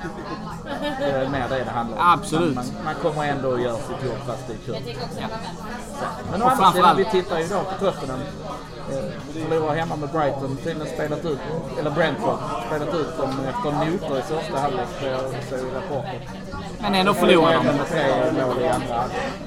det 0.99 1.05
är 1.05 1.29
mer 1.29 1.49
det 1.49 1.63
det 1.63 1.71
handlar 1.71 1.97
om. 1.97 2.03
Absolut. 2.13 2.55
Man, 2.55 2.65
man 2.85 2.95
kommer 2.95 3.27
ändå 3.27 3.53
att 3.53 3.61
göra 3.61 3.77
sitt 3.77 4.05
jobb 4.05 4.17
fast 4.27 4.43
det 4.47 4.71
är. 4.71 4.81
Ja. 5.21 5.27
Men 6.31 6.41
å 6.41 6.45
Och 6.45 6.51
andra 6.51 6.71
sidan, 6.71 6.97
vi 6.97 7.05
tittar 7.05 7.39
ju 7.39 7.45
idag 7.45 7.65
på 7.69 7.85
Tottenham. 7.85 8.19
Eh, 8.91 9.43
Förlorar 9.49 9.75
hemma 9.75 9.95
med 9.95 10.09
Brighton. 10.09 10.57
Tydligen 10.63 10.93
spelat 10.93 11.25
ut, 11.25 11.39
eller 11.79 11.91
Brentford, 11.91 12.39
spelat 12.67 12.93
ut 12.95 13.17
dem 13.17 13.29
efter 13.49 13.71
noter 13.71 14.19
i 14.19 14.21
första 14.21 14.59
halvlek. 14.59 14.87
Så 14.99 15.05
jag 15.05 15.19
såg 15.49 15.59
i 15.59 15.71
rapporten. 15.75 16.21
Men 16.81 16.95
ändå 16.95 17.13
förlorar 17.13 17.53
de. 17.53 17.69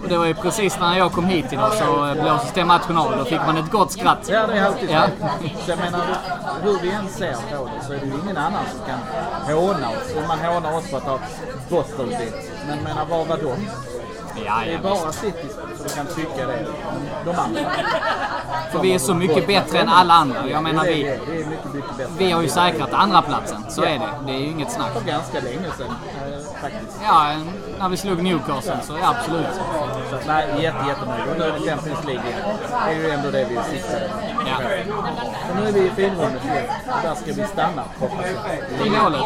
Och 0.03 0.09
det 0.09 0.19
var 0.19 0.27
ju 0.27 0.35
precis 0.35 0.81
när 0.81 0.99
jag 0.99 1.13
kom 1.13 1.25
hit 1.25 1.53
idag 1.53 1.73
så 1.75 2.15
blåstes 2.23 2.53
det 2.55 2.65
matchen 2.65 2.97
av. 2.97 3.17
Då 3.19 3.25
fick 3.25 3.41
man 3.47 3.57
ett 3.57 3.71
gott 3.71 3.93
skratt. 3.93 4.29
Ja, 4.29 4.47
det 4.47 4.59
är 4.59 4.65
alltid. 4.65 4.91
Ja. 4.91 5.07
Så 5.65 5.71
jag 5.71 5.79
menar, 5.79 6.01
hur 6.63 6.79
vi 6.83 6.91
än 6.91 7.09
ser 7.09 7.33
på 7.33 7.65
det 7.65 7.87
så 7.87 7.93
är 7.93 7.99
det 7.99 8.07
ju 8.07 8.13
ingen 8.25 8.37
annan 8.37 8.63
som 8.71 8.87
kan 8.87 8.99
håna 9.57 9.89
oss. 9.89 10.15
Och 10.17 10.29
man 10.29 10.39
hånar 10.39 10.77
oss 10.79 10.91
för 10.91 10.97
att 10.97 11.05
ha 11.05 11.19
bottenbit. 11.69 12.53
Men 12.67 12.79
menar, 12.83 13.05
vad 13.11 13.27
var 13.27 13.37
de? 13.37 13.67
Ja, 14.47 14.63
Det 14.67 14.75
är 14.75 14.79
bara 14.79 15.13
City 15.13 15.49
som 15.77 15.89
kan 15.89 16.07
tycka 16.15 16.47
det. 16.47 16.67
De 17.25 17.31
andra. 17.31 17.61
För 18.73 18.79
vi 18.79 18.95
är 18.95 18.99
så 18.99 19.15
mycket 19.15 19.47
bättre 19.47 19.79
än 19.79 19.89
alla 19.89 20.15
andra. 20.15 20.49
Jag 20.49 20.63
menar, 20.63 20.85
Det 20.85 20.91
vi, 20.95 21.03
det 21.03 21.19
det 21.99 22.07
vi 22.19 22.31
har 22.31 22.43
ju 22.43 22.49
säkrat 22.49 22.93
andra 22.93 23.23
platsen. 23.23 23.65
Så 23.69 23.83
är 23.83 23.99
det. 23.99 24.11
Det 24.27 24.33
är 24.33 24.39
ju 24.39 24.47
inget 24.47 24.73
snack. 24.73 24.93
För 24.93 25.01
ganska 25.01 25.41
länge 25.41 25.71
sedan 25.79 25.95
faktiskt. 26.61 27.01
Ja, 27.05 27.33
när 27.79 27.89
vi 27.89 27.97
slog 27.97 28.23
Newcastle 28.23 28.79
så 28.83 28.93
ja, 29.03 29.15
absolut. 29.19 29.47
Så 30.11 30.17
att, 30.17 30.27
nej, 30.27 30.47
jätte, 30.63 30.85
jättenöjd. 30.89 31.23
Och 31.31 31.39
nu 31.39 31.45
är 31.45 31.53
det 31.53 31.71
Champions 31.71 32.05
League. 32.07 32.23
Det 32.87 32.93
är 32.93 32.99
ju 32.99 33.11
ändå 33.11 33.31
det 33.31 33.45
vi 33.45 33.57
siktar 33.71 34.01
Ja. 34.47 34.57
Så 35.49 35.55
nu 35.55 35.69
är 35.69 35.73
vi 35.73 35.81
i 35.87 35.91
finrummet 35.91 36.45
igen. 36.45 36.65
Och 36.87 37.03
där 37.03 37.15
ska 37.15 37.33
vi 37.33 37.45
stanna, 37.47 37.83
hoppas 38.01 38.27
jag. 38.79 38.87
I 38.87 38.91
målet. 38.91 39.21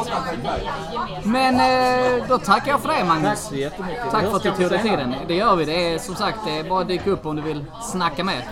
Men 1.25 1.55
eh, 1.55 2.29
då 2.29 2.39
tackar 2.39 2.71
jag 2.71 2.81
för 2.81 2.89
det 2.89 2.95
Tack 2.95 3.07
Magnus. 3.07 3.41
så 3.41 3.55
jättemycket. 3.55 4.11
Tack 4.11 4.25
för 4.25 4.37
att 4.37 4.43
du 4.43 4.51
tog 4.51 4.71
dig 4.71 4.83
tiden. 4.83 5.15
Det 5.29 5.35
gör 5.35 5.57
vi. 5.57 5.65
Det 5.65 5.95
är 5.95 5.99
som 5.99 6.15
sagt, 6.15 6.39
det 6.47 6.59
är 6.59 6.65
bara 6.65 6.81
att 6.81 6.89
dyka 6.89 7.11
upp 7.11 7.27
om 7.27 7.37
du 7.37 7.43
vill 7.43 7.65
snacka 7.83 8.25
med. 8.25 8.43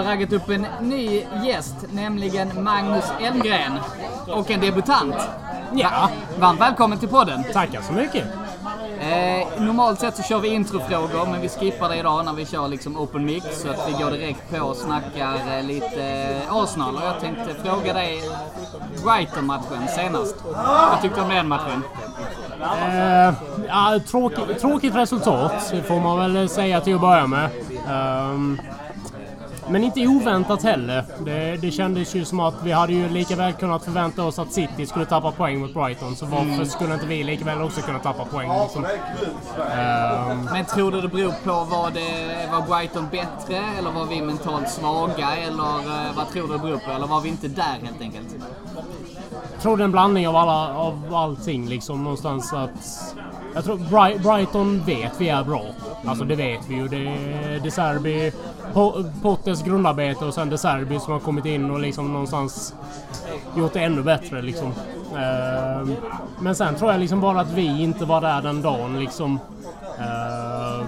Har 0.00 0.10
raggat 0.10 0.32
upp 0.32 0.48
en 0.48 0.66
ny 0.80 1.24
gäst, 1.44 1.76
nämligen 1.92 2.64
Magnus 2.64 3.04
Elmgren. 3.20 3.72
Och 4.28 4.50
en 4.50 4.60
debutant. 4.60 5.14
Ja, 5.74 6.10
varmt 6.38 6.60
välkommen 6.60 6.98
till 6.98 7.08
podden. 7.08 7.44
Tackar 7.52 7.80
så 7.80 7.92
mycket. 7.92 8.24
Eh, 9.00 9.62
normalt 9.62 10.00
sett 10.00 10.16
så 10.16 10.22
kör 10.22 10.38
vi 10.38 10.48
introfrågor, 10.48 11.26
men 11.30 11.40
vi 11.40 11.48
skippar 11.48 11.88
det 11.88 11.96
idag 11.96 12.24
när 12.24 12.32
vi 12.32 12.46
kör 12.46 12.68
liksom 12.68 12.96
open 12.96 13.24
mic. 13.24 13.44
Så 13.62 13.70
att 13.70 13.88
vi 13.88 14.04
går 14.04 14.10
direkt 14.10 14.50
på 14.50 14.64
och 14.66 14.76
snackar 14.76 15.34
eh, 15.58 15.64
lite 15.64 16.02
eh, 16.02 16.54
Arsenal. 16.54 16.96
Och 16.96 17.02
jag 17.02 17.20
tänkte 17.20 17.54
fråga 17.64 17.92
dig 17.92 18.22
Brighton-matchen 19.04 19.88
senast. 19.96 20.36
Vad 20.90 21.02
tyckte 21.02 21.20
du 21.20 21.22
om 21.22 21.28
den 21.28 21.48
matchen? 21.48 21.82
Eh, 22.60 23.34
ja, 23.68 23.98
tråkigt, 24.10 24.60
tråkigt 24.60 24.94
resultat 24.94 25.74
får 25.86 26.00
man 26.00 26.34
väl 26.34 26.48
säga 26.48 26.80
till 26.80 26.94
att 26.94 27.00
börja 27.00 27.26
med. 27.26 27.50
Ehm, 27.88 28.60
Men 29.70 29.84
inte 29.84 30.06
oväntat 30.06 30.62
heller. 30.62 31.04
Det, 31.24 31.56
det 31.56 31.70
kändes 31.70 32.14
ju 32.14 32.24
som 32.24 32.40
att 32.40 32.54
vi 32.64 32.72
hade 32.72 32.92
ju 32.92 33.08
lika 33.08 33.36
väl 33.36 33.52
kunnat 33.52 33.84
förvänta 33.84 34.24
oss 34.24 34.38
att 34.38 34.52
City 34.52 34.86
skulle 34.86 35.06
tappa 35.06 35.30
poäng 35.32 35.60
mot 35.60 35.74
Brighton. 35.74 36.16
Så 36.16 36.26
varför 36.26 36.50
Mm. 36.50 36.66
skulle 36.66 36.94
inte 36.94 37.06
vi 37.06 37.24
lika 37.24 37.44
väl 37.44 37.62
också 37.62 37.80
kunna 37.80 37.98
tappa 37.98 38.24
poäng? 38.24 38.50
Liksom? 38.62 38.84
Ehm, 39.72 40.44
Men 40.52 40.64
tror 40.64 40.92
du 40.92 41.00
det 41.00 41.08
beror 41.08 41.32
på 41.44 41.64
vad 41.70 41.92
det, 41.92 42.48
var 42.52 42.60
Brighton 42.78 43.08
bättre 43.10 43.56
eller 43.78 43.90
var 43.90 44.06
vi 44.06 44.22
mentalt 44.22 44.70
svaga 44.70 45.36
eller 45.36 45.78
eh, 46.06 46.16
vad 46.16 46.28
tror 46.32 46.46
du 46.48 46.52
det 46.52 46.58
beror 46.58 46.78
på? 46.78 46.90
Eller 46.90 47.06
var 47.06 47.20
vi 47.20 47.28
inte 47.28 47.48
där 47.48 47.78
helt 47.82 48.00
enkelt? 48.00 48.26
jag 49.52 49.62
tror 49.62 49.76
det 49.76 49.82
är 49.82 49.84
en 49.84 49.92
blandning 49.92 50.28
av, 50.28 50.36
alla, 50.36 50.74
av 50.74 51.14
allting 51.14 51.68
liksom 51.68 52.02
någonstans 52.04 52.52
att... 52.52 53.14
Jag 53.54 53.64
tror 53.64 53.76
Bri- 53.76 54.18
Brighton 54.22 54.82
vet 54.86 55.12
vi 55.20 55.28
är 55.28 55.44
bra. 55.44 55.62
Alltså 56.06 56.24
det 56.24 56.34
vet 56.34 56.60
vi 56.68 56.74
ju. 56.74 56.88
Det 56.88 56.96
är 56.96 57.60
De 57.60 57.70
Serbi, 57.70 58.32
Po- 58.74 59.12
Potters 59.22 59.62
grundarbete 59.62 60.24
och 60.24 60.34
sen 60.34 60.50
De 60.50 60.58
Serbi 60.58 61.00
som 61.00 61.12
har 61.12 61.20
kommit 61.20 61.44
in 61.44 61.70
och 61.70 61.80
liksom 61.80 62.12
någonstans 62.12 62.74
gjort 63.56 63.72
det 63.72 63.80
ännu 63.80 64.02
bättre 64.02 64.42
liksom. 64.42 64.66
Uh, 65.12 65.88
Men 66.40 66.54
sen 66.54 66.74
tror 66.74 66.90
jag 66.90 67.00
liksom 67.00 67.20
bara 67.20 67.40
att 67.40 67.50
vi 67.52 67.82
inte 67.82 68.04
var 68.04 68.20
där 68.20 68.42
den 68.42 68.62
dagen 68.62 69.00
liksom. 69.00 69.38
Uh, 69.98 70.86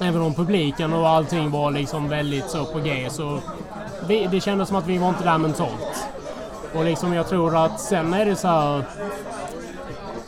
Även 0.00 0.22
om 0.22 0.34
publiken 0.34 0.92
och 0.92 1.08
allting 1.08 1.50
var 1.50 1.70
liksom 1.70 2.08
väldigt 2.08 2.50
så 2.50 2.64
på 2.64 2.78
G 2.78 3.06
så 3.10 3.40
vi, 4.06 4.26
det 4.26 4.40
kändes 4.40 4.68
som 4.68 4.76
att 4.76 4.86
vi 4.86 4.98
var 4.98 5.08
inte 5.08 5.24
där 5.24 5.38
mentalt. 5.38 6.06
Och 6.74 6.84
liksom 6.84 7.12
jag 7.14 7.28
tror 7.28 7.56
att 7.64 7.80
sen 7.80 8.14
är 8.14 8.24
det 8.26 8.36
så 8.36 8.48
här. 8.48 8.82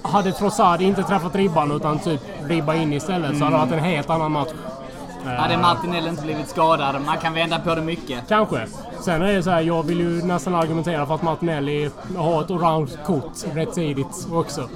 Hade 0.07 0.33
Trossard 0.33 0.81
inte 0.83 1.03
träffat 1.03 1.35
ribban 1.35 1.73
utan 1.73 1.99
typ 1.99 2.21
ribba 2.45 2.75
in 2.75 2.93
istället 2.93 3.39
så 3.39 3.45
hade 3.45 3.57
det 3.57 3.61
varit 3.61 3.73
en 3.73 3.85
helt 3.85 4.11
annan 4.11 4.33
match. 4.33 4.49
Hade 5.25 5.59
Martinelli 5.59 6.09
inte 6.09 6.23
blivit 6.23 6.49
skadad? 6.49 7.03
Man 7.07 7.19
kan 7.19 7.35
vända 7.35 7.59
på 7.59 7.75
det 7.75 7.83
mycket. 7.83 8.29
Kanske. 8.29 8.67
Sen 9.01 9.23
är 9.23 9.33
det 9.33 9.43
så 9.43 9.51
här, 9.51 9.61
jag 9.61 9.83
vill 9.83 10.01
ju 10.01 10.23
nästan 10.23 10.55
argumentera 10.55 11.07
för 11.07 11.15
att 11.15 11.23
Martinelli 11.23 11.91
har 12.17 12.43
ett 12.43 12.51
orange 12.51 12.91
kort 13.07 13.33
rätt 13.55 13.75
tidigt 13.75 14.27
också. 14.33 14.69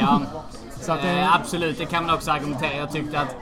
Ja, 0.00 0.20
Så 0.80 0.92
att 0.92 1.02
det, 1.02 1.10
eh, 1.20 1.34
absolut. 1.34 1.78
Det 1.78 1.84
kan 1.84 2.06
man 2.06 2.14
också 2.14 2.30
argumentera. 2.30 2.74
Jag 2.78 2.90
tyckte 2.90 3.20
att 3.20 3.36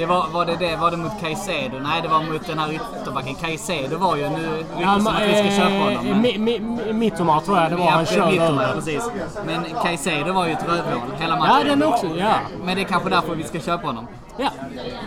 det 0.00 0.06
var, 0.06 0.26
var 0.32 0.46
det 0.46 0.56
det? 0.56 0.76
Var 0.76 0.90
det 0.90 0.96
mot 0.96 1.20
Caicedo? 1.20 1.78
Nej, 1.78 2.02
det 2.02 2.08
var 2.08 2.20
mot 2.32 2.46
den 2.46 2.58
här 2.58 2.72
ytterbacken. 2.72 3.34
Caicedo 3.34 3.98
var 3.98 4.16
ju 4.16 4.28
nu 4.28 4.48
ryktas 4.78 5.04
som 5.04 5.06
att 5.06 5.22
vi 5.22 5.34
ska 5.34 5.62
köpa 5.62 5.84
honom. 5.84 6.04
men- 6.04 6.20
mi, 6.22 6.38
mi, 6.38 6.60
mi, 6.60 6.92
Mittoma 6.92 7.40
tror 7.40 7.58
jag 7.58 7.70
det 7.70 7.76
var 7.76 7.84
Ja, 7.84 7.90
han 7.90 8.06
körde 8.06 8.42
över. 8.42 8.72
precis. 8.74 9.10
Men 9.46 9.64
Caicedo 9.82 10.32
var 10.32 10.46
ju 10.46 10.52
ett 10.52 10.68
rövhål 10.68 11.00
hela 11.18 11.36
matchen. 11.36 11.54
Ja, 11.58 11.64
den 11.64 11.82
också. 11.82 12.06
Ja. 12.18 12.32
Men 12.64 12.74
det 12.76 12.82
är 12.82 12.84
kanske 12.84 13.10
därför 13.10 13.34
vi 13.34 13.44
ska 13.44 13.60
köpa 13.60 13.86
honom. 13.86 14.06
Ja. 14.36 14.48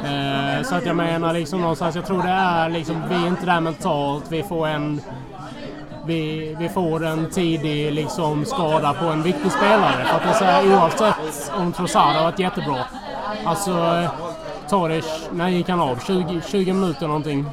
Eh, 0.09 0.63
så 0.63 0.75
att 0.75 0.85
jag 0.85 0.95
menar 0.95 1.33
liksom 1.33 1.61
någonstans, 1.61 1.95
jag 1.95 2.05
tror 2.05 2.23
det 2.23 2.29
är 2.29 2.69
liksom, 2.69 3.03
vi 3.09 3.15
är 3.15 3.27
inte 3.27 3.45
där 3.45 3.59
mentalt. 3.59 4.23
Vi 4.29 4.43
får 4.43 4.67
en... 4.67 5.01
Vi, 6.05 6.55
vi 6.59 6.69
får 6.69 7.05
en 7.05 7.29
tidig 7.31 7.91
liksom 7.93 8.45
skada 8.45 8.93
på 8.93 9.05
en 9.05 9.23
viktig 9.23 9.51
spelare. 9.51 10.03
För 10.05 10.15
att 10.15 10.23
det 10.23 10.29
är 10.29 10.33
så 10.33 10.43
här, 10.45 10.75
oavsett 10.75 11.51
om 11.57 11.71
Trossard 11.73 12.15
har 12.15 12.23
varit 12.23 12.39
jättebra. 12.39 12.77
Alltså, 13.45 13.71
eh, 14.63 14.69
Tadic, 14.69 15.29
när 15.31 15.49
gick 15.49 15.69
han 15.69 15.79
av? 15.79 15.99
20, 16.07 16.41
20 16.47 16.73
minuter 16.73 17.07
någonting? 17.07 17.45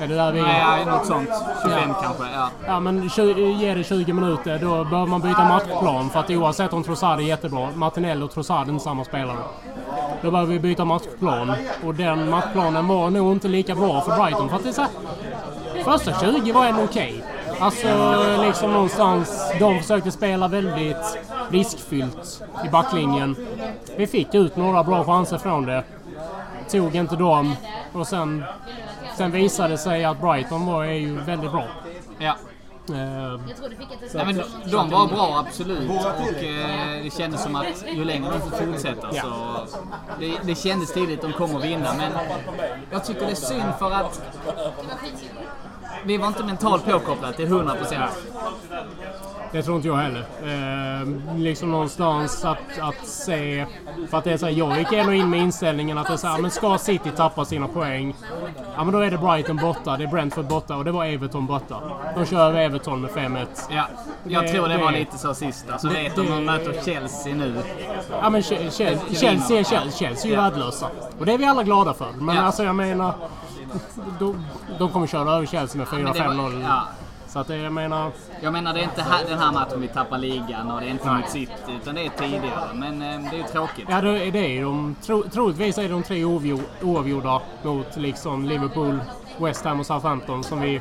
Är 0.00 0.08
det 0.08 0.14
där 0.14 0.32
vi... 0.32 0.42
Nej, 0.42 0.84
något 0.86 1.06
sånt. 1.06 1.28
25 1.62 1.80
Ja. 1.88 1.94
kanske. 2.02 2.24
Ja. 2.34 2.48
Ja, 2.66 2.80
men 2.80 3.10
20, 3.10 3.42
ge 3.52 3.74
det 3.74 3.84
20 3.84 4.12
minuter. 4.12 4.58
Då 4.58 4.84
behöver 4.84 5.06
man 5.06 5.20
byta 5.20 5.44
matchplan. 5.44 6.10
För 6.10 6.20
att 6.20 6.30
oavsett 6.30 6.72
om 6.72 6.82
Trossard 6.84 7.18
är 7.18 7.22
jättebra, 7.22 7.68
Martinelli 7.74 8.22
och 8.24 8.30
Trossard 8.30 8.66
är 8.68 8.72
inte 8.72 8.84
samma 8.84 9.04
spelare. 9.04 9.36
Då 10.22 10.30
behöver 10.30 10.52
vi 10.52 10.60
byta 10.60 10.84
matchplan. 10.84 11.52
Och 11.84 11.94
den 11.94 12.30
matchplanen 12.30 12.88
var 12.88 13.10
nog 13.10 13.32
inte 13.32 13.48
lika 13.48 13.74
bra 13.74 14.00
för 14.00 14.16
Brighton. 14.22 14.48
För 14.48 14.56
att 14.56 14.62
det 14.62 14.68
är 14.68 14.72
så 14.72 14.80
här, 14.80 14.90
Första 15.84 16.20
20 16.20 16.52
var 16.52 16.66
ändå 16.66 16.82
okej. 16.82 17.22
Alltså 17.60 17.88
liksom 18.42 18.72
någonstans. 18.72 19.52
De 19.58 19.78
försökte 19.80 20.10
spela 20.10 20.48
väldigt 20.48 21.18
riskfyllt 21.50 22.42
i 22.66 22.68
backlinjen. 22.68 23.36
Vi 23.96 24.06
fick 24.06 24.34
ut 24.34 24.56
några 24.56 24.84
bra 24.84 25.04
chanser 25.04 25.38
från 25.38 25.66
det. 25.66 25.84
Tog 26.72 26.94
inte 26.96 27.16
dem. 27.16 27.56
Och 27.92 28.06
sen, 28.06 28.44
sen 29.16 29.30
visade 29.30 29.68
det 29.68 29.78
sig 29.78 30.04
att 30.04 30.20
Brighton 30.20 30.66
var 30.66 30.84
är 30.84 30.92
ju 30.92 31.20
väldigt 31.20 31.50
bra. 31.50 31.66
ja. 32.18 32.36
Eh, 32.88 33.40
Nej, 34.14 34.26
men 34.26 34.36
de, 34.36 34.70
de 34.70 34.90
var 34.90 35.06
bra, 35.06 35.44
absolut. 35.46 35.90
Och 35.90 36.42
eh, 36.42 37.02
det 37.04 37.12
kändes 37.18 37.42
som 37.42 37.56
att 37.56 37.84
ju 37.92 38.04
längre 38.04 38.30
de 38.32 38.40
får 38.40 38.66
fortsätta 38.66 39.08
Ja. 39.12 39.22
så... 39.66 39.78
Det, 40.20 40.38
det 40.42 40.54
kändes 40.54 40.92
tidigt 40.92 41.24
att 41.24 41.30
de 41.30 41.32
kommer 41.32 41.58
vinna, 41.60 41.94
men 41.94 42.12
jag 42.90 43.04
tycker 43.04 43.20
det 43.20 43.30
är 43.30 43.34
synd 43.34 43.72
för 43.78 43.90
att 43.90 44.22
vi 46.04 46.16
var 46.16 46.26
inte 46.26 46.44
mentalt 46.44 46.84
påkopplade 46.84 47.32
till 47.36 47.46
100 47.46 47.74
procent. 47.74 48.12
Det 49.52 49.62
tror 49.62 49.76
inte 49.76 49.88
jag 49.88 49.96
heller. 49.96 50.24
Eh, 50.42 51.08
liksom 51.38 51.70
någonstans 51.70 52.44
att, 52.44 52.58
att 52.80 53.06
se... 53.06 53.66
För 54.10 54.18
att 54.18 54.24
det 54.24 54.32
är 54.32 54.36
så 54.36 54.46
här, 54.46 54.52
jag 54.52 54.78
gick 54.78 54.92
ändå 54.92 55.12
in 55.12 55.30
med 55.30 55.40
inställningen 55.40 55.98
att 55.98 56.06
det 56.06 56.12
är 56.12 56.16
så 56.16 56.26
här, 56.26 56.38
men 56.38 56.50
ska 56.50 56.78
City 56.78 57.10
tappa 57.16 57.44
sina 57.44 57.68
poäng? 57.68 58.14
Ja 58.76 58.84
men 58.84 58.92
då 58.92 58.98
är 58.98 59.10
det 59.10 59.18
Brighton 59.18 59.56
borta, 59.56 59.96
det 59.96 60.04
är 60.04 60.08
Brentford 60.08 60.44
borta 60.46 60.76
och 60.76 60.84
det 60.84 60.92
var 60.92 61.04
Everton 61.04 61.46
borta. 61.46 61.76
De 62.16 62.26
kör 62.26 62.48
över 62.48 62.60
Everton 62.60 63.00
med 63.00 63.10
5-1. 63.10 63.46
Ja, 63.70 63.84
jag 64.24 64.42
Det- 64.42 64.48
tror 64.52 64.68
det 64.68 64.78
var 64.78 64.92
det- 64.92 64.98
lite 64.98 65.18
så 65.18 65.34
sist. 65.34 65.70
Alltså 65.70 65.88
vet 65.88 66.18
om 66.18 66.26
de 66.26 66.44
möter 66.44 66.82
Chelsea 66.84 67.34
nu. 67.34 67.54
Ja 68.22 68.30
men 68.30 68.40
Che- 68.40 68.68
Che- 68.70 68.98
Chelsea 69.20 69.58
är 69.60 69.64
Chelsea, 69.64 69.90
Chelsea 69.90 70.24
är 70.30 70.36
ju 70.36 70.36
värdelösa. 70.42 70.86
Och 71.18 71.26
det 71.26 71.32
är 71.32 71.38
vi 71.38 71.44
alla 71.44 71.62
glada 71.62 71.94
för. 71.94 72.08
Men 72.18 72.36
Ja. 72.36 72.42
alltså 72.42 72.64
jag 72.64 72.74
menar... 72.74 73.14
De, 74.18 74.44
de 74.78 74.88
kommer 74.90 75.06
köra 75.06 75.32
över 75.32 75.46
Chelsea 75.46 75.78
med 75.78 75.86
Men 75.92 76.12
det 76.12 76.18
var- 76.20 76.34
4-5-0. 76.34 76.62
Ja, 76.68 76.82
Så 77.32 77.38
att 77.38 77.46
det, 77.46 77.56
jag 77.56 77.72
menar... 77.72 78.12
jag 78.40 78.52
menar 78.52 78.74
det 78.74 78.80
är 78.80 78.84
inte 78.84 79.02
här, 79.02 79.24
den 79.28 79.38
här 79.38 79.52
matchen 79.52 79.80
vi 79.80 79.88
tappar 79.88 80.18
ligan 80.18 80.70
och 80.70 80.80
det 80.80 80.86
är 80.86 80.90
inte 80.90 81.10
mot 81.12 81.28
City 81.28 81.52
utan 81.82 81.94
det 81.94 82.06
är 82.06 82.10
tidigare. 82.10 82.74
Men 82.74 83.02
eh, 83.02 83.30
det 83.30 83.36
är 83.36 83.38
ju 83.38 83.42
tråkigt. 83.52 83.86
Ja, 83.88 84.00
det 84.00 84.26
är 84.26 84.32
det 84.32 84.60
de. 84.60 84.96
Tro, 85.02 85.22
troligtvis 85.22 85.78
är 85.78 85.88
de 85.88 86.02
tre 86.02 86.24
oavgjor, 86.24 86.60
oavgjorda 86.82 87.40
mot 87.62 87.96
liksom 87.96 88.44
Liverpool, 88.44 89.00
West 89.38 89.64
Ham 89.64 89.80
och 89.80 89.86
Southampton 89.86 90.44
som 90.44 90.60
vi, 90.60 90.80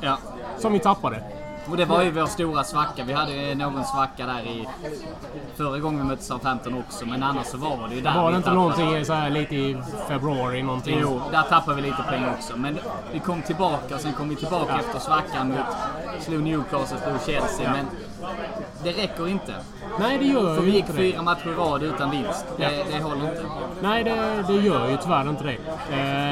Ja. 0.00 0.18
som 0.58 0.72
vi 0.72 0.78
tappade. 0.78 1.22
Och 1.70 1.76
det 1.76 1.84
var 1.84 2.02
ju 2.02 2.10
vår 2.10 2.26
stora 2.26 2.64
svacka. 2.64 3.04
Vi 3.04 3.12
hade 3.12 3.54
någon 3.54 3.84
svacka 3.84 4.26
där 4.26 4.40
i 4.40 4.68
förra 5.56 5.78
gången 5.78 5.98
vi 6.00 6.04
mötte 6.04 6.22
Southampton 6.22 6.74
också. 6.86 7.06
Men 7.06 7.22
annars 7.22 7.46
så 7.46 7.56
var 7.56 7.88
det 7.88 7.94
ju 7.94 8.00
där 8.00 8.14
Var 8.14 8.30
det 8.30 8.36
inte 8.36 8.48
tappade. 8.48 8.60
någonting 8.62 9.04
så 9.04 9.12
här 9.12 9.30
lite 9.30 9.54
i 9.56 9.76
februari 10.08 10.62
någonting? 10.62 10.98
Jo, 11.02 11.20
där 11.32 11.42
tappade 11.42 11.76
vi 11.76 11.82
lite 11.82 12.02
poäng 12.08 12.24
också. 12.38 12.56
Men 12.56 12.78
vi 13.12 13.18
kom 13.20 13.42
tillbaka 13.42 13.94
och 13.94 14.00
sen 14.00 14.12
kom 14.12 14.28
vi 14.28 14.36
tillbaka 14.36 14.74
efter 14.78 14.98
svackan 14.98 15.48
mot 15.48 16.22
slog 16.22 16.42
Newcastle, 16.42 16.98
slog 16.98 17.20
Chelsea. 17.26 17.72
Men 17.72 17.86
det 18.84 19.02
räcker 19.02 19.28
inte. 19.28 19.54
Nej, 20.00 20.18
det 20.18 20.24
gör 20.24 20.56
För 20.56 20.62
vi 20.62 20.70
gick 20.70 20.86
det. 20.86 20.92
fyra 20.92 21.22
matcher 21.22 21.48
i 21.48 21.54
rad 21.54 21.82
utan 21.82 22.10
vinst. 22.10 22.46
Det, 22.56 22.84
det 22.92 23.02
håller 23.02 23.28
inte. 23.30 23.42
Nej, 23.80 24.04
det, 24.04 24.44
det 24.46 24.54
gör 24.54 24.88
ju 24.90 24.96
tyvärr 24.96 25.30
inte 25.30 25.44
det. 25.44 25.56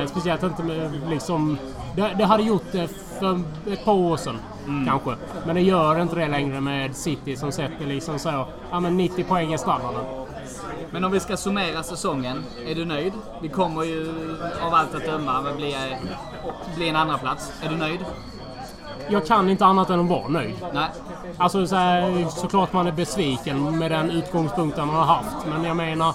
Eh, 0.01 0.07
speciellt 0.07 0.43
inte 0.43 0.63
med 0.63 1.01
liksom... 1.11 1.59
Det, 1.97 2.15
det 2.19 2.25
hade 2.25 2.43
gjort 2.43 2.65
det 2.73 2.89
för 3.19 3.41
ett 3.73 3.85
par 3.85 3.93
år 3.93 4.17
sedan, 4.17 4.39
Mm. 4.67 4.87
kanske. 4.87 5.17
Men 5.47 5.55
det 5.55 5.63
gör 5.63 6.01
inte 6.01 6.17
det 6.17 6.29
längre 6.29 6.61
med 6.61 6.97
City 6.97 7.37
som 7.37 7.53
sätter 7.53 7.87
liksom 7.87 8.19
så... 8.19 8.47
Ja, 8.71 8.81
men 8.81 8.97
90 8.97 9.25
poäng 9.25 9.53
är 9.53 9.57
standarden. 9.57 10.05
Men 10.91 11.05
om 11.05 11.13
vi 11.13 11.21
ska 11.21 11.37
summera 11.37 11.83
säsongen, 11.83 12.45
är 12.67 12.75
du 12.75 12.85
nöjd? 12.85 13.13
Vi 13.43 13.49
kommer 13.49 13.83
ju 13.83 14.15
av 14.63 14.75
allt 14.75 14.95
att 14.95 15.05
döma 15.05 15.43
bli, 15.57 15.77
bli 16.77 16.89
en 16.89 16.97
andra 16.97 17.19
plats. 17.19 17.53
Är 17.63 17.69
du 17.69 17.77
nöjd? 17.77 18.05
Jag 19.09 19.27
kan 19.27 19.51
inte 19.51 19.65
annat 19.65 19.91
än 19.91 20.01
att 20.01 20.09
vara 20.09 20.29
nöjd. 20.29 20.55
Nej. 20.75 20.89
Alltså 21.37 21.67
så 21.67 21.77
här, 21.77 22.29
såklart 22.29 22.73
man 22.73 22.87
är 22.87 22.93
besviken 22.93 23.79
med 23.79 23.91
den 23.91 24.11
utgångspunkten 24.11 24.87
man 24.87 24.97
har 24.97 25.05
haft. 25.05 25.47
Men 25.47 25.65
jag 25.65 25.77
menar... 25.77 26.15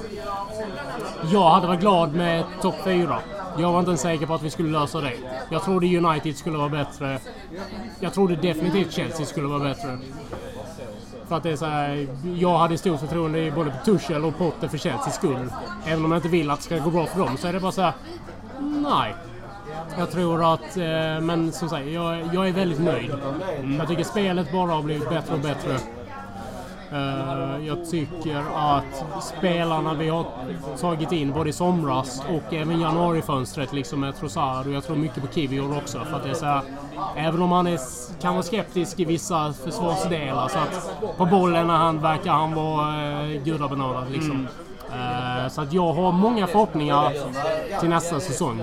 Jag 1.31 1.49
hade 1.49 1.67
varit 1.67 1.79
glad 1.79 2.13
med 2.13 2.43
topp 2.61 2.75
4. 2.83 3.19
Jag 3.59 3.71
var 3.71 3.79
inte 3.79 3.89
ens 3.89 4.01
säker 4.01 4.25
på 4.25 4.33
att 4.33 4.43
vi 4.43 4.49
skulle 4.49 4.79
lösa 4.79 5.01
det. 5.01 5.13
Jag 5.49 5.63
trodde 5.63 5.97
United 5.97 6.35
skulle 6.37 6.57
vara 6.57 6.69
bättre. 6.69 7.19
Jag 7.99 8.13
trodde 8.13 8.35
definitivt 8.35 8.93
Chelsea 8.93 9.25
skulle 9.25 9.47
vara 9.47 9.59
bättre. 9.59 9.97
För 11.27 11.37
att 11.37 11.43
det 11.43 11.51
är 11.51 11.55
så 11.55 11.65
här, 11.65 12.07
jag 12.37 12.57
hade 12.57 12.77
stort 12.77 12.99
förtroende 12.99 13.39
i 13.39 13.51
både 13.51 13.73
Tuchel 13.85 14.25
och 14.25 14.37
Potter 14.37 14.67
för 14.67 14.77
Chelseas 14.77 15.15
skull. 15.15 15.51
Även 15.85 16.05
om 16.05 16.11
jag 16.11 16.17
inte 16.17 16.29
vill 16.29 16.51
att 16.51 16.59
det 16.59 16.65
ska 16.65 16.77
gå 16.77 16.89
bra 16.89 17.05
för 17.05 17.19
dem 17.19 17.37
så 17.37 17.47
är 17.47 17.53
det 17.53 17.59
bara 17.59 17.71
så 17.71 17.81
här. 17.81 17.93
Nej. 18.59 19.15
Jag 19.97 20.11
tror 20.11 20.53
att, 20.53 20.77
eh, 20.77 21.21
men 21.21 21.51
som 21.51 21.69
sagt, 21.69 21.87
jag, 21.87 22.29
jag 22.33 22.47
är 22.47 22.51
väldigt 22.51 22.79
nöjd. 22.79 23.11
Jag 23.79 23.87
tycker 23.87 24.03
spelet 24.03 24.51
bara 24.51 24.71
har 24.71 24.83
blivit 24.83 25.09
bättre 25.09 25.33
och 25.33 25.39
bättre. 25.39 25.77
Eh, 26.91 27.65
jag 27.67 27.89
tycker 27.89 28.43
att 28.55 29.23
spelarna 29.23 29.93
vi 29.93 30.09
har 30.09 30.25
tagit 30.79 31.11
in 31.11 31.31
både 31.31 31.49
i 31.49 31.53
somras 31.53 32.21
och 32.29 32.53
även 32.53 32.81
januarifönstret 32.81 33.73
liksom 33.73 33.99
med 33.99 34.15
Trossard 34.15 34.67
och 34.67 34.73
jag 34.73 34.83
tror 34.83 34.95
mycket 34.95 35.23
på 35.23 35.33
Kivior 35.33 35.77
också. 35.77 35.99
För 35.99 36.15
att 36.15 36.23
det 36.23 36.29
är 36.29 36.33
så 36.33 36.45
här, 36.45 36.61
även 37.15 37.41
om 37.41 37.51
han 37.51 37.67
är, 37.67 37.79
kan 38.21 38.33
vara 38.33 38.43
skeptisk 38.43 38.99
i 38.99 39.05
vissa 39.05 39.53
försvarsdelar 39.53 40.47
så 40.47 40.59
att 40.59 41.17
på 41.17 41.25
bollen 41.25 41.67
när 41.67 41.77
han 41.77 42.01
verkar 42.01 42.31
han 42.31 42.53
vara 42.53 43.11
eh, 43.11 43.43
gudabenådad 43.43 44.11
liksom. 44.11 44.47
Eh, 44.91 45.49
så 45.49 45.61
att 45.61 45.73
jag 45.73 45.93
har 45.93 46.11
många 46.11 46.47
förhoppningar 46.47 47.13
till 47.79 47.89
nästa 47.89 48.19
säsong. 48.19 48.61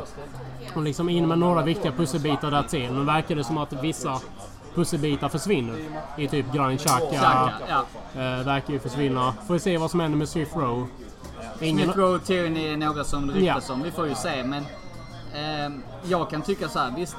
Och 0.74 0.83
liksom 0.83 1.09
in 1.09 1.29
med 1.29 1.39
några 1.39 1.62
viktiga 1.62 1.93
pusselbitar 1.93 2.51
där 2.51 2.62
till. 2.62 2.93
Nu 2.93 3.05
verkar 3.05 3.37
det 3.37 3.45
som 3.45 3.59
att 3.59 3.72
vissa 3.72 4.20
pusselbitar 4.77 5.29
försvinner. 5.29 5.79
I 6.16 6.29
typ 6.29 6.53
Granit 6.53 6.81
Xhaka. 6.81 7.07
Xhaka, 7.16 7.53
ja. 7.68 7.85
Eh, 8.14 8.45
verkar 8.45 8.72
ju 8.72 8.79
försvinna. 8.81 9.35
Får 9.47 9.55
vi 9.55 9.61
se 9.61 9.79
vad 9.79 9.91
som 9.91 10.01
händer 10.01 10.18
med 10.18 10.29
Swift 10.29 10.57
Rowe. 10.57 10.87
Ingen... 11.61 11.85
Smith 11.85 11.99
Rowe, 11.99 12.18
Tierney 12.18 12.72
är 12.72 12.77
några 12.77 13.05
som 13.05 13.27
det 13.27 13.33
ryktas 13.33 13.70
om. 13.70 13.83
Vi 13.83 13.91
får 13.91 14.09
ju 14.09 14.14
se. 14.14 14.45
Men 14.45 14.64
ehm, 15.35 15.83
jag 16.05 16.31
kan 16.31 16.43
tycka 16.43 16.68
så 16.68 16.79
här, 16.79 16.93
visst. 16.97 17.16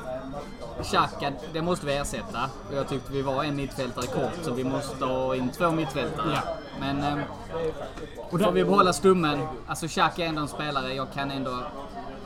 Xhaka, 0.83 1.31
det 1.53 1.61
måste 1.61 1.85
vi 1.85 1.93
ersätta. 1.97 2.49
Jag 2.73 2.87
tyckte 2.89 3.11
vi 3.11 3.21
var 3.21 3.43
en 3.43 3.55
mittfältare 3.55 4.05
kort, 4.07 4.33
så 4.43 4.53
vi 4.53 4.63
måste 4.63 5.05
ha 5.05 5.35
in 5.35 5.49
två 5.49 5.71
mittfältare. 5.71 6.31
Ja. 6.33 6.41
Men 6.79 7.03
ehm, 7.03 7.19
Och 8.29 8.41
får 8.41 8.51
vi 8.51 8.63
behålla 8.63 8.93
stummen. 8.93 9.39
Alltså 9.67 9.87
Xhaka 9.87 10.23
är 10.23 10.29
ändå 10.29 10.41
en 10.41 10.47
spelare 10.47 10.93
jag 10.93 11.13
kan 11.13 11.31
ändå 11.31 11.57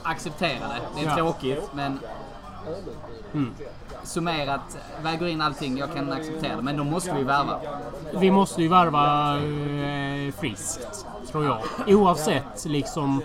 acceptera 0.04 0.60
det. 0.68 0.82
Det 0.96 1.02
är 1.02 1.10
Ja. 1.10 1.16
tråkigt, 1.16 1.64
men 1.74 2.00
summerat, 4.12 4.78
väger 5.04 5.28
in 5.28 5.42
allting, 5.42 5.78
jag 5.78 5.94
kan 5.94 6.12
acceptera 6.12 6.56
det. 6.56 6.62
Men 6.62 6.78
då 6.78 6.84
måste 6.84 7.14
vi 7.14 7.24
värva. 7.24 7.60
vi 8.20 8.32
måste 8.32 8.62
ju 8.62 8.68
värva 8.68 9.36
eh, 9.38 10.34
friskt, 10.40 11.06
tror 11.32 11.46
jag. 11.46 11.60
Oavsett 11.88 12.66
liksom 12.66 13.22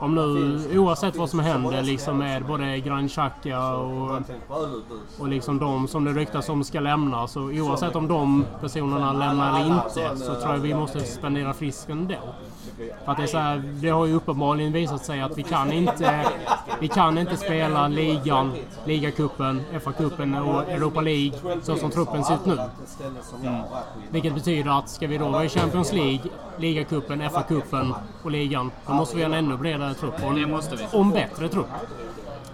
om 0.00 0.14
nu, 0.14 0.78
oavsett 0.78 1.16
vad 1.16 1.30
som 1.30 1.40
händer 1.40 1.82
liksom 1.82 2.18
med 2.18 2.46
både 2.46 2.80
Grand 2.80 3.10
Xhaka 3.10 3.68
och, 3.68 4.20
och 5.18 5.28
liksom 5.28 5.58
de 5.58 5.88
som 5.88 6.04
det 6.04 6.12
ryktas 6.12 6.48
om 6.48 6.64
ska 6.64 6.80
lämna. 6.80 7.28
Så 7.28 7.40
oavsett 7.40 7.96
om 7.96 8.08
de 8.08 8.44
personerna 8.60 9.12
lämnar 9.12 9.60
eller 9.60 9.66
inte 9.68 10.24
så 10.24 10.34
tror 10.34 10.54
jag 10.54 10.58
vi 10.58 10.74
måste 10.74 11.00
spendera 11.00 11.52
friskt 11.52 11.88
ändå. 11.88 12.14
För 13.04 13.12
att 13.12 13.16
det, 13.16 13.22
är 13.22 13.26
så 13.26 13.38
här, 13.38 13.62
det 13.80 13.88
har 13.88 14.06
ju 14.06 14.14
uppenbarligen 14.14 14.72
visat 14.72 15.04
sig 15.04 15.20
att 15.20 15.38
vi 15.38 15.42
kan 15.42 15.72
inte, 15.72 16.24
vi 16.80 16.88
kan 16.88 17.18
inte 17.18 17.36
spela 17.36 17.88
ligan, 17.88 18.52
ligacupen, 18.84 19.62
FA-cupen 19.72 20.38
och 20.40 20.70
Europa 20.70 21.00
League 21.00 21.32
så 21.62 21.76
som 21.76 21.90
truppen 21.90 22.24
ser 22.24 22.34
ut 22.34 22.46
nu. 22.46 22.58
Vilket 24.10 24.34
betyder 24.34 24.78
att 24.78 24.88
ska 24.88 25.06
vi 25.06 25.18
då 25.18 25.28
vara 25.28 25.44
i 25.44 25.48
Champions 25.48 25.92
League, 25.92 26.20
ligacupen, 26.56 27.22
FA-cupen 27.22 27.94
och 28.22 28.30
ligan, 28.30 28.70
då 28.86 28.92
måste 28.92 29.16
vi 29.16 29.22
ha 29.22 29.28
en 29.28 29.34
ännu 29.44 29.56
bredare 29.56 29.94
trupp. 29.94 30.14
Och 30.24 30.38
en, 30.38 30.54
och 30.92 31.00
en 31.00 31.10
bättre 31.10 31.48
trupp. 31.48 31.68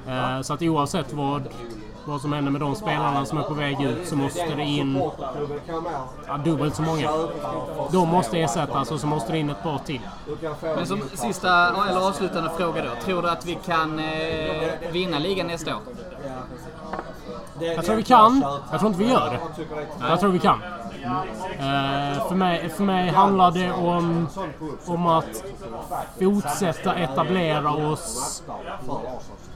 Eh, 0.09 0.41
Så 0.41 0.55
att 0.55 0.63
oavsett 0.63 1.13
vad, 1.13 1.49
vad 2.07 2.21
som 2.21 2.33
händer 2.33 2.53
med 2.53 2.61
de 2.61 2.75
spelarna 2.75 3.27
som 3.27 3.39
är 3.39 3.43
på 3.43 3.55
väg 3.55 3.83
ut 3.83 4.09
så 4.09 4.17
måste 4.17 4.55
det 4.55 4.63
in 4.63 5.03
ja, 6.27 6.37
dubbelt 6.45 6.77
så 6.77 6.83
många. 6.83 7.11
De 7.93 8.09
måste 8.09 8.39
ersättas 8.39 8.91
och 8.91 9.01
så 9.01 9.07
måste 9.07 9.33
det 9.33 9.39
in 9.39 9.51
ett 9.51 9.63
par 9.63 9.79
till. 9.79 10.01
Men 10.63 10.87
som 10.87 11.03
sista, 11.15 11.69
eller 11.89 12.09
avslutande 12.09 12.51
fråga 12.57 12.85
då. 12.85 12.91
Tror 13.05 13.23
du 13.23 13.31
att 13.31 13.47
vi 13.47 13.59
kan 13.67 13.99
eh, 13.99 14.91
vinna 14.93 15.19
ligan 15.19 15.47
nästa 15.47 15.77
år? 15.77 15.83
Jag 17.61 17.85
tror 17.85 17.97
vi 17.97 18.03
kan. 18.03 18.45
Jag 18.71 18.81
tror 18.81 18.93
inte 18.93 19.05
vi 19.05 19.11
gör 19.11 19.31
det. 19.31 19.65
Jag 20.09 20.21
tror 20.21 20.31
vi 20.31 20.39
kan. 20.39 20.63
Eh, 21.59 22.29
för, 22.29 22.35
mig, 22.35 22.69
för 22.69 22.85
mig 22.85 23.09
handlar 23.11 23.51
det 23.51 23.73
om, 23.73 24.29
om 24.87 25.07
att 25.07 25.45
fortsätta 26.19 26.95
etablera 26.95 27.71
oss, 27.71 28.43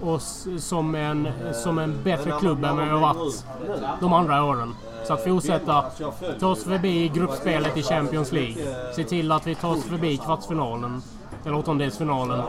oss 0.03 0.49
som, 0.59 0.95
en, 0.95 1.29
som 1.55 1.79
en 1.79 2.03
bättre 2.03 2.33
klubb 2.41 2.65
än 2.65 2.77
vad 2.77 2.85
vi 2.85 2.91
har 2.91 3.01
varit 3.01 3.45
de 4.01 4.13
andra 4.13 4.45
åren. 4.45 4.75
Så 5.05 5.15
att 5.15 5.25
fortsätta 5.25 5.85
ta 6.41 6.47
oss 6.47 6.65
förbi 6.65 7.09
gruppspelet 7.15 7.77
i 7.77 7.83
Champions 7.83 8.33
League. 8.33 8.55
Se 8.97 9.05
till 9.05 9.33
att 9.33 9.47
vi 9.47 9.55
tar 9.55 9.71
oss 9.71 9.85
förbi 9.85 10.17
kvartsfinalen. 10.17 11.03
Eller 11.45 11.57
åttondelsfinalen. 11.57 12.43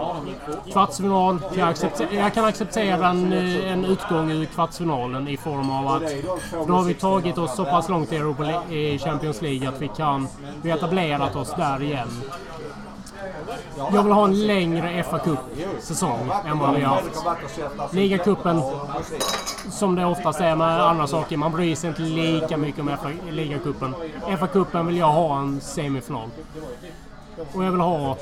Kvartsfinal, 0.71 1.39
jag, 1.55 1.69
accepter, 1.69 2.07
jag 2.11 2.33
kan 2.33 2.45
acceptera 2.45 3.07
en, 3.07 3.33
en 3.33 3.85
utgång 3.85 4.31
ur 4.31 4.45
kvartsfinalen 4.45 5.27
i 5.27 5.37
form 5.37 5.69
av 5.71 5.87
att 5.87 6.03
då 6.67 6.73
har 6.73 6.83
vi 6.83 6.93
tagit 6.93 7.37
oss 7.37 7.55
så 7.55 7.65
pass 7.65 7.89
långt 7.89 8.13
i, 8.13 8.15
Europa, 8.15 8.73
i 8.73 8.99
Champions 8.99 9.41
League 9.41 9.69
att 9.69 9.81
vi 9.81 9.87
kan... 9.87 10.27
Vi 10.61 10.69
har 10.69 10.77
etablerat 10.77 11.35
oss 11.35 11.53
där 11.57 11.83
igen. 11.83 12.09
Jag 13.77 14.03
vill 14.03 14.11
ha 14.11 14.25
en 14.25 14.47
längre 14.47 15.03
fa 15.03 15.19
Cup-säsong 15.19 16.31
än 16.45 16.59
vad 16.59 16.75
vi 16.75 16.81
har 16.81 16.95
haft. 16.95 17.93
Ligacupen, 17.93 18.61
som 19.71 19.95
det 19.95 20.05
oftast 20.05 20.41
är 20.41 20.55
med 20.55 20.81
andra 20.81 21.07
saker, 21.07 21.37
man 21.37 21.51
bryr 21.51 21.75
sig 21.75 21.89
inte 21.89 22.01
lika 22.01 22.57
mycket 22.57 22.79
om 22.79 22.97
ligacupen. 23.29 23.95
FA-cupen 24.39 24.87
vill 24.87 24.97
jag 24.97 25.11
ha 25.11 25.39
en 25.39 25.61
semifinal. 25.61 26.29
Och 27.53 27.63
jag 27.63 27.71
vill 27.71 27.81
ha 27.81 28.17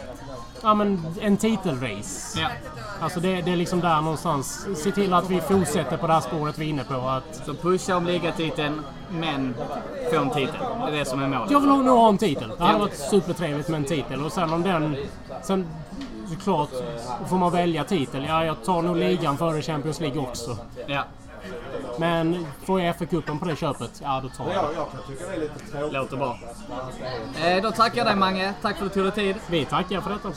ja, 0.61 0.73
men 0.73 1.05
en 1.19 1.37
titelrace. 1.37 2.39
Ja. 2.39 2.47
Alltså 3.01 3.19
det, 3.19 3.41
det 3.41 3.51
är 3.51 3.55
liksom 3.55 3.79
där 3.79 4.01
någonstans. 4.01 4.67
Se 4.75 4.91
till 4.91 5.13
att 5.13 5.29
vi 5.29 5.41
fortsätter 5.41 5.97
på 5.97 6.07
det 6.07 6.13
här 6.13 6.21
spåret 6.21 6.57
vi 6.57 6.65
är 6.65 6.69
inne 6.69 6.83
på. 6.83 6.95
Att 6.95 7.41
Så 7.45 7.53
pusha 7.53 7.97
om 7.97 8.05
ligatiteln, 8.05 8.81
men 9.11 9.55
få 10.13 10.19
en 10.21 10.29
titel. 10.29 10.55
Det 10.85 10.87
är 10.87 10.99
det 10.99 11.05
som 11.05 11.23
är 11.23 11.27
målet. 11.27 11.51
jag 11.51 11.59
vill 11.59 11.69
nog 11.69 11.87
ha 11.87 12.09
en 12.09 12.17
titel. 12.17 12.51
Det 12.57 12.63
hade 12.63 12.79
varit 12.79 12.97
supertrevligt 12.97 13.69
med 13.69 13.77
en 13.77 13.85
titel. 13.85 14.25
Och 14.25 14.31
sen 14.31 14.53
om 14.53 14.63
den... 14.63 14.95
Sen 15.43 15.67
såklart 16.29 16.69
får 17.27 17.37
man 17.37 17.51
välja 17.51 17.83
titel. 17.83 18.25
Ja, 18.27 18.45
jag 18.45 18.63
tar 18.63 18.81
nog 18.81 18.97
ligan 18.97 19.37
före 19.37 19.61
Champions 19.61 19.99
League 19.99 20.21
också. 20.21 20.57
Ja, 20.87 21.03
Men 21.99 22.45
får 22.65 22.81
jag 22.81 22.95
FA-cupen 22.95 23.39
på 23.39 23.45
det 23.45 23.55
köpet, 23.55 24.01
ja 24.03 24.21
då 24.23 24.29
tar 24.29 24.53
jag 24.53 24.65
det. 25.73 25.91
låter 25.91 26.17
bra. 26.17 26.39
Eh, 27.43 27.63
då 27.63 27.71
tackar 27.71 27.97
jag 27.97 28.07
dig 28.07 28.15
Mange. 28.15 28.53
Tack 28.61 28.77
för 28.77 28.85
att 28.85 28.93
du 28.93 29.03
tog 29.03 29.13
dig 29.13 29.33
tid. 29.33 29.41
Vi 29.49 29.65
tackar 29.65 30.01
för 30.01 30.09
detta 30.09 30.31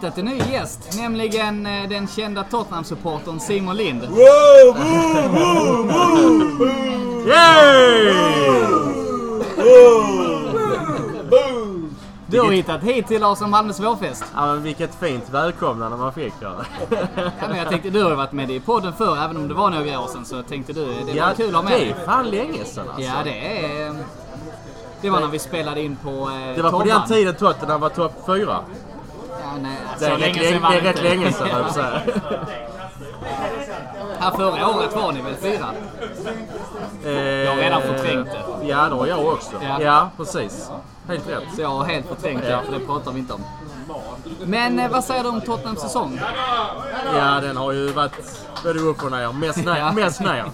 hittat 0.00 0.18
en 0.18 0.24
ny 0.24 0.38
gäst, 0.52 0.98
nämligen 0.98 1.66
eh, 1.66 1.88
den 1.88 2.08
kända 2.08 2.44
Tottenham-supportern 2.44 3.40
Simon 3.40 3.76
Lind. 3.76 4.02
Du 12.26 12.40
har 12.40 12.50
hittat 12.50 12.82
hit 12.82 13.06
till 13.06 13.20
Larsson 13.20 13.44
och 13.44 13.50
Malmös 13.50 13.80
vårfest. 13.80 14.24
Ja, 14.34 14.46
men 14.46 14.62
vilket 14.62 14.94
fint 14.94 15.30
välkomnande 15.30 15.96
man 15.96 16.12
fick 16.12 16.32
då. 16.40 16.64
ja, 16.90 17.48
men 17.48 17.58
jag 17.58 17.68
tänkte, 17.68 17.90
du 17.90 18.02
har 18.02 18.10
ju 18.10 18.16
varit 18.16 18.32
med 18.32 18.50
i 18.50 18.60
podden 18.60 18.92
förr, 18.92 19.16
även 19.24 19.36
om 19.36 19.48
det 19.48 19.54
var 19.54 19.70
några 19.70 20.00
år 20.00 20.06
sedan, 20.06 20.24
så 20.24 20.42
tänkte 20.42 20.72
du, 20.72 20.86
det 21.06 21.12
ja, 21.12 21.26
var 21.26 21.34
kul 21.34 21.48
att 21.48 21.54
ha 21.54 21.62
med 21.62 21.72
dig. 21.72 21.94
Det 21.96 22.02
är 22.02 22.06
fan 22.06 22.30
länge 22.30 22.64
sedan 22.64 22.88
alltså. 22.88 23.02
Ja, 23.02 23.14
det 23.24 23.64
är... 23.64 23.86
Eh, 23.86 23.94
det 25.02 25.10
var 25.10 25.20
när 25.20 25.28
vi 25.28 25.38
spelade 25.38 25.82
in 25.82 25.96
på 25.96 26.10
eh, 26.10 26.56
Det 26.56 26.62
var 26.62 26.70
på 26.70 26.84
den 26.84 27.06
tiden 27.08 27.34
Tottenham 27.34 27.80
var 27.80 27.88
topp 27.88 28.12
fyra. 28.26 28.58
Det 30.00 30.06
är, 30.06 30.10
så 30.10 30.16
rätt, 30.16 30.36
länge 30.36 30.60
det 30.70 30.76
är 30.76 30.80
rätt 30.80 31.02
länge 31.02 31.32
sedan, 31.32 31.48
höll 31.50 31.62
jag 31.62 31.72
säga. 31.74 32.00
Här 34.18 34.30
förra 34.30 34.68
året 34.68 34.96
var 34.96 35.12
ni 35.12 35.22
väl 35.22 35.34
fyra? 35.34 35.66
Jag 37.44 37.50
har 37.50 37.56
redan 37.56 37.82
förträngt 37.82 38.28
det. 38.30 38.66
Ja, 38.66 38.88
det 38.88 38.94
har 38.94 39.06
jag 39.06 39.26
också. 39.26 39.52
Ja. 39.62 39.80
Ja, 39.82 40.10
precis. 40.16 40.70
Helt 41.08 41.28
rätt. 41.28 41.42
Så 41.56 41.60
jag 41.62 41.68
har 41.68 41.84
helt 41.84 42.06
förträngt 42.06 42.42
det, 42.42 42.50
Ja. 42.50 42.60
för 42.62 42.72
det 42.78 42.86
pratar 42.86 43.12
vi 43.12 43.18
inte 43.18 43.32
om. 43.32 43.40
Men 44.44 44.78
eh, 44.78 44.90
vad 44.90 45.04
säger 45.04 45.22
du 45.22 45.28
om 45.28 45.40
Tottenhams 45.40 45.80
säsong? 45.80 46.20
Ja, 47.14 47.40
den 47.40 47.56
har 47.56 47.72
ju 47.72 47.88
varit 47.92 48.44
både 48.64 48.80
upp 48.80 49.02
och 49.04 49.10
ner. 49.10 49.32
Mest 49.32 49.64
ner. 49.64 49.76
Ja. 49.76 49.92
Mest 49.92 50.20
ner. 50.20 50.44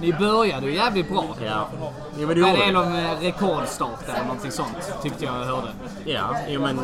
Ni 0.00 0.12
började 0.12 0.66
ju 0.66 0.74
jävligt 0.74 1.08
bra. 1.10 1.24
Ja. 1.46 1.68
Jo, 2.18 2.26
men 2.26 2.28
det 2.28 2.34
gjorde 2.40 2.62
är 2.62 2.66
det. 2.66 2.72
någon 2.72 2.96
eh, 2.96 3.20
rekordstart 3.20 4.08
eller 4.08 4.22
någonting 4.24 4.50
sånt, 4.50 4.92
tyckte 5.02 5.24
jag 5.24 5.32
hörde. 5.32 5.68
Ja, 6.04 6.36
jo, 6.48 6.60
men 6.60 6.80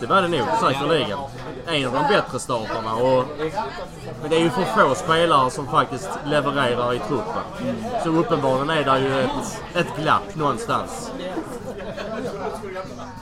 det 0.00 0.06
var 0.06 0.22
det 0.22 0.28
nog 0.28 0.46
säkerligen. 0.60 1.18
En 1.66 1.86
av 1.86 1.92
de 1.92 2.14
bättre 2.14 2.38
starterna. 2.38 2.94
Och, 2.94 3.24
men 4.20 4.30
det 4.30 4.36
är 4.36 4.40
ju 4.40 4.50
för 4.50 4.62
få 4.64 4.94
spelare 4.94 5.50
som 5.50 5.66
faktiskt 5.66 6.10
levererar 6.26 6.94
i 6.94 6.98
truppen. 6.98 7.42
Så 8.04 8.10
uppenbarligen 8.10 8.70
är 8.70 8.84
det 8.84 9.00
ju 9.00 9.20
ett, 9.20 9.62
ett 9.74 10.02
glapp 10.02 10.34
någonstans. 10.34 11.12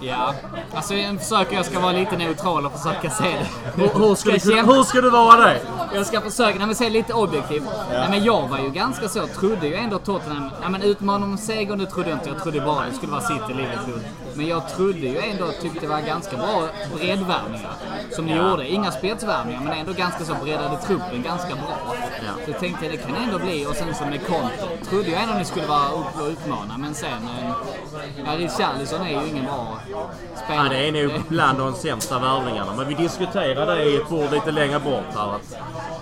Ja, 0.01 0.35
alltså 0.75 0.95
jag 0.95 1.21
försöker, 1.21 1.57
jag 1.57 1.67
ska 1.67 1.81
vara 1.81 1.93
lite 1.93 2.17
neutral 2.17 2.67
och 2.67 2.73
försöka 2.73 3.11
se 3.11 3.25
det. 3.25 3.47
Hur, 3.83 3.89
hur, 3.89 4.15
ska, 4.15 4.31
du, 4.31 4.63
hur 4.73 4.83
ska 4.83 5.01
du 5.01 5.11
vara 5.11 5.41
det? 5.41 5.61
Jag 5.95 6.07
ska 6.07 6.21
försöka, 6.21 6.59
nej 6.59 6.67
men 6.67 6.77
se 6.77 6.91
lite 6.91 7.13
objektivt. 7.15 7.65
Nej 7.91 8.07
men 8.11 8.25
jag 8.25 8.49
var 8.49 8.59
ju 8.59 8.71
ganska 8.71 9.09
så, 9.09 9.27
trodde 9.27 9.67
ju 9.69 9.75
ändå 9.75 9.99
Tottenham, 9.99 10.51
nej 10.61 10.71
men 10.71 10.83
utmana 10.83 11.27
om 11.27 11.39
segern 11.39 11.79
det 11.79 11.87
trodde 11.87 12.09
jag 12.11 12.19
inte. 12.19 12.29
Jag 12.29 12.43
trodde 12.43 12.61
bara 12.61 12.87
det 12.87 12.95
skulle 12.97 13.13
vara 13.13 13.23
City, 13.23 13.55
Liverpool. 13.57 14.01
Men 14.37 14.47
jag 14.47 14.68
trodde 14.68 14.99
ju 14.99 15.18
ändå, 15.18 15.47
tyckte 15.62 15.80
det 15.80 15.87
var 15.87 16.01
ganska 16.01 16.37
bra 16.37 16.68
breddvärvningar. 16.97 17.72
Som 18.11 18.26
ni 18.26 18.37
gjorde. 18.37 18.68
Inga 18.68 18.91
spetsvärvningar 18.91 19.61
men 19.61 19.72
ändå 19.72 19.93
ganska 19.93 20.24
så 20.24 20.34
breddade 20.34 20.76
truppen 20.76 21.22
ganska 21.22 21.55
bra. 21.55 21.95
Så 22.45 22.51
jag 22.51 22.61
tänkte 22.61 22.89
det 22.89 22.97
kan 22.97 23.14
ändå 23.14 23.39
bli, 23.39 23.66
och 23.66 23.74
sen 23.76 23.95
som 23.95 24.09
med 24.09 24.26
Conte. 24.26 24.68
Trodde 24.91 25.11
jag 25.11 25.22
ändå 25.22 25.34
ni 25.34 25.45
skulle 25.45 25.66
vara 25.66 25.89
upp 25.89 26.20
och 26.20 26.28
utmana 26.28 26.78
men 26.78 26.95
sen... 26.95 27.28
eh, 27.43 27.53
Ja, 28.26 28.32
Richarlison 28.39 29.01
är 29.03 29.11
ju 29.22 29.28
ingen 29.28 29.45
bra 29.45 29.78
spelare. 30.45 30.64
Ja, 30.64 30.68
det 30.93 30.99
är 31.01 31.09
nog 31.09 31.22
bland 31.28 31.59
de 31.59 31.74
sämsta 31.74 32.18
värvningarna. 32.18 32.72
Men 32.76 32.89
vi 32.89 32.95
diskuterade 32.95 33.74
det 33.74 33.84
i 33.84 33.97
ett 33.97 34.09
bord 34.09 34.32
lite 34.32 34.51
längre 34.51 34.78
bort 34.80 35.14
här. 35.14 35.34
Att 35.34 35.57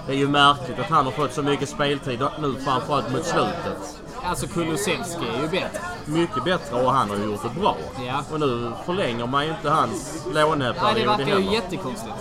det 0.07 0.13
är 0.13 0.17
ju 0.17 0.29
märkligt 0.29 0.79
att 0.79 0.91
han 0.91 1.05
har 1.05 1.13
fått 1.13 1.33
så 1.33 1.43
mycket 1.43 1.69
speltid 1.69 2.21
nu 2.41 2.55
framförallt 2.65 3.13
mot 3.13 3.25
slutet. 3.25 4.01
Alltså 4.27 4.47
Kulusevski 4.47 5.27
är 5.37 5.43
ju 5.43 5.49
bättre. 5.49 5.81
Mycket 6.07 6.45
bättre 6.45 6.85
och 6.85 6.93
han 6.93 7.11
har 7.11 7.17
ju 7.17 7.25
gjort 7.25 7.43
det 7.43 7.61
bra. 7.61 7.77
Ja. 8.07 8.23
Och 8.33 8.41
nu 8.41 8.73
förlänger 8.87 9.27
man 9.27 9.45
ju 9.45 9.51
inte 9.51 9.71
hans 9.71 10.25
Nej, 10.25 10.35
det 10.35 10.43
låneperiod 10.43 11.07
verkar 11.19 11.39
ju 11.39 11.53
jättekonstigt. 11.53 12.15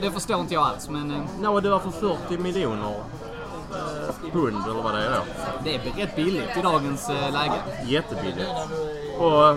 Det 0.00 0.10
förstår 0.10 0.40
inte 0.40 0.54
jag 0.54 0.62
alls, 0.62 0.88
men 0.88 1.10
eh, 1.10 1.20
Nå, 1.40 1.60
det 1.60 1.70
var 1.70 1.78
för 1.78 1.90
40 1.90 2.38
miljoner 2.38 2.94
eh, 3.72 4.32
pund 4.32 4.64
eller 4.70 4.82
vad 4.82 4.94
det 4.94 5.04
är 5.04 5.10
då. 5.10 5.22
det 5.64 5.74
är 5.74 5.80
rätt 5.96 6.16
billigt 6.16 6.56
i 6.56 6.62
dagens 6.62 7.08
eh, 7.10 7.32
läge. 7.32 7.52
Jättebilligt. 7.86 8.50
Och 9.18 9.56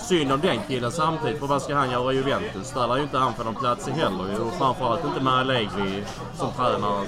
synd 0.00 0.32
om 0.32 0.40
den 0.40 0.58
killen 0.68 0.92
samtidigt, 0.92 1.38
för 1.40 1.46
vad 1.46 1.62
ska 1.62 1.74
han 1.74 1.90
göra 1.90 2.12
i 2.12 2.16
Juventus? 2.16 2.70
Där 2.72 2.86
lär 2.88 2.96
ju 2.96 3.02
inte 3.02 3.18
han 3.18 3.34
få 3.34 3.42
någon 3.44 3.54
plats 3.54 3.88
i 3.88 3.90
heller. 3.90 4.40
Och 4.40 4.54
framförallt 4.58 5.04
inte 5.04 5.20
med 5.20 5.32
Allegri 5.32 6.04
som 6.36 6.52
tränare. 6.52 7.04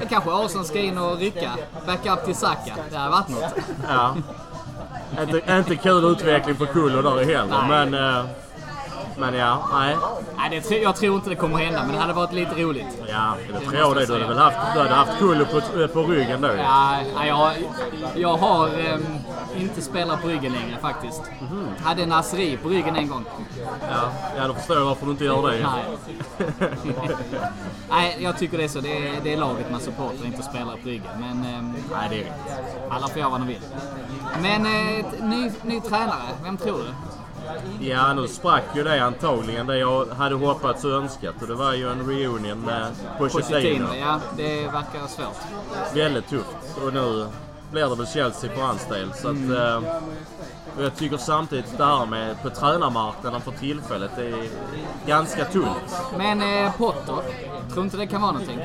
Det 0.00 0.06
kanske 0.06 0.30
Arsenal 0.32 0.64
ska 0.64 0.78
in 0.78 0.98
och 0.98 1.18
rycka. 1.18 1.50
Backup 1.86 2.24
till 2.24 2.34
Saka. 2.34 2.74
Det 2.90 2.96
har 2.96 3.10
varit 3.10 3.28
något. 3.28 3.54
ja. 3.88 4.14
Inte, 5.22 5.52
inte 5.52 5.76
kul 5.76 6.04
utveckling 6.04 6.56
på 6.56 6.66
Kullo 6.66 7.02
där 7.02 7.24
heller, 7.24 7.66
Nej. 7.68 7.86
men... 7.90 7.94
eh, 8.18 8.24
Men 9.18 9.34
ja, 9.34 9.68
nej. 9.72 9.96
Nej, 10.36 10.62
det, 10.68 10.76
jag 10.76 10.96
tror 10.96 11.16
inte 11.16 11.30
det 11.30 11.36
kommer 11.36 11.58
hända, 11.58 11.82
men 11.82 11.92
det 11.92 11.98
hade 11.98 12.12
varit 12.12 12.32
lite 12.32 12.54
roligt. 12.54 12.86
Ja, 13.08 13.34
det 13.52 13.60
tror 13.60 13.74
jag 13.74 13.96
det. 13.96 14.06
Du 14.06 14.12
hade 14.12 14.26
väl 14.26 14.38
haft, 14.38 14.56
du 14.74 14.80
hade 14.80 14.94
haft 14.94 15.18
Kullo 15.18 15.44
på, 15.44 15.88
på 15.88 16.02
ryggen 16.02 16.40
då. 16.40 16.48
Ja, 16.48 16.96
ja, 17.14 17.26
jag, 17.26 17.52
jag 18.14 18.36
har 18.36 18.68
ehm, 18.68 19.04
inte 19.56 19.82
spelat 19.82 20.22
på 20.22 20.28
ryggen 20.28 20.52
längre 20.52 20.78
faktiskt. 20.80 21.22
Hade 21.84 22.06
Nasri 22.06 22.56
på 22.56 22.68
ryggen 22.68 22.96
en 22.96 23.08
gång. 23.08 23.24
Ja, 23.90 24.10
ja, 24.36 24.46
då 24.48 24.54
förstår 24.54 24.76
jag 24.76 24.84
varför 24.84 25.06
du 25.06 25.12
inte 25.12 25.24
gör 25.24 25.50
det. 25.50 25.58
Nej. 25.58 25.84
Nej, 27.90 28.16
jag 28.20 28.38
tycker 28.38 28.58
det 28.58 28.64
är 28.64 28.68
så. 28.68 28.80
Det 28.80 29.08
är, 29.08 29.20
det 29.22 29.32
är 29.32 29.36
laget 29.36 29.70
man 29.70 29.80
supportar, 29.80 30.26
inte 30.26 30.42
spelare 30.42 30.76
på 30.82 30.88
ryggen. 30.88 31.10
Men 31.20 31.54
ehm, 31.54 31.74
Nej, 31.92 32.08
det 32.10 32.16
är 32.16 32.24
rätt. 32.24 32.90
alla 32.90 33.08
får 33.08 33.18
göra 33.18 33.30
vad 33.30 33.40
de 33.40 33.46
vill. 33.48 33.60
Men 34.42 34.66
ett 35.00 35.22
ny, 35.24 35.50
ny 35.62 35.80
tränare, 35.80 36.28
vem 36.44 36.56
tror 36.56 36.78
du? 36.78 36.94
Ja, 37.80 38.14
nu 38.14 38.28
sprack 38.28 38.64
ju 38.74 38.84
det 38.84 39.04
antagligen 39.04 39.66
det 39.66 39.78
jag 39.78 40.06
hade 40.06 40.34
hoppats 40.34 40.84
och 40.84 40.90
önskat. 40.90 41.42
Och 41.42 41.48
det 41.48 41.54
var 41.54 41.72
ju 41.72 41.88
en 41.88 42.06
reunion 42.08 42.60
med 42.60 42.86
Pochettino. 43.18 43.86
Ja. 44.00 44.20
Det 44.36 44.64
verkar 44.64 45.06
svårt. 45.08 45.94
Väldigt 45.94 46.28
tufft. 46.28 46.78
Och 46.84 46.94
nu 46.94 47.26
blir 47.72 47.88
det 47.88 47.94
väl 47.96 48.06
Chelsea 48.06 48.50
för 48.54 48.62
hans 48.62 48.86
del. 48.86 49.12
Så 49.14 49.28
att, 49.28 49.36
eh, 49.36 49.92
och 50.76 50.84
jag 50.84 50.96
tycker 50.96 51.16
samtidigt 51.16 51.78
det 51.78 51.84
här 51.84 52.06
med 52.06 52.42
på 52.42 52.50
tränarmarknaden 52.50 53.40
för 53.40 53.52
tillfället 53.52 54.10
det 54.16 54.26
är 54.26 54.48
ganska 55.06 55.44
tunt. 55.44 55.96
Men 56.18 56.64
eh, 56.64 56.72
Potter, 56.72 57.16
tror 57.72 57.84
inte 57.84 57.96
det 57.96 58.06
kan 58.06 58.22
vara 58.22 58.32
någonting? 58.32 58.60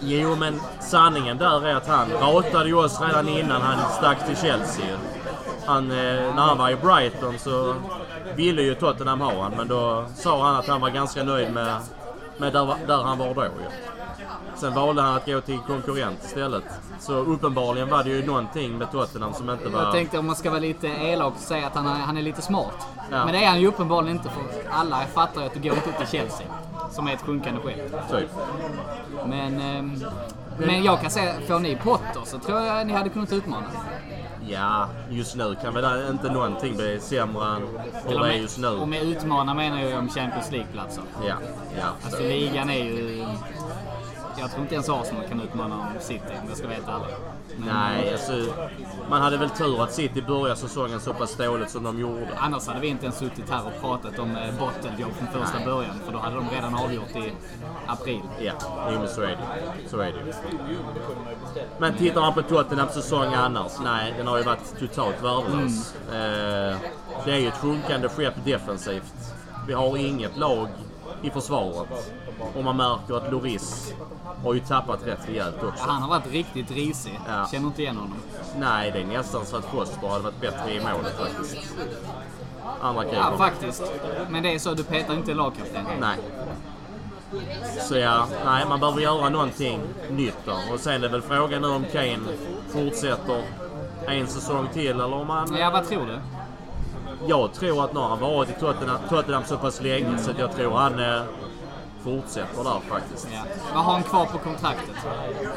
Jo, 0.00 0.36
men 0.36 0.60
sanningen 0.80 1.38
där 1.38 1.66
är 1.66 1.74
att 1.74 1.86
han 1.88 2.10
ratade 2.10 2.68
ju 2.68 2.74
oss 2.74 3.00
redan 3.00 3.28
innan 3.28 3.62
han 3.62 3.92
stack 3.92 4.26
till 4.26 4.36
Chelsea. 4.36 4.86
Han, 5.66 5.90
eh, 5.90 5.96
när 6.34 6.42
han 6.42 6.58
var 6.58 6.70
i 6.70 6.76
Brighton 6.76 7.38
så 7.38 7.74
ville 8.36 8.62
ju 8.62 8.74
Tottenham 8.74 9.20
ha 9.20 9.32
honom, 9.32 9.52
men 9.56 9.68
då 9.68 10.04
sa 10.14 10.46
han 10.46 10.56
att 10.56 10.68
han 10.68 10.80
var 10.80 10.90
ganska 10.90 11.24
nöjd 11.24 11.52
med, 11.52 11.76
med 12.38 12.52
där, 12.52 12.74
där 12.86 13.02
han 13.02 13.18
var 13.18 13.34
då 13.34 13.44
ju. 13.44 13.50
Sen 14.56 14.74
valde 14.74 15.02
han 15.02 15.16
att 15.16 15.26
gå 15.26 15.40
till 15.40 15.58
konkurrent 15.58 16.24
istället. 16.24 16.64
Så 17.00 17.12
uppenbarligen 17.12 17.88
var 17.88 18.04
det 18.04 18.10
ju 18.10 18.26
någonting 18.26 18.78
med 18.78 18.90
Tottenham 18.92 19.34
som 19.34 19.50
inte 19.50 19.68
var... 19.68 19.82
Jag 19.82 19.92
tänkte 19.92 20.18
om 20.18 20.26
man 20.26 20.36
ska 20.36 20.50
vara 20.50 20.60
lite 20.60 20.86
elak 20.86 21.34
och 21.34 21.40
säga 21.40 21.66
att 21.66 21.74
han 21.74 21.86
är, 21.86 21.94
han 21.94 22.16
är 22.16 22.22
lite 22.22 22.42
smart. 22.42 22.86
Ja. 23.10 23.24
Men 23.24 23.34
det 23.34 23.44
är 23.44 23.48
han 23.48 23.60
ju 23.60 23.66
uppenbarligen 23.66 24.16
inte 24.16 24.28
för 24.28 24.70
alla 24.70 25.00
fattar 25.14 25.40
ju 25.40 25.46
att 25.46 25.54
det 25.54 25.60
går 25.60 25.76
inte 25.76 25.92
till 25.92 26.06
Chelsea. 26.06 26.46
Som 26.90 27.08
är 27.08 27.12
ett 27.14 27.22
sjunkande 27.22 27.60
skepp. 27.60 28.10
Typ. 28.10 28.30
Men, 29.26 29.60
ehm, 29.60 30.04
men 30.58 30.84
jag 30.84 31.00
kan 31.00 31.10
säga, 31.10 31.34
får 31.48 31.58
ni 31.58 31.76
Potter 31.76 32.20
så 32.24 32.38
tror 32.38 32.60
jag 32.60 32.86
ni 32.86 32.92
hade 32.92 33.08
kunnat 33.08 33.32
utmana. 33.32 33.66
Ja, 34.48 34.88
just 35.10 35.36
nu 35.36 35.54
kan 35.62 35.74
väl 35.74 36.10
inte 36.10 36.32
någonting 36.32 36.76
bli 36.76 37.00
sämre 37.00 37.46
än 37.46 37.62
hur 38.08 38.18
det 38.18 38.34
är 38.34 38.36
just 38.36 38.58
och 38.64 38.78
nu. 38.80 38.86
med 38.86 39.02
utmana 39.02 39.54
menar 39.54 39.80
jag 39.82 39.98
om 39.98 40.08
Champions 40.08 40.50
League-platser. 40.50 41.04
Ja, 41.28 41.34
ja. 41.78 41.86
Alltså 42.04 42.22
ligan 42.22 42.70
är 42.70 42.84
ju... 42.84 43.24
Jag 44.38 44.50
tror 44.50 44.62
inte 44.62 44.74
ens 44.74 44.88
Arsenal 44.88 45.24
kan 45.28 45.40
utmana 45.40 45.74
om 45.74 45.86
City 46.00 46.24
om 46.42 46.48
jag 46.48 46.58
ska 46.58 46.68
veta 46.68 46.92
alla. 46.92 47.06
Men, 47.56 47.68
Nej, 47.68 48.12
alltså, 48.12 48.32
man 49.10 49.22
hade 49.22 49.36
väl 49.36 49.50
tur 49.50 49.82
att 49.82 49.92
City 49.92 50.22
började 50.22 50.56
säsongen 50.56 51.00
så 51.00 51.14
pass 51.14 51.36
dåligt 51.36 51.70
som 51.70 51.82
de 51.84 52.00
gjorde. 52.00 52.28
Annars 52.36 52.66
hade 52.66 52.80
vi 52.80 52.86
inte 52.86 53.04
ens 53.04 53.18
suttit 53.18 53.50
här 53.50 53.66
och 53.66 53.80
pratat 53.80 54.18
om 54.18 54.36
eh, 54.36 54.54
bottenjobb 54.58 55.12
från 55.12 55.42
första 55.42 55.58
Nej. 55.58 55.66
början. 55.66 56.00
För 56.04 56.12
då 56.12 56.18
hade 56.18 56.36
de 56.36 56.44
redan 56.54 56.74
avgjort 56.74 57.16
i 57.16 57.32
april. 57.86 58.20
Ja, 58.40 58.52
jo, 58.92 58.98
men 58.98 59.08
så 59.08 59.20
är 59.22 59.26
det 59.26 59.88
Så 59.88 60.00
är 60.00 60.12
det. 60.12 60.34
Men 61.78 61.94
tittar 61.94 62.20
man 62.20 62.34
på 62.34 62.42
Tottenhams 62.42 62.94
säsong 62.94 63.34
annars, 63.34 63.72
nej, 63.84 64.14
den 64.16 64.26
har 64.26 64.38
ju 64.38 64.42
varit 64.42 64.78
totalt 64.78 65.22
värdelös. 65.22 65.94
Eh, 65.94 66.78
det 67.24 67.32
är 67.32 67.38
ju 67.38 67.48
ett 67.48 67.58
sjunkande 67.58 68.08
skepp 68.08 68.44
defensivt. 68.44 69.14
Vi 69.66 69.72
har 69.72 69.96
inget 69.96 70.36
lag 70.36 70.68
i 71.22 71.30
försvaret. 71.30 72.12
Och 72.56 72.64
man 72.64 72.76
märker 72.76 73.14
att 73.14 73.32
Loris 73.32 73.94
har 74.44 74.54
ju 74.54 74.60
tappat 74.60 75.06
rätt 75.06 75.28
rejält 75.28 75.62
också. 75.62 75.84
Han 75.86 76.02
har 76.02 76.08
varit 76.08 76.30
riktigt 76.32 76.70
risig. 76.70 77.20
Ja. 77.28 77.48
Känner 77.52 77.66
inte 77.66 77.82
igen 77.82 77.96
honom. 77.96 78.14
Nej, 78.58 78.90
det 78.90 79.00
är 79.00 79.06
nästan 79.06 79.46
så 79.46 79.56
att 79.56 79.64
Foster 79.64 80.08
hade 80.08 80.22
varit 80.24 80.40
bättre 80.40 80.72
i 80.74 80.80
målet 80.80 81.18
faktiskt. 81.18 81.56
Andra 82.82 83.04
Ja, 83.04 83.10
keepern. 83.10 83.38
faktiskt. 83.38 83.82
Men 84.30 84.42
det 84.42 84.54
är 84.54 84.58
så, 84.58 84.74
du 84.74 84.84
petar 84.84 85.14
inte 85.14 85.34
lagkapten. 85.34 85.84
Nej. 86.00 86.16
Så 87.80 87.96
ja, 87.98 88.26
nej, 88.44 88.64
man 88.68 88.80
behöver 88.80 89.00
göra 89.00 89.28
någonting 89.28 89.80
nytt 90.10 90.36
då. 90.44 90.74
Och 90.74 90.80
sen 90.80 91.04
är 91.04 91.08
väl 91.08 91.22
frågan 91.22 91.62
nu 91.62 91.68
om 91.68 91.84
Kane 91.92 92.18
fortsätter 92.68 93.42
en 94.08 94.26
säsong 94.26 94.68
till 94.72 94.90
eller 94.90 95.14
om 95.14 95.30
han... 95.30 95.56
Ja, 95.58 95.70
vad 95.70 95.88
tror 95.88 96.06
du? 96.06 96.18
Jag 97.26 97.52
tror 97.52 97.84
att 97.84 97.92
nu 97.94 98.00
har 98.00 98.08
han 98.08 98.20
varit 98.20 98.50
i 98.50 98.52
Tottenham, 98.60 98.98
Tottenham 99.08 99.44
så 99.44 99.56
pass 99.56 99.80
länge 99.82 100.18
så 100.18 100.30
att 100.30 100.38
jag 100.38 100.52
tror 100.56 100.72
han 100.76 100.98
eh, 100.98 101.22
fortsätter 102.06 102.64
där 102.64 102.80
faktiskt. 102.88 103.28
Ja. 103.32 103.42
Vad 103.74 103.84
har 103.84 103.92
han 103.92 104.02
kvar 104.02 104.26
på 104.26 104.38
kontraktet? 104.38 104.96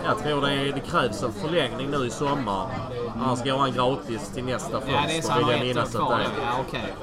Jag 0.06 0.18
tror 0.20 0.41
det, 0.41 0.52
är, 0.52 0.74
det 0.74 0.80
krävs 0.80 1.24
en 1.24 1.34
förlängning 1.34 1.89
nu 1.91 2.06
i 2.06 2.10
sommar. 2.10 2.68
Annars 3.16 3.43
går 3.43 3.58
han 3.58 3.72
gratis 3.72 4.32
till 4.34 4.45
nästa 4.45 4.82
fönster. 4.82 4.93
Ja, 4.93 5.04
det 5.08 5.18
är 5.18 5.22
så 5.22 5.32
han 5.32 5.43
har 5.43 5.52
jag 5.52 5.68
ett 5.68 5.78
år 5.78 6.00
kvar. 6.00 6.20
Ja, 6.22 6.52
okej. 6.68 6.93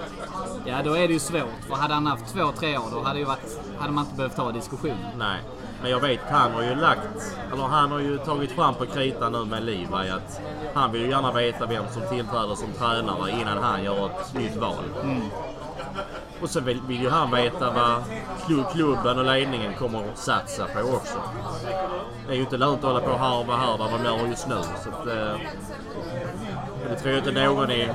Ja, 0.65 0.77
då 0.85 0.97
är 0.97 1.09
det 1.09 1.13
ju 1.13 1.19
svårt. 1.19 1.65
För 1.69 1.75
hade 1.75 1.95
han 1.95 2.07
haft 2.07 2.35
två, 2.35 2.53
tre 2.59 2.79
år, 2.79 2.89
då 2.93 3.03
hade, 3.03 3.19
ju 3.19 3.25
varit, 3.25 3.61
hade 3.79 3.93
man 3.93 4.05
inte 4.05 4.17
behövt 4.17 4.37
ta 4.37 4.53
diskussionen. 4.53 5.19
Nej, 5.19 5.41
men 5.83 5.91
jag 5.91 6.01
vet 6.01 6.21
han 6.31 6.53
har 6.53 6.63
ju 6.63 6.75
lagt, 6.75 7.35
eller 7.53 7.63
han 7.63 7.91
har 7.91 7.99
ju 7.99 8.19
tagit 8.19 8.53
fram 8.53 8.75
på 8.75 8.87
kritan 8.87 9.33
nu 9.33 9.45
med 9.45 9.65
Levi 9.65 10.11
att 10.11 10.41
han 10.75 10.93
vill 10.93 11.03
ju 11.03 11.09
gärna 11.09 11.33
veta 11.33 11.67
vem 11.67 11.85
som 11.93 12.03
tillträder 12.03 12.55
som 12.55 12.73
tränare 12.79 13.31
innan 13.31 13.59
han 13.63 13.85
gör 13.85 14.07
ett 14.07 14.35
nytt 14.35 14.57
val. 14.57 14.85
Och 16.43 16.51
så 16.51 16.61
vill, 16.61 16.81
vill 16.81 17.03
ju 17.03 17.09
han 17.11 17.31
veta 17.31 17.71
vad 17.71 18.03
klubben 18.73 19.19
och 19.19 19.25
ledningen 19.25 19.75
kommer 19.75 19.99
att 19.99 20.19
satsa 20.19 20.67
på 20.67 20.81
också. 20.81 21.19
Det 22.27 22.33
är 22.33 22.37
ju 22.37 22.41
inte 22.41 22.57
lönt 22.57 22.79
att 22.79 22.85
hålla 22.85 23.01
på 23.01 23.11
och 23.11 23.19
harva 23.19 23.57
här 23.57 23.79
vad 23.79 23.91
de 23.91 24.05
gör 24.05 24.27
just 24.27 24.49
nu. 24.49 24.57
Så 24.85 24.89
att, 24.89 25.07
eh, 25.07 25.41
det 26.89 26.97
tror 26.97 27.15
jag 27.15 27.27
inte 27.27 27.45
någon 27.45 27.71
i, 27.71 27.89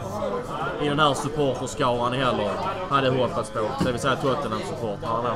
i 0.81 0.89
den 0.89 0.99
här 0.99 1.13
supporterskaran 1.13 2.13
heller 2.13 2.51
hade 2.89 3.09
hoppats 3.09 3.49
på. 3.49 3.59
Det 3.83 3.91
vill 3.91 4.01
säga 4.01 4.15
Tottenham-supportrarna. 4.15 5.33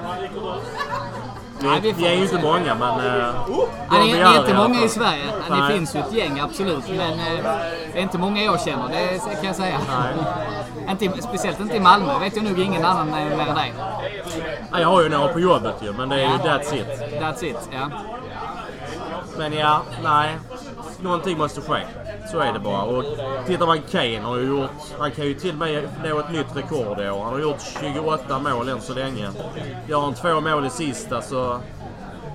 Nej, 1.60 1.94
vi 1.98 2.08
är 2.08 2.14
ju 2.14 2.22
inte 2.24 2.42
många 2.42 2.76
men... 2.76 3.06
Ja, 3.06 3.34
de 3.90 3.98
ni, 4.00 4.06
vi 4.06 4.14
ni 4.14 4.20
är 4.20 4.40
inte 4.40 4.54
många 4.54 4.84
i 4.84 4.90
Sverige. 4.90 5.24
Nej. 5.50 5.62
Det 5.62 5.74
finns 5.78 5.96
ju 5.96 6.00
ett 6.00 6.14
gäng, 6.14 6.40
absolut. 6.40 6.88
Men 6.88 7.12
eh, 7.12 7.44
det 7.94 7.98
är 8.00 8.02
inte 8.02 8.18
många 8.18 8.44
jag 8.44 8.62
känner, 8.62 8.88
det 8.90 9.36
kan 9.36 9.46
jag 9.46 9.56
säga. 9.56 9.78
Inte, 10.92 11.06
i- 11.06 11.22
speciellt 11.22 11.60
inte 11.60 11.76
i 11.76 11.80
Malmö. 11.80 12.20
vet 12.20 12.36
jag 12.36 12.46
nog 12.46 12.60
ingen 12.60 12.86
annan 12.86 13.08
eh, 13.10 13.38
mer 13.38 13.48
än 13.48 13.56
dig. 13.56 13.74
Ja, 14.72 14.80
jag 14.80 14.88
har 14.88 15.02
ju 15.02 15.10
några 15.10 15.28
på 15.34 15.40
jobbet 15.40 15.76
ju 15.82 15.94
men 15.94 16.10
det 16.10 16.16
är 16.16 16.20
ju 16.32 16.38
that's 16.38 16.76
it. 16.76 16.88
That's 17.22 17.44
it, 17.46 17.70
ja. 17.72 17.90
Men 19.38 19.54
ja, 19.54 19.82
nej. 20.04 20.38
Någonting 21.02 21.38
måste 21.38 21.62
ske. 21.62 21.80
Så 22.32 22.40
är 22.40 22.54
det 22.54 22.60
bara. 22.60 22.84
Och 22.84 23.04
tittar 23.48 23.66
man 23.66 23.82
Kane 23.82 24.20
har 24.20 24.38
ju 24.38 24.48
gjort... 24.48 24.72
Han 25.00 25.12
kan 25.12 25.26
ju 25.26 25.34
till 25.34 25.52
och 25.52 25.58
med 25.58 25.90
nå 26.04 26.20
ett 26.20 26.32
nytt 26.32 26.56
rekord 26.56 27.00
i 27.00 27.10
år. 27.10 27.24
Han 27.24 27.34
har 27.34 27.40
gjort 27.40 27.62
28 27.82 28.40
mål 28.40 28.70
än 28.70 28.82
så 28.82 28.94
länge. 28.94 29.30
Gör 29.88 30.02
han 30.02 30.14
två 30.14 30.42
mål 30.42 30.66
i 30.66 30.70
sista 30.70 31.22
så 31.22 31.60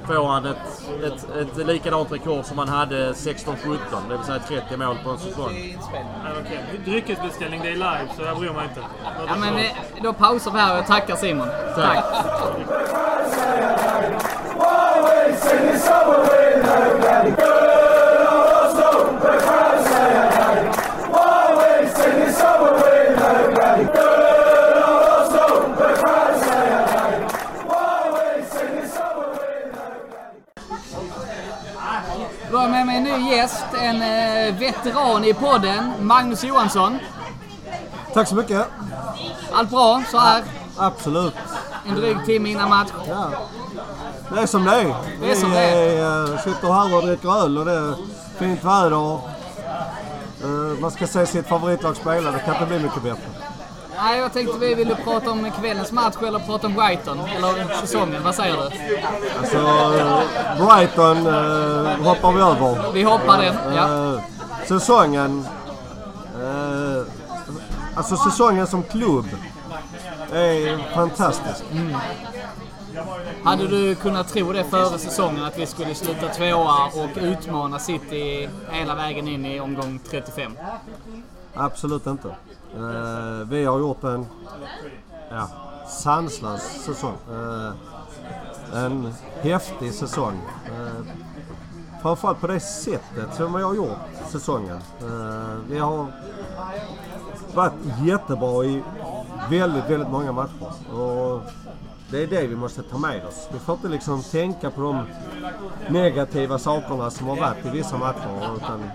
får 0.06 0.26
han 0.26 0.46
ett, 0.46 0.56
ett, 1.04 1.36
ett 1.36 1.66
likadant 1.66 2.12
rekord 2.12 2.44
som 2.44 2.58
han 2.58 2.68
hade 2.68 3.12
16-17. 3.12 3.76
Det 4.08 4.16
vill 4.16 4.26
säga 4.26 4.38
30 4.48 4.76
mål 4.76 4.96
på 5.04 5.10
en 5.10 5.18
säsong. 5.18 5.78
Okej. 6.40 6.64
Dryckesbeställning, 6.84 7.60
det 7.62 7.68
är 7.68 7.72
live 7.72 8.08
så 8.16 8.22
jag 8.22 8.38
bryr 8.38 8.50
mig 8.50 8.64
inte. 8.68 8.80
Ja, 9.26 9.36
men 9.40 9.56
eh, 9.56 9.70
då 10.02 10.12
pausar 10.12 10.50
vi 10.50 10.58
här 10.58 10.80
och 10.80 10.86
tackar 10.86 11.16
Simon. 11.16 11.48
Tack. 11.74 12.04
Always 12.04 12.99
veteran 34.58 35.24
i 35.24 35.34
podden, 35.34 35.92
Magnus 36.00 36.44
Johansson. 36.44 36.98
Tack 38.14 38.28
så 38.28 38.34
mycket. 38.34 38.66
Allt 39.52 39.70
bra 39.70 40.02
så 40.10 40.18
här 40.18 40.42
Absolut. 40.76 41.34
en 41.88 41.94
dryg 41.94 42.24
timme 42.26 42.48
innan 42.50 42.68
match? 42.68 42.88
Ja. 43.08 43.30
Det 44.34 44.40
är 44.40 44.46
som 44.46 44.64
det 44.64 44.70
är. 44.74 44.94
Det 45.20 45.30
är 45.30 45.34
som 45.34 45.50
Vi 45.50 45.56
det 45.56 45.62
är. 45.62 46.04
är, 46.06 46.32
eh, 46.32 46.38
sitter 46.38 46.72
här 46.72 46.96
och 46.96 47.06
dricker 47.06 47.42
öl 47.44 47.58
och 47.58 47.64
det 47.64 47.72
är 47.72 47.94
fint 48.38 48.64
väder. 48.64 49.14
Eh, 50.42 50.80
Man 50.80 50.90
ska 50.90 51.06
se 51.06 51.26
sitt 51.26 51.46
favoritlag 51.48 51.96
spela. 51.96 52.30
Det 52.30 52.38
kan 52.38 52.54
inte 52.54 52.66
bli 52.66 52.78
mycket 52.78 53.02
bättre. 53.02 53.22
Nej, 54.02 54.18
jag 54.18 54.32
tänkte 54.32 54.58
vi 54.58 54.74
ville 54.74 54.94
prata 54.94 55.30
om 55.30 55.50
kvällens 55.60 55.92
match 55.92 56.14
eller 56.26 56.38
prata 56.38 56.66
om 56.66 56.74
Brighton. 56.74 57.18
Eller 57.20 57.74
säsongen, 57.80 58.22
vad 58.22 58.34
säger 58.34 58.56
du? 58.56 58.62
Alltså, 59.38 59.56
eh, 59.56 60.66
Brighton 60.66 61.16
eh, 61.26 62.06
hoppar 62.08 62.32
vi 62.32 62.40
över. 62.40 62.92
Vi 62.92 63.02
hoppar 63.02 63.38
den, 63.42 63.74
ja. 63.76 64.14
Eh, 64.14 64.20
Säsongen... 64.68 65.44
eh, 66.42 67.02
Alltså 67.94 68.16
säsongen 68.16 68.66
som 68.66 68.82
klubb 68.82 69.24
är 70.32 70.94
fantastisk. 70.94 71.64
Hade 73.44 73.68
du 73.68 73.94
kunnat 73.94 74.28
tro 74.28 74.52
det 74.52 74.64
före 74.64 74.98
säsongen 74.98 75.44
att 75.44 75.58
vi 75.58 75.66
skulle 75.66 75.94
sluta 75.94 76.28
tvåa 76.28 76.84
och 76.86 77.10
utmana 77.22 77.78
City 77.78 78.48
hela 78.70 78.94
vägen 78.94 79.28
in 79.28 79.46
i 79.46 79.60
omgång 79.60 80.00
35? 80.10 80.56
Absolut 81.54 82.06
inte. 82.06 82.28
Eh, 82.76 83.48
vi 83.48 83.64
har 83.64 83.78
gjort 83.78 84.04
en 84.04 84.26
ja, 85.30 85.48
sanslös 85.88 86.84
säsong. 86.84 87.16
Eh, 87.30 87.72
en 88.74 89.14
häftig 89.40 89.94
säsong. 89.94 90.40
Eh, 90.66 91.04
framförallt 92.02 92.40
på 92.40 92.46
det 92.46 92.60
sättet 92.60 93.34
som 93.34 93.52
vi 93.52 93.62
har 93.62 93.74
gjort 93.74 93.98
säsongen. 94.28 94.78
Eh, 95.00 95.56
vi 95.68 95.78
har 95.78 96.06
varit 97.54 97.72
jättebra 98.02 98.64
i 98.64 98.82
väldigt, 99.50 99.84
väldigt 99.90 100.10
många 100.10 100.32
matcher. 100.32 100.94
Och 100.94 101.40
det 102.10 102.22
är 102.22 102.26
det 102.26 102.46
vi 102.46 102.56
måste 102.56 102.82
ta 102.82 102.98
med 102.98 103.26
oss. 103.26 103.48
Vi 103.52 103.58
får 103.58 103.74
inte 103.74 103.88
liksom 103.88 104.22
tänka 104.22 104.70
på 104.70 104.80
de 104.80 105.06
negativa 105.88 106.58
sakerna 106.58 107.10
som 107.10 107.26
har 107.26 107.36
varit 107.36 107.66
i 107.66 107.70
vissa 107.70 107.98
matcher. 107.98 108.56
Utan 108.56 108.90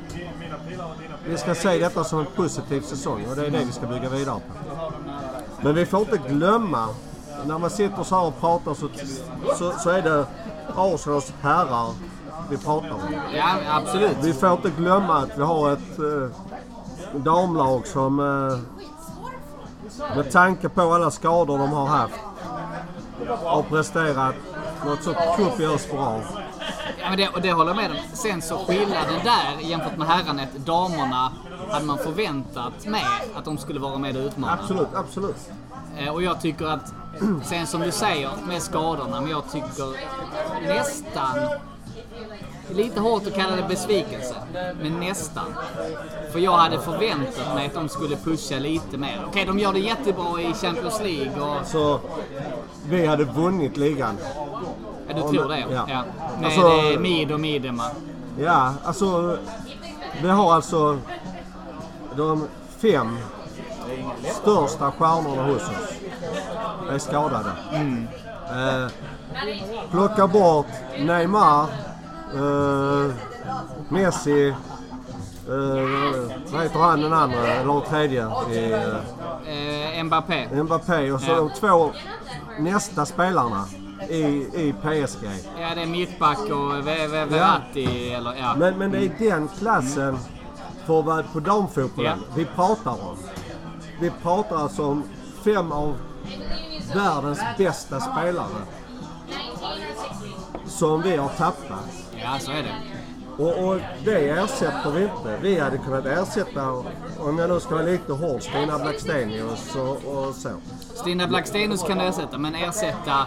vi 1.25 1.37
ska 1.37 1.55
se 1.55 1.79
detta 1.79 2.03
som 2.03 2.19
en 2.19 2.25
positiv 2.35 2.81
säsong 2.81 3.25
och 3.29 3.35
det 3.35 3.45
är 3.45 3.51
det 3.51 3.65
vi 3.65 3.71
ska 3.71 3.87
bygga 3.87 4.09
vidare 4.09 4.39
på. 4.39 4.73
Men 5.61 5.75
vi 5.75 5.85
får 5.85 5.99
inte 5.99 6.17
glömma, 6.29 6.87
när 7.45 7.57
man 7.57 7.69
sitter 7.69 8.03
så 8.03 8.15
här 8.15 8.27
och 8.27 8.39
pratar 8.39 8.73
så, 8.73 8.87
så, 9.57 9.71
så 9.71 9.89
är 9.89 10.01
det 10.01 10.25
Arsenals 10.75 11.33
herrar 11.41 11.93
vi 12.49 12.57
pratar 12.57 12.91
om. 12.91 12.99
Ja, 13.33 13.55
absolut. 13.69 14.17
Vi 14.21 14.33
får 14.33 14.51
inte 14.51 14.69
glömma 14.69 15.17
att 15.17 15.37
vi 15.37 15.43
har 15.43 15.71
ett 15.71 15.99
eh, 15.99 17.21
damlag 17.21 17.87
som 17.87 18.19
eh, 18.19 18.57
med 20.15 20.31
tanke 20.31 20.69
på 20.69 20.81
alla 20.81 21.11
skador 21.11 21.57
de 21.57 21.71
har 21.71 21.85
haft 21.85 22.19
har 23.43 23.63
presterat 23.63 24.35
något 24.85 25.03
så 25.03 25.13
kopiöst 25.13 25.91
bra. 25.91 26.21
Ja, 27.01 27.09
men 27.09 27.17
det, 27.17 27.27
och 27.29 27.41
det 27.41 27.51
håller 27.51 27.69
jag 27.69 27.75
med 27.77 27.91
om. 27.91 27.97
Sen 28.13 28.41
så 28.41 28.57
skillnaden 28.57 29.19
där 29.23 29.59
jämfört 29.69 29.97
med 29.97 30.07
herrarna, 30.07 30.43
att 30.43 30.53
damerna 30.65 31.31
hade 31.69 31.85
man 31.85 31.97
förväntat 31.97 32.85
med 32.85 33.05
att 33.35 33.45
de 33.45 33.57
skulle 33.57 33.79
vara 33.79 33.97
med 33.97 34.17
och 34.17 34.23
utmana. 34.23 34.53
Absolut, 34.61 34.87
absolut. 34.95 35.49
Eh, 35.97 36.09
Och 36.13 36.23
jag 36.23 36.41
tycker 36.41 36.65
att, 36.65 36.93
sen 37.43 37.67
som 37.67 37.81
du 37.81 37.91
säger 37.91 38.29
med 38.47 38.61
skadorna, 38.61 39.21
men 39.21 39.29
jag 39.31 39.51
tycker 39.51 39.85
nästan, 40.67 41.39
det 42.67 42.73
är 42.73 42.77
lite 42.83 42.99
hårt 42.99 43.27
att 43.27 43.33
kalla 43.35 43.55
det 43.55 43.63
besvikelse, 43.67 44.35
men 44.81 44.99
nästan. 44.99 45.55
För 46.31 46.39
jag 46.39 46.51
hade 46.57 46.79
förväntat 46.79 47.55
mig 47.55 47.65
att 47.67 47.73
de 47.73 47.89
skulle 47.89 48.15
pusha 48.15 48.59
lite 48.59 48.97
mer. 48.97 49.25
Okej, 49.27 49.45
de 49.45 49.59
gör 49.59 49.73
det 49.73 49.79
jättebra 49.79 50.41
i 50.41 50.53
Champions 50.53 51.01
League 51.01 51.41
och 51.41 51.67
Så 51.67 51.99
vi 52.89 53.05
hade 53.05 53.23
vunnit 53.23 53.77
ligan. 53.77 54.17
ja, 55.07 55.13
du 55.15 55.21
tror 55.21 55.49
det? 55.49 55.59
Ja. 55.71 55.85
Ja. 55.89 56.03
Med 56.39 56.45
Alltså- 56.45 56.99
Mid 56.99 57.31
och 57.31 57.39
Midema. 57.39 57.83
Ja, 58.39 58.73
alltså 58.83 59.37
vi 60.21 60.29
har 60.29 60.53
alltså 60.53 60.97
de 62.15 62.47
fem 62.79 63.17
största 64.41 64.91
stjärnorna 64.91 65.43
hos 65.43 65.61
oss 65.61 65.93
är 66.91 66.97
skadade. 66.97 67.51
Eh, 68.49 68.87
plocka 69.91 70.27
bort 70.27 70.67
Neymar, 70.99 71.65
eh, 72.33 73.11
Messi, 73.89 74.47
eh, 74.47 74.55
vad 76.53 76.63
heter 76.63 76.79
han 76.79 77.01
den 77.01 77.13
andra, 77.13 77.47
eller 77.47 77.73
den 77.73 77.81
tredje? 77.81 78.27
I, 78.51 78.71
eh, 78.73 78.79
Eh, 79.97 80.03
Mbappé. 80.03 80.63
Mbappé 80.63 81.11
och 81.11 81.21
så 81.21 81.31
Ja. 81.31 81.35
de 81.35 81.49
två 81.49 81.91
nästa 82.59 83.05
spelarna 83.05 83.65
i, 84.09 84.21
i 84.53 84.75
PSG. 84.81 85.25
Ja, 85.59 85.75
det 85.75 85.81
är 85.81 85.85
mittback 85.85 86.37
och 86.39 86.87
Ve- 86.87 87.07
Ve- 87.07 87.25
Verratti 87.25 88.11
eller 88.13 88.33
ja. 88.35 88.55
Men, 88.57 88.77
men 88.77 88.91
det 88.91 89.05
är 89.05 89.11
den 89.29 89.47
klassen 89.59 90.17
för 90.85 90.99
att 90.99 91.05
vara 91.05 91.23
på 91.33 91.39
damfotbollen 91.39 92.19
Ja. 92.27 92.33
vi 92.35 92.45
pratar 92.45 92.91
om. 92.91 93.17
Vi 93.99 94.11
pratar 94.23 94.55
alltså 94.57 94.85
om 94.85 95.03
fem 95.43 95.71
av 95.71 95.95
världens 96.95 97.39
bästa 97.57 97.99
spelare 97.99 98.47
som 100.65 101.01
vi 101.01 101.15
har 101.17 101.29
tappat. 101.29 102.04
Ja, 102.25 102.39
så 102.39 102.51
är 102.51 102.63
det. 102.63 102.75
Och, 103.43 103.67
och 103.67 103.79
det 104.05 104.29
ersätter 104.29 104.91
vi 104.91 105.03
inte. 105.03 105.37
Vi 105.41 105.59
hade 105.59 105.77
kunnat 105.77 106.05
ersätta, 106.05 106.69
om 107.19 107.37
jag 107.39 107.49
nu 107.49 107.59
ska 107.59 107.75
vara 107.75 107.85
lite 107.85 108.13
hård, 108.13 108.41
Stina 108.41 108.79
Blackstenius 108.79 109.75
och, 109.75 110.13
och 110.27 110.35
så. 110.35 110.49
Stina 110.95 111.27
Blackstenius 111.27 111.83
kan 111.83 111.97
du 111.97 112.03
ersätta, 112.05 112.37
men 112.37 112.55
ersätta 112.55 113.25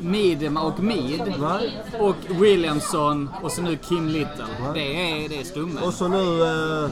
Midema 0.00 0.62
och 0.62 0.80
Mid 0.80 1.34
Nej. 1.38 1.78
och 2.00 2.16
Williamson 2.28 3.30
och 3.42 3.52
så 3.52 3.62
nu 3.62 3.76
Kim 3.76 4.08
Little. 4.08 4.44
Det 4.74 4.80
är, 5.24 5.28
det 5.28 5.40
är 5.40 5.44
stumme. 5.44 5.80
Och 5.80 5.92
så 5.94 6.08
nu... 6.08 6.16
Uh, 6.18 6.90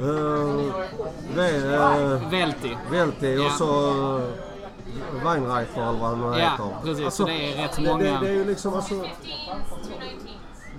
uh, 0.00 0.60
uh, 1.36 2.30
Velti. 2.30 2.76
Velti 2.90 3.34
Ja. 3.36 3.46
och 3.46 3.52
så 3.52 3.90
uh, 4.16 4.20
Weinreiter 5.24 5.82
eller 5.88 5.98
vad 6.00 6.10
han 6.10 6.20
nu 6.20 6.26
Ja, 6.26 6.50
heter. 6.50 6.68
precis. 6.84 7.14
Så 7.14 7.24
det 7.24 7.32
är 7.52 7.62
rätt 7.62 7.76
det- 7.76 7.82
många. 7.82 7.98
Det, 8.04 8.18
det 8.20 8.28
är 8.28 8.32
ju 8.34 8.44
liksom 8.44 8.74
alltså... 8.74 8.94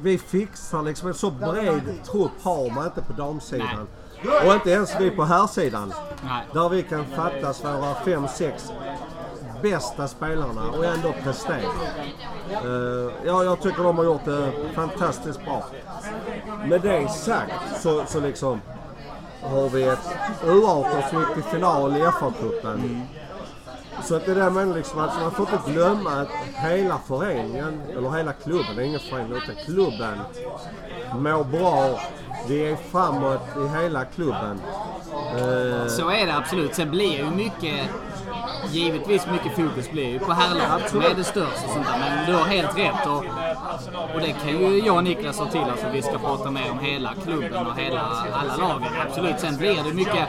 Vi 0.01 0.17
fixar 0.17 0.83
liksom 0.83 1.07
en 1.07 1.13
så 1.13 1.31
bred 1.31 1.81
trupp 2.11 2.31
har 2.43 2.75
man 2.75 2.85
inte 2.85 3.01
på 3.01 3.13
damsidan. 3.13 3.87
Och 4.45 4.53
inte 4.53 4.69
ens 4.69 4.95
vi 4.99 5.11
på 5.11 5.23
herrsidan. 5.23 5.93
Nej. 6.23 6.45
Där 6.53 6.69
vi 6.69 6.83
kan 6.83 7.05
fattas 7.05 7.63
våra 7.63 7.95
fem, 7.95 8.27
sex 8.27 8.71
bästa 9.61 10.07
spelarna 10.07 10.69
och 10.69 10.85
ändå 10.85 11.13
prestera. 11.23 11.71
Uh, 12.65 13.11
ja, 13.25 13.43
jag 13.43 13.61
tycker 13.61 13.83
de 13.83 13.97
har 13.97 14.05
gjort 14.05 14.25
det 14.25 14.51
fantastiskt 14.73 15.45
bra. 15.45 15.65
Med 16.65 16.81
det 16.81 17.09
sagt 17.11 17.81
så, 17.81 18.05
så 18.05 18.19
liksom 18.19 18.61
har 19.41 19.69
vi 19.69 19.83
ett 19.83 20.09
U18 20.43 21.09
som 21.09 21.19
gick 21.19 21.33
till 21.33 21.43
final 21.43 21.97
i 21.97 21.99
FA-cupen. 21.99 23.01
Så 24.03 24.15
att 24.15 24.25
det 24.25 24.33
där 24.33 24.49
med 24.49 24.75
liksom 24.75 24.99
att 24.99 25.21
man 25.21 25.31
får 25.31 25.47
inte 25.51 25.71
glömma 25.71 26.11
att 26.21 26.29
hela 26.55 26.99
föreningen, 27.07 27.81
eller 27.97 28.09
hela 28.09 28.33
klubben, 28.33 28.75
det 28.75 28.81
är 28.81 28.85
ingen 28.85 28.99
förening 28.99 29.31
utan 29.31 29.55
klubben 29.65 30.17
mår 31.13 31.43
bra. 31.43 31.99
Vi 32.47 32.71
är 32.71 32.75
framåt 32.75 33.41
i 33.57 33.81
hela 33.81 34.05
klubben. 34.05 34.61
Så 35.87 36.09
är 36.09 36.25
det 36.25 36.35
absolut. 36.37 36.75
Sen 36.75 36.91
blir 36.91 37.17
ju 37.17 37.29
mycket, 37.29 37.89
givetvis 38.69 39.27
mycket 39.27 39.55
fokus 39.55 39.91
blir 39.91 40.09
ju 40.09 40.19
på 40.19 40.31
herrlaget 40.31 40.89
som 40.89 41.01
är 41.01 41.15
det 41.15 41.23
största 41.23 41.65
och 41.65 41.71
sånt 41.73 41.85
där. 41.85 41.99
Men 41.99 42.25
du 42.25 42.33
har 42.33 42.45
helt 42.45 42.77
rätt 42.77 43.05
och, 43.05 43.23
och 44.15 44.21
det 44.21 44.31
kan 44.31 44.49
ju 44.49 44.79
jag 44.85 44.95
och 44.95 45.03
Niklas 45.03 45.39
ha 45.39 45.45
till 45.45 45.61
oss 45.61 45.83
och 45.87 45.95
vi 45.95 46.01
ska 46.01 46.17
prata 46.17 46.51
mer 46.51 46.71
om 46.71 46.79
hela 46.79 47.13
klubben 47.23 47.67
och 47.67 47.77
hela, 47.77 48.01
alla 48.33 48.55
lagen. 48.57 48.87
Absolut. 49.07 49.39
Sen 49.39 49.57
blir 49.57 49.83
det 49.83 49.93
mycket, 49.93 50.27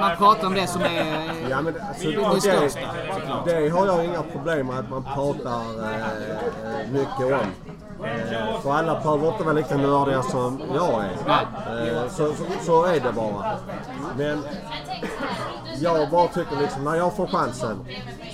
man 0.00 0.16
pratar 0.16 0.46
om 0.46 0.54
det 0.54 0.66
som 0.66 0.82
är 0.82 1.26
Ja, 1.50 1.62
men 1.62 1.74
alltså, 1.88 2.08
det, 2.08 2.34
det 2.34 2.40
största 2.40 2.80
såklart. 3.14 3.44
det 3.44 3.68
har 3.68 3.86
jag 3.86 4.04
inga 4.04 4.22
problem 4.22 4.66
med 4.66 4.78
att 4.78 4.90
man 4.90 5.04
pratar 5.04 5.60
eh, 5.92 6.90
mycket 6.92 7.40
om. 7.40 7.75
För 8.62 8.72
alla 8.72 9.00
behöver 9.00 9.28
inte 9.28 9.44
vara 9.44 9.52
lika 9.54 9.76
nördiga 9.76 10.22
som 10.22 10.60
jag 10.74 11.04
är. 11.04 11.10
Eh, 12.02 12.08
så, 12.08 12.34
så, 12.34 12.44
så 12.62 12.84
är 12.84 13.00
det 13.00 13.12
bara. 13.12 13.56
Men 14.16 14.42
jag 15.80 16.10
bara 16.10 16.28
tycker 16.28 16.56
liksom 16.60 16.84
när 16.84 16.94
jag 16.94 17.16
får 17.16 17.26
chansen 17.26 17.86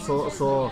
så, 0.07 0.31
så 0.31 0.71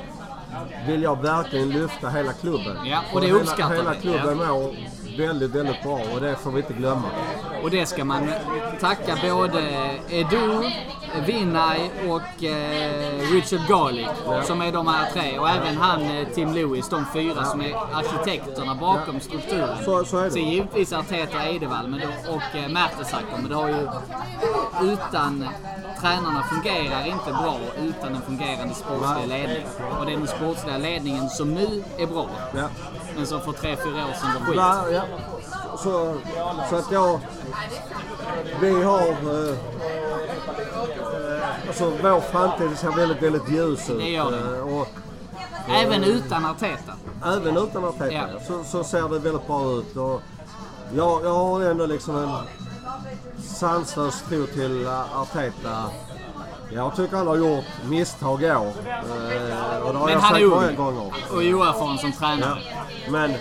vill 0.87 1.03
jag 1.03 1.23
verkligen 1.23 1.69
lyfta 1.71 2.09
hela 2.09 2.33
klubben. 2.33 2.77
Ja, 2.87 2.99
och 3.15 3.21
det 3.21 3.33
uppskattar 3.33 3.75
hela, 3.75 3.91
hela 3.91 3.95
klubben 4.01 4.39
Ja. 4.41 4.53
mår 4.55 4.75
väldigt, 5.19 5.51
väldigt 5.51 5.83
bra 5.83 6.01
och 6.15 6.21
det 6.21 6.37
får 6.37 6.51
vi 6.51 6.61
inte 6.61 6.73
glömma. 6.73 7.09
Och 7.63 7.71
det 7.71 7.87
ska 7.87 8.05
man 8.05 8.29
tacka 8.81 9.19
både 9.23 9.61
Edu, 10.11 10.71
Vinay 11.27 11.91
och 12.09 12.45
eh, 12.45 13.33
Richard 13.33 13.61
Garlick 13.69 14.09
som 14.45 14.61
är 14.61 14.73
de 14.73 14.87
här 14.87 15.11
tre. 15.11 15.39
Och 15.39 15.49
även 15.49 15.77
han 15.77 16.03
eh, 16.03 16.29
Tim 16.29 16.55
Lewis, 16.55 16.89
de 16.89 17.05
fyra 17.13 17.45
som 17.45 17.61
är 17.61 17.75
arkitekterna 17.93 18.75
bakom 18.75 19.21
strukturen. 19.21 19.85
Så, 19.85 20.05
så 20.05 20.19
är 20.19 20.25
det. 20.25 20.31
Så 20.31 20.39
givetvis 20.39 20.93
Arteta 20.93 21.43
Eidevall 21.43 21.89
men 21.89 22.01
då, 22.01 22.33
och 22.33 22.57
eh, 22.57 22.69
Mertesacker. 22.69 23.37
Men 23.37 23.49
det 23.49 23.55
har 23.55 23.69
ju 23.69 23.89
utan 24.93 25.45
tränarna 26.01 26.43
fungerar 26.43 27.07
inte 27.07 27.33
bra 27.33 27.59
utan 27.83 28.15
en 28.15 28.23
fungerande 28.23 28.75
sportslig 28.75 29.29
ledning. 29.29 29.67
Och 29.99 30.07
det 30.07 30.13
är 30.13 30.17
den 30.17 30.27
sportsliga 30.27 30.79
ledningen 30.79 31.29
som 31.29 31.55
nu 31.55 31.83
är 31.99 32.07
bra. 32.07 32.29
Men 33.17 33.27
som 33.27 33.41
för 33.41 33.53
tre, 33.53 33.77
fyra 33.77 34.05
år 34.07 34.13
sedan 34.21 34.31
var 34.35 34.41
skit. 34.47 34.57
Va, 34.57 34.85
ja. 34.93 35.03
Så, 35.79 36.15
så 36.71 36.77
att 36.77 36.93
jag... 36.93 37.21
Vi 38.61 38.83
har... 38.83 39.01
Eh, 39.01 39.51
eh, 39.51 39.57
alltså 41.69 41.93
vår 42.03 42.21
framtid 42.21 42.79
ser 42.79 42.91
väldigt, 42.97 43.23
väldigt 43.23 43.49
ljus 43.49 43.91
ut. 43.91 43.99
Det 43.99 44.09
gör 44.11 44.31
den. 44.31 44.55
Eh, 44.55 44.79
och 44.81 44.89
Även 45.69 46.05
utan 46.05 46.45
Arteta. 46.45 46.93
även 47.25 47.57
utan 47.57 47.85
Arteta 47.85 48.13
Ja. 48.13 48.27
så, 48.49 48.65
så 48.65 48.85
ser 48.85 49.03
det 49.03 49.09
väldigt 49.19 49.47
bra 49.47 49.73
ut. 49.73 49.97
Och 49.97 50.23
jag, 50.95 51.25
jag 51.25 51.35
har 51.35 51.63
ändå 51.63 51.87
liksom 51.87 52.17
en 52.17 52.31
sanslös 53.43 54.23
tro 54.29 54.47
till 54.47 54.87
eh, 54.87 55.21
Arteta. 55.21 55.85
Jag 56.73 56.97
tycker 56.97 57.17
han 57.17 57.27
har 57.27 57.37
gjort 57.37 57.65
misstag 57.89 58.43
i 58.43 58.51
år. 58.51 58.57
Eh, 58.57 59.83
och 59.83 59.93
det 59.93 59.99
har 59.99 60.05
Men 60.07 60.13
jag 60.13 60.23
sagt 60.23 60.43
många 60.47 60.73
gånger. 60.73 61.13
och 61.31 61.37
oerfaren 61.37 61.99
som 61.99 62.13
Ja. 62.41 62.57
Men 63.11 63.35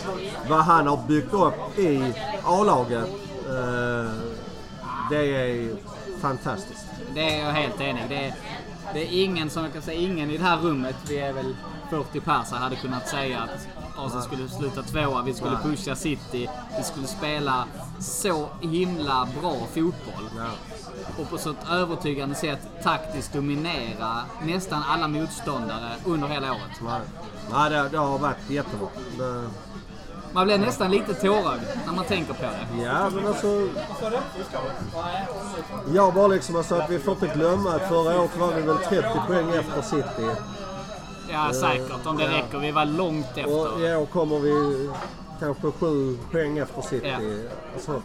vad 0.49 0.59
han 0.59 0.87
har 0.87 0.97
byggt 1.07 1.33
upp 1.33 1.79
i 1.79 2.13
A-laget, 2.43 3.09
eh, 3.47 4.11
det 5.09 5.35
är 5.35 5.75
fantastiskt. 6.21 6.85
Det 7.15 7.35
är 7.35 7.45
jag 7.45 7.51
helt 7.51 7.81
enig. 7.81 8.03
Det 8.09 8.25
är, 8.25 8.33
det 8.93 9.01
är 9.01 9.23
ingen, 9.23 9.49
som 9.49 9.63
jag 9.63 9.73
kan 9.73 9.81
säga, 9.81 9.99
ingen 9.99 10.29
i 10.31 10.37
det 10.37 10.43
här 10.43 10.57
rummet, 10.57 10.95
vi 11.07 11.17
är 11.19 11.33
väl 11.33 11.55
40 11.89 12.19
pers, 12.19 12.51
hade 12.51 12.75
kunnat 12.75 13.07
säga 13.07 13.39
att 13.39 13.67
Arsenal 13.97 14.23
skulle 14.23 14.49
sluta 14.49 14.83
tvåa, 14.83 15.21
vi 15.21 15.33
skulle 15.33 15.57
pusha 15.63 15.95
City, 15.95 16.49
vi 16.77 16.83
skulle 16.83 17.07
spela 17.07 17.65
så 17.99 18.47
himla 18.61 19.27
bra 19.41 19.55
fotboll. 19.73 20.29
Och 21.19 21.29
på 21.29 21.37
så 21.37 21.49
ett 21.49 21.69
övertygande 21.71 22.35
sätt 22.35 22.59
taktiskt 22.83 23.33
dominera 23.33 24.21
nästan 24.43 24.83
alla 24.89 25.07
motståndare 25.07 25.89
under 26.05 26.27
hela 26.27 26.51
året. 26.51 26.81
Nej, 26.83 27.01
Nej 27.51 27.69
det, 27.69 27.89
det 27.89 27.97
har 27.97 28.17
varit 28.19 28.49
jättebra. 28.49 28.87
Det, 29.17 29.49
Man 30.33 30.45
blir 30.45 30.57
nästan 30.57 30.91
lite 30.91 31.13
tårögd 31.13 31.61
när 31.85 31.93
man 31.93 32.05
tänker 32.05 32.33
på 32.33 32.41
det. 32.43 32.83
ja, 32.83 33.09
men 33.09 33.27
alltså... 33.27 33.67
Jag 35.93 36.13
bara 36.13 36.27
liksom 36.27 36.55
alltså 36.55 36.75
att 36.75 36.89
vi 36.89 36.99
får 36.99 37.13
inte 37.13 37.27
glömma 37.27 37.69
att 37.75 37.87
förra 37.89 38.21
året 38.21 38.37
var 38.37 38.53
vi 38.53 38.61
väl 38.61 38.77
30 38.77 39.07
poäng 39.27 39.49
efter 39.51 39.81
City. 39.81 40.29
Ja, 41.31 41.53
säkert. 41.53 42.05
Om 42.05 42.17
det 42.17 42.23
Ja. 42.23 42.37
räcker. 42.37 42.57
Vi 42.59 42.71
var 42.71 42.85
långt 42.85 43.25
Och 43.31 43.37
efter. 43.37 43.87
i 43.89 43.95
år 43.95 44.05
kommer 44.05 44.39
vi 44.39 44.89
kanske 45.39 45.71
sju 45.71 46.17
poäng 46.31 46.57
efter 46.57 46.81
City. 46.81 47.07
Ja. 47.07 47.17
Alltså, 47.75 48.01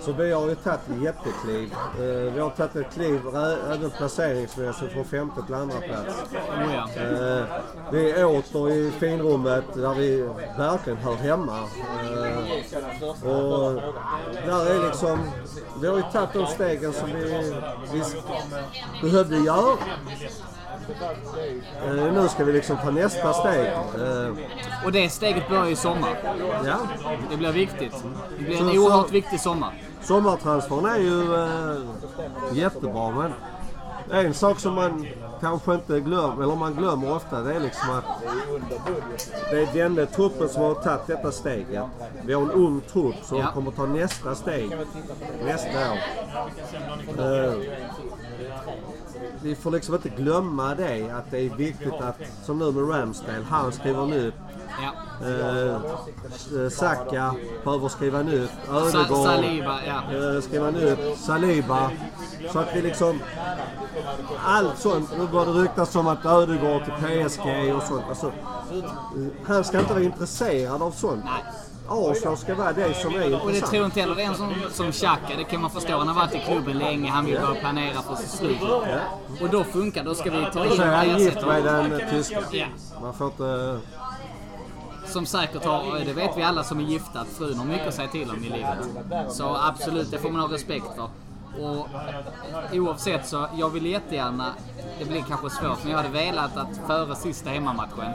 så 0.00 0.12
vi 0.12 0.32
har 0.32 0.48
ju 0.48 0.54
tagit 0.54 0.80
ett 0.90 1.02
jättekliv. 1.02 1.72
Eh, 1.98 2.32
vi 2.34 2.40
har 2.40 2.50
tagit 2.50 2.76
ett 2.76 2.92
kliv 2.94 3.20
även 3.72 3.90
placeringsmässigt 3.90 4.92
från 4.92 5.04
femte 5.04 5.42
till 5.46 5.54
andra 5.54 5.80
plats. 5.80 6.32
Eh, 6.96 7.44
vi 7.92 8.10
är 8.10 8.24
åter 8.24 8.70
i 8.70 8.90
finrummet 8.90 9.64
där 9.74 9.94
vi 9.94 10.22
verkligen 10.58 10.98
hör 10.98 11.14
hemma. 11.14 11.58
Eh, 11.58 13.28
och 13.28 13.74
där 14.46 14.70
är 14.70 14.86
liksom, 14.86 15.30
vi 15.80 15.88
har 15.88 15.96
ju 15.96 16.02
tagit 16.12 16.32
de 16.32 16.46
stegen 16.46 16.92
som 16.92 17.08
vi, 17.12 17.54
vi 17.92 18.02
behövde 19.02 19.36
göra. 19.36 19.76
Eh, 21.86 22.12
nu 22.12 22.28
ska 22.28 22.44
vi 22.44 22.52
liksom 22.52 22.76
ta 22.76 22.90
nästa 22.90 23.32
steg. 23.32 23.66
Eh, 23.66 24.32
Och 24.84 24.92
det 24.92 25.08
steget 25.10 25.48
börjar 25.48 25.66
i 25.66 25.76
sommar. 25.76 26.18
ja. 26.64 26.76
Det 27.30 27.36
blir 27.36 27.52
viktigt. 27.52 27.94
Det 28.38 28.44
blir 28.44 28.56
en 28.60 28.68
Så- 28.68 28.74
så- 28.74 28.80
oerhört 28.86 29.10
viktig 29.10 29.40
sommar. 29.40 29.74
Sommartransfern 30.02 30.84
är 30.86 30.96
ju 30.98 31.34
eh, 31.34 31.76
jättebra 32.52 33.10
men 33.10 33.32
en 34.10 34.34
sak 34.34 34.60
som 34.60 34.74
man 34.74 35.06
kanske 35.40 35.74
inte 35.74 36.00
glömmer, 36.00 36.42
eller 36.44 36.56
man 36.56 36.74
glömmer 36.74 37.12
ofta, 37.16 37.40
det 37.40 37.54
är 37.54 37.60
liksom 37.60 37.90
att 37.90 38.04
det 39.50 39.58
är 39.62 39.88
den 39.88 40.06
truppen 40.06 40.48
som 40.48 40.62
har 40.62 40.74
tagit 40.74 41.06
detta 41.06 41.32
steget. 41.32 41.84
Vi 42.24 42.32
har 42.34 42.42
en 42.42 42.50
ung 42.50 42.80
trupp 42.92 43.14
som 43.24 43.38
Ja. 43.38 43.46
kommer 43.54 43.70
ta 43.70 43.86
nästa 43.86 44.34
steg 44.34 44.70
nästa 45.44 45.68
år. 45.92 45.98
Eh, 49.46 49.48
vi 49.48 49.54
får 49.54 49.70
liksom 49.70 49.94
inte 49.94 50.08
glömma 50.08 50.74
det, 50.74 51.10
att 51.10 51.30
det 51.30 51.38
är 51.38 51.56
viktigt 51.56 51.92
att, 51.92 52.16
som 52.44 52.58
nu 52.58 52.72
med 52.72 52.94
Ramsdale, 52.94 53.44
han 53.48 53.72
skriver 53.72 54.06
nytt. 54.06 54.34
Ja. 54.82 54.92
Eh, 55.26 56.68
Saka 56.70 57.34
behöver 57.64 57.88
skriva 57.88 58.22
nytt. 58.22 58.50
Ödegaard 58.70 59.06
Saliba, 59.06 59.78
ja. 59.86 60.34
eh, 60.34 60.40
skriva 60.40 60.70
nytt. 60.70 61.18
Saliba. 61.18 61.90
Så 62.52 62.58
att 62.58 62.76
vi 62.76 62.82
liksom... 62.82 63.20
Allt 64.44 64.78
sånt. 64.78 65.10
Nu 65.18 65.26
börjar 65.26 65.46
det 65.46 65.60
ryktas 65.60 65.96
om 65.96 66.06
att 66.06 66.24
Ödegaard 66.24 66.84
till 66.84 66.92
PSG 66.92 67.74
och 67.76 67.82
sånt. 67.82 68.04
Alltså, 68.08 68.26
eh, 68.26 69.46
han 69.46 69.64
ska 69.64 69.78
inte 69.78 69.92
vara 69.92 70.04
intresserad 70.04 70.82
av 70.82 70.90
sånt. 70.90 71.24
Arsenal 71.88 72.36
ska 72.36 72.54
vara 72.54 72.72
det 72.72 72.94
som 72.94 73.14
är 73.14 73.24
Och 73.24 73.30
det 73.30 73.34
intressant. 73.34 73.70
tror 73.70 73.84
inte 73.84 74.00
heller 74.00 74.20
en 74.20 74.34
som, 74.34 74.54
som 74.70 74.92
Xhaka, 74.92 75.36
det 75.36 75.44
kan 75.44 75.60
man 75.60 75.70
förstå. 75.70 75.98
Han 75.98 76.08
har 76.08 76.14
varit 76.14 76.34
i 76.34 76.38
klubben 76.38 76.78
länge, 76.78 77.10
han 77.10 77.24
vill 77.24 77.40
börja 77.40 77.60
planera 77.60 78.02
för 78.02 78.14
sitt 78.14 78.30
slut. 78.30 78.62
Och 79.40 79.50
då 79.50 79.64
funkar 79.64 80.04
Då 80.04 80.14
ska 80.14 80.30
vi 80.30 80.46
ta 80.52 80.66
in 80.66 80.80
är 80.80 80.96
han 80.96 81.18
gift 81.18 81.46
med 81.46 81.64
den 81.64 82.00
tyska. 82.10 82.42
Ja. 82.52 82.66
Man 83.02 83.14
får 83.14 83.26
inte... 83.26 83.78
Som 85.06 85.26
säkert 85.26 85.64
har, 85.64 86.04
det 86.04 86.12
vet 86.12 86.36
vi 86.36 86.42
alla 86.42 86.64
som 86.64 86.80
är 86.80 86.84
gifta, 86.84 87.20
att 87.20 87.28
frun 87.28 87.58
har 87.58 87.64
mycket 87.64 87.88
att 87.88 87.94
säga 87.94 88.08
till 88.08 88.30
om 88.30 88.44
i 88.44 88.48
livet. 88.48 88.78
Så 89.28 89.56
absolut, 89.56 90.10
det 90.10 90.18
får 90.18 90.30
man 90.30 90.40
ha 90.40 90.54
respekt 90.54 90.86
för. 90.96 91.08
Och 91.60 91.88
oavsett 92.72 93.26
så, 93.26 93.46
jag 93.56 93.70
vill 93.70 93.86
jättegärna, 93.86 94.52
det 94.98 95.04
blir 95.04 95.22
kanske 95.28 95.50
svårt, 95.50 95.78
men 95.82 95.92
jag 95.92 95.98
hade 95.98 96.08
velat 96.08 96.56
att 96.56 96.80
före 96.86 97.16
sista 97.16 97.50
hemmamatchen, 97.50 98.12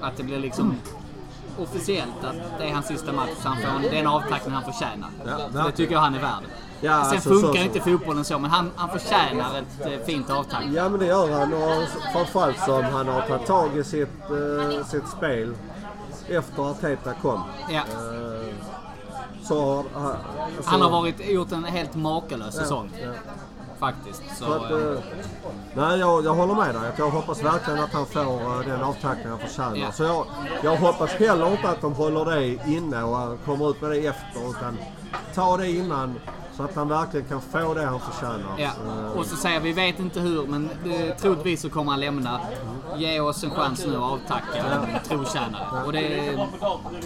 att 0.00 0.16
det 0.16 0.22
blir 0.22 0.38
liksom 0.38 0.76
officiellt 1.58 2.24
att 2.24 2.58
det 2.58 2.64
är 2.68 2.74
hans 2.74 2.86
sista 2.86 3.12
match 3.12 3.30
så 3.42 3.48
han 3.48 3.56
får 3.56 3.68
en, 3.68 3.82
den 3.94 4.06
avtackning 4.06 4.54
han 4.54 4.64
förtjänar. 4.64 5.08
Ja, 5.54 5.64
det 5.64 5.72
tycker 5.72 5.92
jag 5.92 6.00
han 6.00 6.14
är 6.14 6.20
värd. 6.20 6.42
Ja, 6.80 7.04
Sen 7.04 7.12
alltså, 7.14 7.28
funkar 7.28 7.52
så- 7.60 7.64
inte 7.66 7.80
fotbollen 7.80 8.24
så, 8.24 8.38
men 8.38 8.50
han, 8.50 8.70
han 8.76 8.88
förtjänar 8.90 9.58
ett 9.58 9.86
eh, 9.86 10.06
fint 10.06 10.30
avtack. 10.30 10.64
Ja 10.74 10.88
men 10.88 11.00
det 11.00 11.06
gör 11.06 11.32
han 11.40 11.52
och 11.54 11.82
framförallt 12.12 12.58
som 12.58 12.84
han 12.84 13.08
har 13.08 13.20
tagit 13.22 13.46
tag 13.46 13.76
i 13.76 13.84
sitt, 13.84 14.08
eh, 14.30 14.86
sitt 14.86 15.08
spel 15.08 15.54
efter 16.28 16.70
Arteta 16.70 17.12
kom. 17.22 17.42
Ja. 17.70 17.76
Eh, 17.80 18.54
så 19.42 19.60
har 19.64 19.84
han... 19.94 20.06
alltså- 20.06 20.70
Han 20.70 20.80
har 20.82 20.90
varit, 20.90 21.30
gjort 21.30 21.52
en 21.52 21.64
helt 21.64 21.94
makalös 21.94 22.54
säsong. 22.54 22.90
Ja. 23.02 23.08
Faktiskt. 23.78 24.22
Så, 24.38 24.52
att, 24.52 24.70
eh, 24.70 24.78
eh, 24.78 24.98
nej, 25.74 25.98
jag, 25.98 26.24
jag 26.24 26.34
håller 26.34 26.54
med 26.54 26.74
dig. 26.74 26.92
Jag 26.98 27.10
hoppas 27.10 27.42
verkligen 27.42 27.80
att 27.80 27.92
han 27.92 28.06
får 28.06 28.20
eh, 28.20 28.60
den 28.66 28.82
avtackning 28.82 29.28
han 29.28 29.38
förtjänar. 29.38 29.76
Ja. 29.76 29.92
Så 29.92 30.02
jag, 30.02 30.26
jag 30.62 30.76
hoppas 30.76 31.10
heller 31.10 31.50
inte 31.50 31.68
att 31.68 31.80
de 31.80 31.92
håller 31.92 32.24
det 32.24 32.46
inne 32.66 33.02
och 33.02 33.20
eh, 33.20 33.38
kommer 33.44 33.70
ut 33.70 33.80
med 33.80 33.90
det 33.90 34.06
efter. 34.06 34.50
Utan 34.50 34.78
ta 35.34 35.56
det 35.56 35.70
innan 35.70 36.20
så 36.56 36.62
att 36.62 36.74
han 36.74 36.88
verkligen 36.88 37.26
kan 37.26 37.40
få 37.40 37.74
det 37.74 37.84
han 37.84 38.00
förtjänar. 38.00 38.54
Ja, 38.58 38.70
Eh, 38.86 39.18
och 39.18 39.26
så 39.26 39.36
säger 39.36 39.60
vi, 39.60 39.72
vi 39.72 39.72
vet 39.72 39.98
inte 39.98 40.20
hur, 40.20 40.46
men 40.46 40.70
eh, 40.86 41.16
troligtvis 41.16 41.62
så 41.62 41.70
kommer 41.70 41.90
han 41.90 42.00
lämna. 42.00 42.40
Ge 42.96 43.20
oss 43.20 43.44
en 43.44 43.50
chans 43.50 43.86
nu 43.86 43.96
att 43.96 44.02
avtacka 44.02 44.58
en 44.64 44.86
trotjänare. 45.08 45.84
Och, 45.86 45.92
det, 45.92 46.36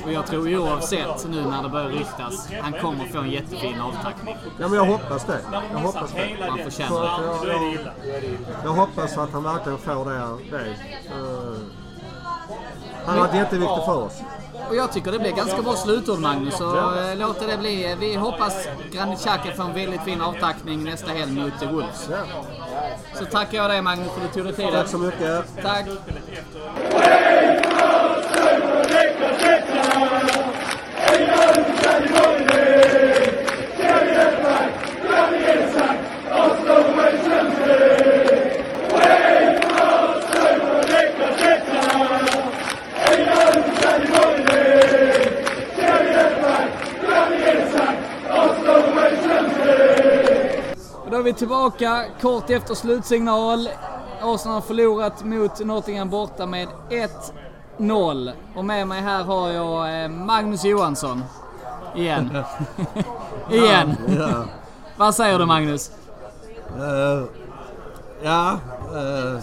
och 0.04 0.12
jag 0.12 0.26
tror 0.26 0.58
oavsett 0.58 1.28
nu 1.28 1.44
när 1.44 1.62
det 1.62 1.68
börjar 1.68 1.88
ryktas, 1.88 2.48
han 2.62 2.72
kommer 2.72 3.04
få 3.04 3.18
en 3.18 3.30
jättefin 3.30 3.80
avtackning. 3.80 4.36
Ja 4.60 4.68
men 4.68 4.76
jag 4.78 4.84
hoppas 4.84 5.24
det. 5.24 5.40
Jag 5.72 5.78
hoppas 5.78 6.12
det. 6.12 6.36
Han 6.48 6.58
Så 6.58 6.64
förtjänar 6.64 7.04
att 7.04 7.42
det. 7.42 7.48
jag, 7.48 7.74
jag, 7.74 7.80
jag 8.64 8.70
hoppas 8.72 9.18
att 9.18 9.32
han 9.32 9.42
verkligen 9.42 9.78
får 9.78 10.04
det. 10.04 10.56
det. 10.56 10.66
Eh, 10.66 11.58
han 13.06 13.18
har 13.18 13.26
varit 13.26 13.34
jätteviktig 13.34 13.84
för 13.84 13.96
oss. 14.04 14.20
Och 14.68 14.76
jag 14.76 14.92
tycker 14.92 15.12
det 15.12 15.18
blir 15.18 15.32
ganska 15.32 15.62
bra 15.62 15.76
slutord 15.76 16.18
Magnus, 16.18 16.56
så 16.56 16.76
eh, 16.76 17.16
låt 17.18 17.40
det 17.48 17.58
bli. 17.58 17.96
Vi 18.00 18.14
hoppas 18.14 18.68
Granit 18.92 19.18
Xhaka 19.18 19.52
får 19.56 19.64
en 19.64 19.74
väldigt 19.74 20.02
fin 20.02 20.20
avtackning 20.20 20.84
nästa 20.84 21.12
helg 21.12 21.32
mot 21.32 21.62
eh, 21.62 21.72
Wolves. 21.72 22.08
Ja. 22.10 22.16
Så 23.14 23.24
tackar 23.24 23.58
jag 23.58 23.70
dig 23.70 23.82
Magnus 23.82 24.08
för 24.12 24.24
att 24.24 24.32
du 24.34 24.42
tog 24.42 24.44
dig 24.44 24.54
tiden. 24.54 24.72
Tack 24.72 24.88
så 24.88 24.98
mycket. 24.98 25.62
Tack. 25.62 25.86
Oslo 32.08 32.27
tillbaka 51.38 52.04
kort 52.20 52.50
efter 52.50 52.74
slutsignal. 52.74 53.68
Arsenal 54.22 54.54
har 54.54 54.60
förlorat 54.60 55.24
mot 55.24 55.60
Nottingham 55.60 56.10
borta 56.10 56.46
med 56.46 56.68
1-0. 57.78 58.32
Och 58.56 58.64
med 58.64 58.88
mig 58.88 59.00
här 59.00 59.24
har 59.24 59.48
jag 59.48 60.02
eh, 60.04 60.08
Magnus 60.08 60.64
Johansson. 60.64 61.24
Igen. 61.94 62.38
Igen. 63.50 63.96
Ja. 64.18 64.44
Vad 64.96 65.14
säger 65.14 65.38
du 65.38 65.46
Magnus? 65.46 65.90
Eh, 66.78 67.24
ja, 68.22 68.58
eh, 68.94 69.40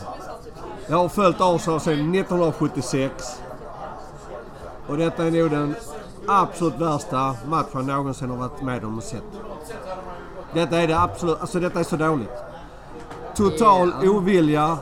jag 0.88 0.98
har 0.98 1.10
följt 1.10 1.38
Arsenal 1.40 1.80
sedan 1.80 2.16
1976. 2.16 3.42
Och 4.88 4.98
detta 4.98 5.28
är 5.28 5.32
nog 5.32 5.52
den 5.52 5.76
absolut 6.28 6.80
värsta 6.80 7.36
matchen 7.46 7.68
jag 7.74 7.88
någonsin 7.88 8.30
har 8.30 8.38
varit 8.38 8.62
med 8.62 8.86
om 8.86 8.98
och 8.98 9.04
sett. 9.04 9.24
Detta 10.56 10.78
är 10.82 10.88
det 10.88 11.00
absolut, 11.00 11.42
alltså 11.42 11.60
detta 11.60 11.80
är 11.80 11.84
så 11.84 11.96
dåligt. 11.96 12.30
Total 13.36 13.94
ovilja. 14.04 14.78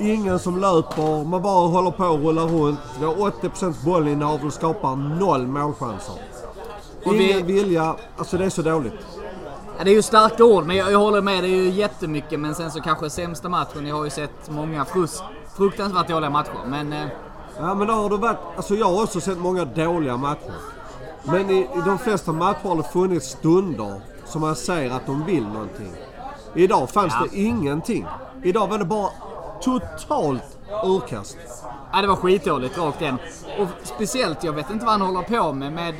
Ingen 0.00 0.38
som 0.38 0.60
löper, 0.60 1.24
man 1.24 1.42
bara 1.42 1.68
håller 1.68 1.90
på 1.90 2.04
och 2.04 2.22
rullar 2.24 2.46
runt. 2.46 2.78
Vi 2.98 3.04
har 3.04 3.14
80% 3.14 3.84
bollinnehav 3.84 4.44
och 4.46 4.52
skapar 4.52 4.96
noll 4.96 5.46
målchanser. 5.46 6.14
Och 7.06 7.14
vi- 7.14 7.30
Ingen 7.32 7.46
vilja, 7.46 7.94
alltså 8.18 8.36
det 8.38 8.44
är 8.44 8.50
så 8.50 8.62
dåligt. 8.62 8.92
Ja, 9.78 9.84
det 9.84 9.90
är 9.90 9.94
ju 9.94 10.02
starka 10.02 10.44
ord, 10.44 10.64
men 10.66 10.76
jag, 10.76 10.92
jag 10.92 10.98
håller 10.98 11.20
med. 11.22 11.42
Det 11.44 11.48
är 11.48 11.62
ju 11.62 11.70
jättemycket. 11.70 12.40
Men 12.40 12.54
sen 12.54 12.70
så 12.70 12.80
kanske 12.80 13.10
sämsta 13.10 13.48
matchen. 13.48 13.86
Jag 13.86 13.96
har 13.96 14.04
ju 14.04 14.10
sett 14.10 14.50
många 14.50 14.84
frus, 14.84 15.22
fruktansvärt 15.56 16.08
dåliga 16.08 16.30
matcher. 16.30 16.64
Men 16.66 16.92
eh, 16.92 17.06
Ja 17.58 17.74
men 17.74 17.86
då 17.86 17.94
har 17.94 18.10
det 18.10 18.16
varit, 18.16 18.36
alltså 18.56 18.74
jag 18.74 18.86
har 18.86 19.02
också 19.02 19.20
sett 19.20 19.38
många 19.38 19.64
dåliga 19.64 20.16
matcher. 20.16 20.52
Men 21.24 21.50
i, 21.50 21.58
i 21.58 21.82
de 21.86 21.98
flesta 21.98 22.32
matcher 22.32 22.68
har 22.68 22.76
det 22.76 22.82
funnits 22.82 23.26
stunder 23.30 24.00
som 24.26 24.40
man 24.40 24.56
ser 24.56 24.90
att 24.90 25.06
de 25.06 25.24
vill 25.24 25.44
någonting. 25.46 25.92
Idag 26.54 26.90
fanns 26.90 27.14
Ja. 27.20 27.26
det 27.30 27.38
ingenting. 27.38 28.06
Idag 28.42 28.66
var 28.66 28.78
det 28.78 28.84
bara 28.84 29.10
totalt 29.60 30.58
urkast. 30.84 31.36
ja, 31.92 32.00
det 32.00 32.06
var 32.06 32.16
skitdåligt 32.16 32.78
rakt 32.78 33.00
igen. 33.02 33.18
Och 33.60 33.68
speciellt, 33.82 34.44
jag 34.44 34.52
vet 34.52 34.70
inte 34.70 34.84
vad 34.84 34.92
han 34.92 35.00
håller 35.00 35.22
på 35.22 35.52
med. 35.52 35.72
Med 35.72 35.94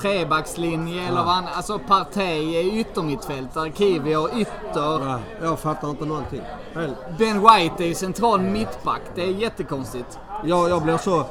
trebackslinje 0.00 1.08
eller 1.08 1.24
vad 1.24 1.34
han... 1.34 1.44
Alltså 1.56 1.78
Partey 1.78 2.54
är 2.56 2.78
yttermittfältare, 2.80 3.72
Kivior 3.72 4.30
ytter. 4.36 5.08
Ja, 5.08 5.18
jag 5.42 5.58
fattar 5.58 5.90
inte 5.90 6.04
någonting. 6.04 6.40
Helt. 6.74 6.96
Ben 7.18 7.40
White 7.40 7.84
är 7.84 7.94
central 7.94 8.40
mittback. 8.40 9.00
Det 9.14 9.22
är 9.22 9.26
jättekonstigt. 9.32 10.18
Jag, 10.44 10.70
jag 10.70 10.82
blir 10.82 10.96
så... 10.96 11.24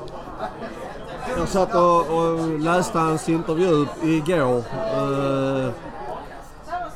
Jag 1.38 1.48
satt 1.48 1.76
och, 1.76 2.00
och 2.18 2.60
läste 2.60 3.00
hans 3.00 3.30
intervju 3.30 3.86
igår. 4.04 4.58
Eh, 4.58 5.70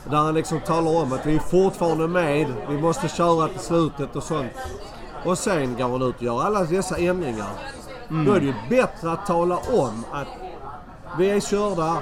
där 0.09 0.17
han 0.17 0.33
liksom 0.33 0.59
talar 0.59 1.01
om 1.01 1.13
att 1.13 1.25
vi 1.25 1.35
är 1.35 1.39
fortfarande 1.39 2.07
med, 2.07 2.53
vi 2.69 2.77
måste 2.77 3.07
köra 3.07 3.47
till 3.47 3.59
slutet 3.59 4.15
och 4.15 4.23
sånt. 4.23 4.51
Och 5.25 5.37
sen 5.37 5.75
går 5.77 5.89
han 5.89 6.01
ut 6.01 6.15
och 6.15 6.23
gör 6.23 6.43
alla 6.43 6.63
dessa 6.63 6.97
ändringar. 6.97 7.49
Då 8.09 8.33
är 8.33 8.39
det 8.39 8.45
ju 8.45 8.53
bättre 8.69 9.11
att 9.11 9.25
tala 9.25 9.57
om 9.57 10.05
att 10.11 10.27
vi 11.17 11.29
är 11.29 11.39
körda, 11.39 11.97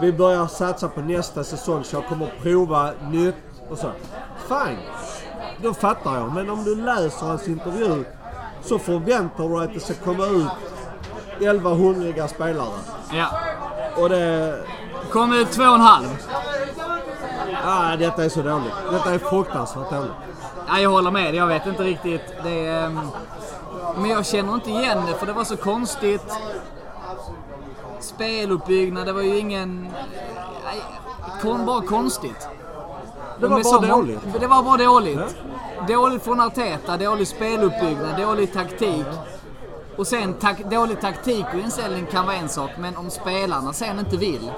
vi 0.00 0.12
börjar 0.12 0.46
satsa 0.46 0.88
på 0.88 1.00
nästa 1.00 1.44
säsong 1.44 1.84
så 1.84 1.96
jag 1.96 2.06
kommer 2.06 2.32
prova 2.42 2.90
nytt 3.10 3.34
och 3.70 3.78
så. 3.78 3.90
Fine! 4.48 4.78
Då 5.62 5.74
fattar 5.74 6.14
jag. 6.14 6.32
Men 6.32 6.50
om 6.50 6.64
du 6.64 6.76
läser 6.76 7.26
hans 7.26 7.48
intervju 7.48 8.04
så 8.62 8.78
förväntar 8.78 9.48
du 9.48 9.56
dig 9.56 9.64
att 9.64 9.74
det 9.74 9.80
ska 9.80 9.94
komma 9.94 10.26
ut 10.26 10.50
11 11.40 11.70
hungriga 11.70 12.28
spelare. 12.28 12.78
Ja. 13.12 13.26
Och 13.96 14.08
det... 14.08 14.58
Kom 15.10 15.32
ut 15.32 15.50
två 15.52 15.62
och 15.62 15.74
en 15.74 15.80
halv. 15.80 16.06
Ah, 17.64 17.96
detta 17.96 18.24
är 18.24 18.28
så 18.28 18.42
dåligt. 18.42 18.72
Detta 18.90 19.14
är 19.14 19.18
fruktansvärt 19.18 19.90
dåligt. 19.90 20.12
Ja, 20.68 20.80
jag 20.80 20.90
håller 20.90 21.10
med. 21.10 21.34
Jag 21.34 21.46
vet 21.46 21.66
inte 21.66 21.82
riktigt. 21.82 22.22
Det 22.44 22.66
är, 22.66 22.86
ehm, 22.86 23.00
men 23.96 24.10
jag 24.10 24.26
känner 24.26 24.54
inte 24.54 24.70
igen 24.70 24.98
det 25.06 25.14
för 25.14 25.26
det 25.26 25.32
var 25.32 25.44
så 25.44 25.56
konstigt. 25.56 26.32
Speluppbyggnad, 28.00 29.06
det 29.06 29.12
var 29.12 29.22
ju 29.22 29.38
ingen... 29.38 29.88
Kon, 31.42 31.66
bara 31.66 31.82
konstigt. 31.82 32.48
Det 33.40 33.48
De 33.48 33.52
var 33.62 33.80
bara 33.80 33.86
dåligt. 33.96 34.20
Det 34.40 34.46
var 34.46 34.62
bara 34.62 34.76
dåligt. 34.76 35.36
Dåligt 35.88 36.22
från 36.22 36.40
Arteta, 36.40 36.96
dålig 36.96 37.28
speluppbyggnad, 37.28 38.20
dålig 38.20 38.52
taktik. 38.52 39.06
Och 39.96 40.06
sen 40.06 40.34
tak- 40.34 40.70
dålig 40.70 41.00
taktik 41.00 41.46
och 41.54 41.60
inställning 41.60 42.06
kan 42.06 42.26
vara 42.26 42.36
en 42.36 42.48
sak, 42.48 42.70
men 42.78 42.96
om 42.96 43.10
spelarna 43.10 43.72
sen 43.72 43.98
inte 43.98 44.16
vill, 44.16 44.50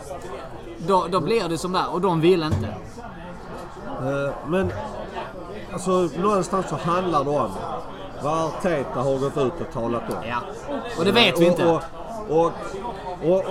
då, 0.86 1.06
då 1.10 1.20
blir 1.20 1.48
det 1.48 1.58
som 1.58 1.72
där. 1.72 1.92
Och 1.92 2.00
de 2.00 2.20
vill 2.20 2.42
inte. 2.42 2.66
Eh, 3.86 4.34
Men 4.46 4.72
alltså 5.72 6.08
någonstans 6.18 6.66
så 6.68 6.76
handlar 6.76 7.24
det 7.24 7.30
om 7.30 7.50
vad 8.22 8.44
Arteta 8.44 9.00
har 9.00 9.18
gått 9.18 9.36
ut 9.36 9.60
och 9.60 9.72
talat 9.72 10.02
om. 10.10 10.16
Ja. 10.28 10.38
Och 10.98 11.04
det 11.04 11.12
vet 11.12 11.40
vi 11.40 11.46
inte. 11.46 11.66
Och, 11.66 11.82
och, 13.24 13.42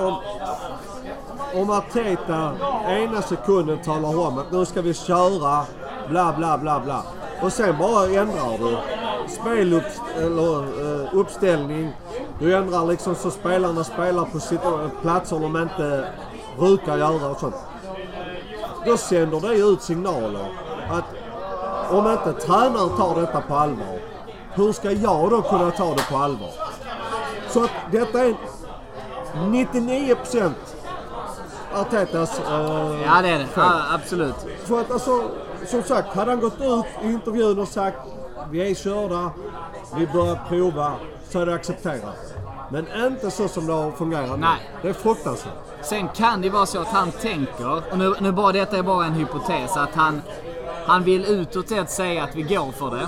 om, 1.56 1.70
Arteta 1.70 2.52
ena 2.88 3.22
sekunden 3.22 3.78
talar 3.78 4.20
om 4.20 4.38
att 4.38 4.52
nu 4.52 4.66
ska 4.66 4.82
vi 4.82 4.94
köra 4.94 5.66
bla 6.10 6.34
bla 6.38 6.58
bla 6.58 6.80
bla. 6.80 7.04
Och 7.42 7.54
sen 7.54 7.78
bara 7.78 8.06
ändrar 8.06 8.58
du 8.58 8.78
spelupp, 9.28 9.84
eller, 10.18 10.58
eh, 10.58 11.10
uppställning. 11.14 11.92
Du 12.40 12.56
ändrar 12.56 12.86
liksom 12.86 13.16
så 13.16 13.32
spelarna 13.32 13.84
spelar 13.84 14.26
på 14.26 14.40
sitt, 14.40 14.62
platser 15.02 15.40
de 15.40 15.58
inte 15.58 16.06
brukar 16.62 16.98
göra 16.98 17.30
och 17.30 17.40
sånt. 17.40 17.56
Då 18.86 18.98
sänder 18.98 19.40
det 19.40 19.56
ut 19.56 19.82
signaler 19.82 20.46
att 20.92 21.06
om 21.92 22.12
inte 22.12 22.34
tränaren 22.34 22.98
tar 22.98 23.22
detta 23.22 23.42
på 23.42 23.56
allvar, 23.56 24.00
hur 24.54 24.72
ska 24.74 24.92
jag 24.92 25.30
då 25.30 25.42
kunna 25.42 25.72
ta 25.72 25.96
det 25.96 26.06
på 26.10 26.18
allvar? 26.18 26.50
Så 27.50 27.64
att 27.64 27.72
detta 27.92 28.20
är 28.20 28.36
99% 29.36 30.52
Artetas 31.74 32.40
eh, 32.40 32.46
Ja, 33.06 33.22
det 33.22 33.30
är 33.30 33.40
det. 33.40 33.48
Ja, 33.56 33.82
absolut. 33.94 34.36
För 34.64 34.82
att 34.82 34.92
alltså, 34.92 35.24
som 35.68 35.84
sagt, 35.84 36.16
hade 36.16 36.32
han 36.32 36.40
gått 36.40 36.62
ut 36.62 36.86
i 37.04 37.08
intervjun 37.08 37.60
och 37.60 37.68
sagt 37.68 37.98
vi 38.52 38.72
är 38.72 38.76
körda, 38.76 39.32
vi 39.96 40.08
börjar 40.08 40.40
prova, 40.50 40.94
så 41.30 41.40
hade 41.40 41.52
jag 41.52 41.60
accepterat. 41.60 42.34
Men 42.72 42.88
inte 43.08 43.32
så 43.32 43.48
som 43.48 43.68
det 43.68 43.74
har 43.74 43.92
fungerat 43.92 44.30
nu. 44.30 44.38
Nej. 44.38 44.72
Det 44.82 44.90
är 44.90 44.94
fruktansvärt. 44.94 45.71
Sen 45.84 46.08
kan 46.08 46.42
det 46.42 46.50
vara 46.50 46.66
så 46.66 46.82
att 46.82 46.88
han 46.88 47.12
tänker, 47.12 47.76
och 47.92 47.98
nu, 47.98 48.14
nu 48.20 48.32
bara 48.32 48.52
detta 48.52 48.78
är 48.78 48.84
bara 48.84 49.06
en 49.06 49.14
hypotes, 49.14 49.78
att 49.78 49.96
han, 49.96 50.22
han 50.86 51.04
vill 51.04 51.26
utåt 51.26 51.70
sett 51.70 51.90
säga 51.90 52.24
att 52.24 52.36
vi 52.36 52.42
går 52.42 52.72
för 52.72 52.96
det. 52.96 53.08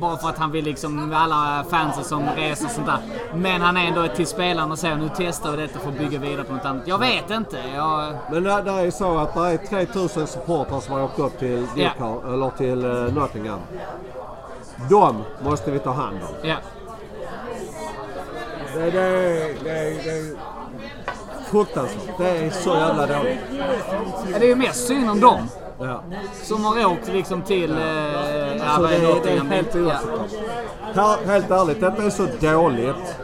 Bara 0.00 0.16
för 0.16 0.28
att 0.28 0.38
han 0.38 0.50
vill 0.50 0.64
liksom 0.64 1.08
med 1.08 1.18
alla 1.20 1.64
fansen 1.70 2.04
som 2.04 2.22
reser 2.36 2.64
och 2.64 2.70
sånt 2.70 2.86
där. 2.86 2.98
Men 3.34 3.60
han 3.60 3.76
är 3.76 3.86
ändå 3.86 4.06
till 4.08 4.26
spelarna 4.26 4.72
och 4.72 4.78
säger 4.78 4.96
nu 4.96 5.10
testar 5.16 5.50
vi 5.50 5.56
detta 5.62 5.78
för 5.78 5.88
att 5.88 5.98
bygga 5.98 6.18
vidare 6.18 6.44
på 6.44 6.52
något 6.52 6.64
annat. 6.64 6.82
Jag 6.86 6.98
vet 6.98 7.30
inte. 7.30 7.58
Jag, 7.74 8.14
Men 8.30 8.42
det, 8.44 8.62
det 8.62 8.70
är 8.70 8.90
så 8.90 9.18
att 9.18 9.34
det 9.34 9.40
är 9.40 9.56
3000 9.56 10.26
supportrar 10.26 10.80
som 10.80 10.94
har 10.94 11.02
åkt 11.02 11.18
upp 11.18 11.38
till, 11.38 11.66
Ja. 11.76 11.90
Newcastle, 11.98 12.32
eller 12.34 12.50
till 12.50 12.84
eh, 12.84 13.14
Nottingham. 13.22 13.60
De 14.90 15.22
måste 15.44 15.70
vi 15.70 15.78
ta 15.78 15.90
hand 15.92 16.16
om. 16.22 16.48
ja. 16.48 16.56
Det, 18.74 20.36
fruktansvärt. 21.52 22.18
Det 22.18 22.28
är 22.28 22.50
så 22.50 22.70
jävla 22.74 23.06
dåligt. 23.06 23.38
Ja, 24.32 24.38
Det 24.38 24.44
är 24.44 24.48
ju 24.48 24.54
mest 24.56 24.86
synd 24.86 25.10
om 25.10 25.20
dem. 25.20 25.48
Ja. 25.80 26.02
Som 26.42 26.64
har 26.64 26.86
åkt 26.86 27.08
liksom 27.08 27.42
till... 27.42 27.70
Eh, 27.72 28.56
ja, 28.56 28.74
Så 28.76 28.82
vad 28.82 28.90
det, 28.90 28.96
är 28.96 29.00
det 29.24 29.30
är 29.30 29.40
helt 29.44 29.74
Ja. 29.74 29.80
oacceptabelt. 29.80 30.32
Här- 30.94 31.26
Helt 31.32 31.50
ärligt, 31.50 31.80
detta 31.80 32.02
är 32.02 32.10
så 32.10 32.26
dåligt. 32.40 33.16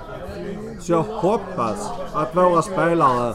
Så 0.80 0.92
jag 0.92 1.02
hoppas 1.02 1.90
att 2.14 2.36
våra 2.36 2.62
spelare 2.62 3.34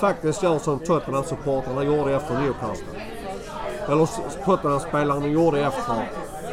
faktiskt 0.00 0.42
gör 0.42 0.58
som 0.58 0.78
Tottenham-supportrarna 0.78 1.82
gjorde 1.84 2.14
efter 2.14 2.34
Newcastle. 2.34 2.86
Eller 3.88 4.08
Tottenham-spelarna 4.44 5.26
gjorde 5.26 5.60
efter 5.60 5.94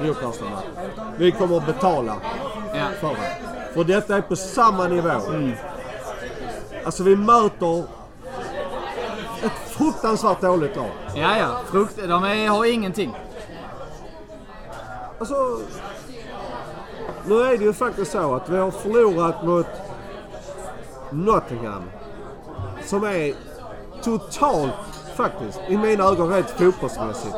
Newcastle. 0.02 0.48
Vi 1.18 1.32
kommer 1.32 1.58
att 1.58 1.66
betala 1.66 2.14
Ja. 2.74 2.86
för 3.02 3.08
det. 3.10 3.74
För 3.74 3.84
detta 3.84 4.18
är 4.18 4.22
på 4.22 4.36
samma 4.36 4.88
nivå. 4.88 5.10
Alltså 6.86 7.04
vi 7.04 7.16
möter 7.16 7.84
ett 9.44 9.70
fruktansvärt 9.70 10.42
dåligt 10.42 10.76
lag. 10.76 10.90
Ja, 11.16 11.38
ja. 11.38 11.60
Frukt, 11.72 11.98
de 11.98 12.24
är, 12.24 12.50
har 12.50 12.66
ingenting. 12.66 13.16
Alltså, 15.20 15.60
nu 17.26 17.42
är 17.42 17.58
det 17.58 17.64
ju 17.64 17.74
faktiskt 17.74 18.12
så 18.12 18.36
att 18.36 18.50
vi 18.50 18.58
har 18.58 18.72
förlorat 18.72 19.44
mot 19.46 19.68
Nottingham. 21.10 21.84
Som 22.86 23.04
är 23.04 23.34
totalt, 24.04 24.74
faktiskt, 25.16 25.60
i 25.68 25.78
mina 25.78 26.04
ögon 26.04 26.30
rent 26.34 26.50
fotbollsmässigt, 26.50 27.36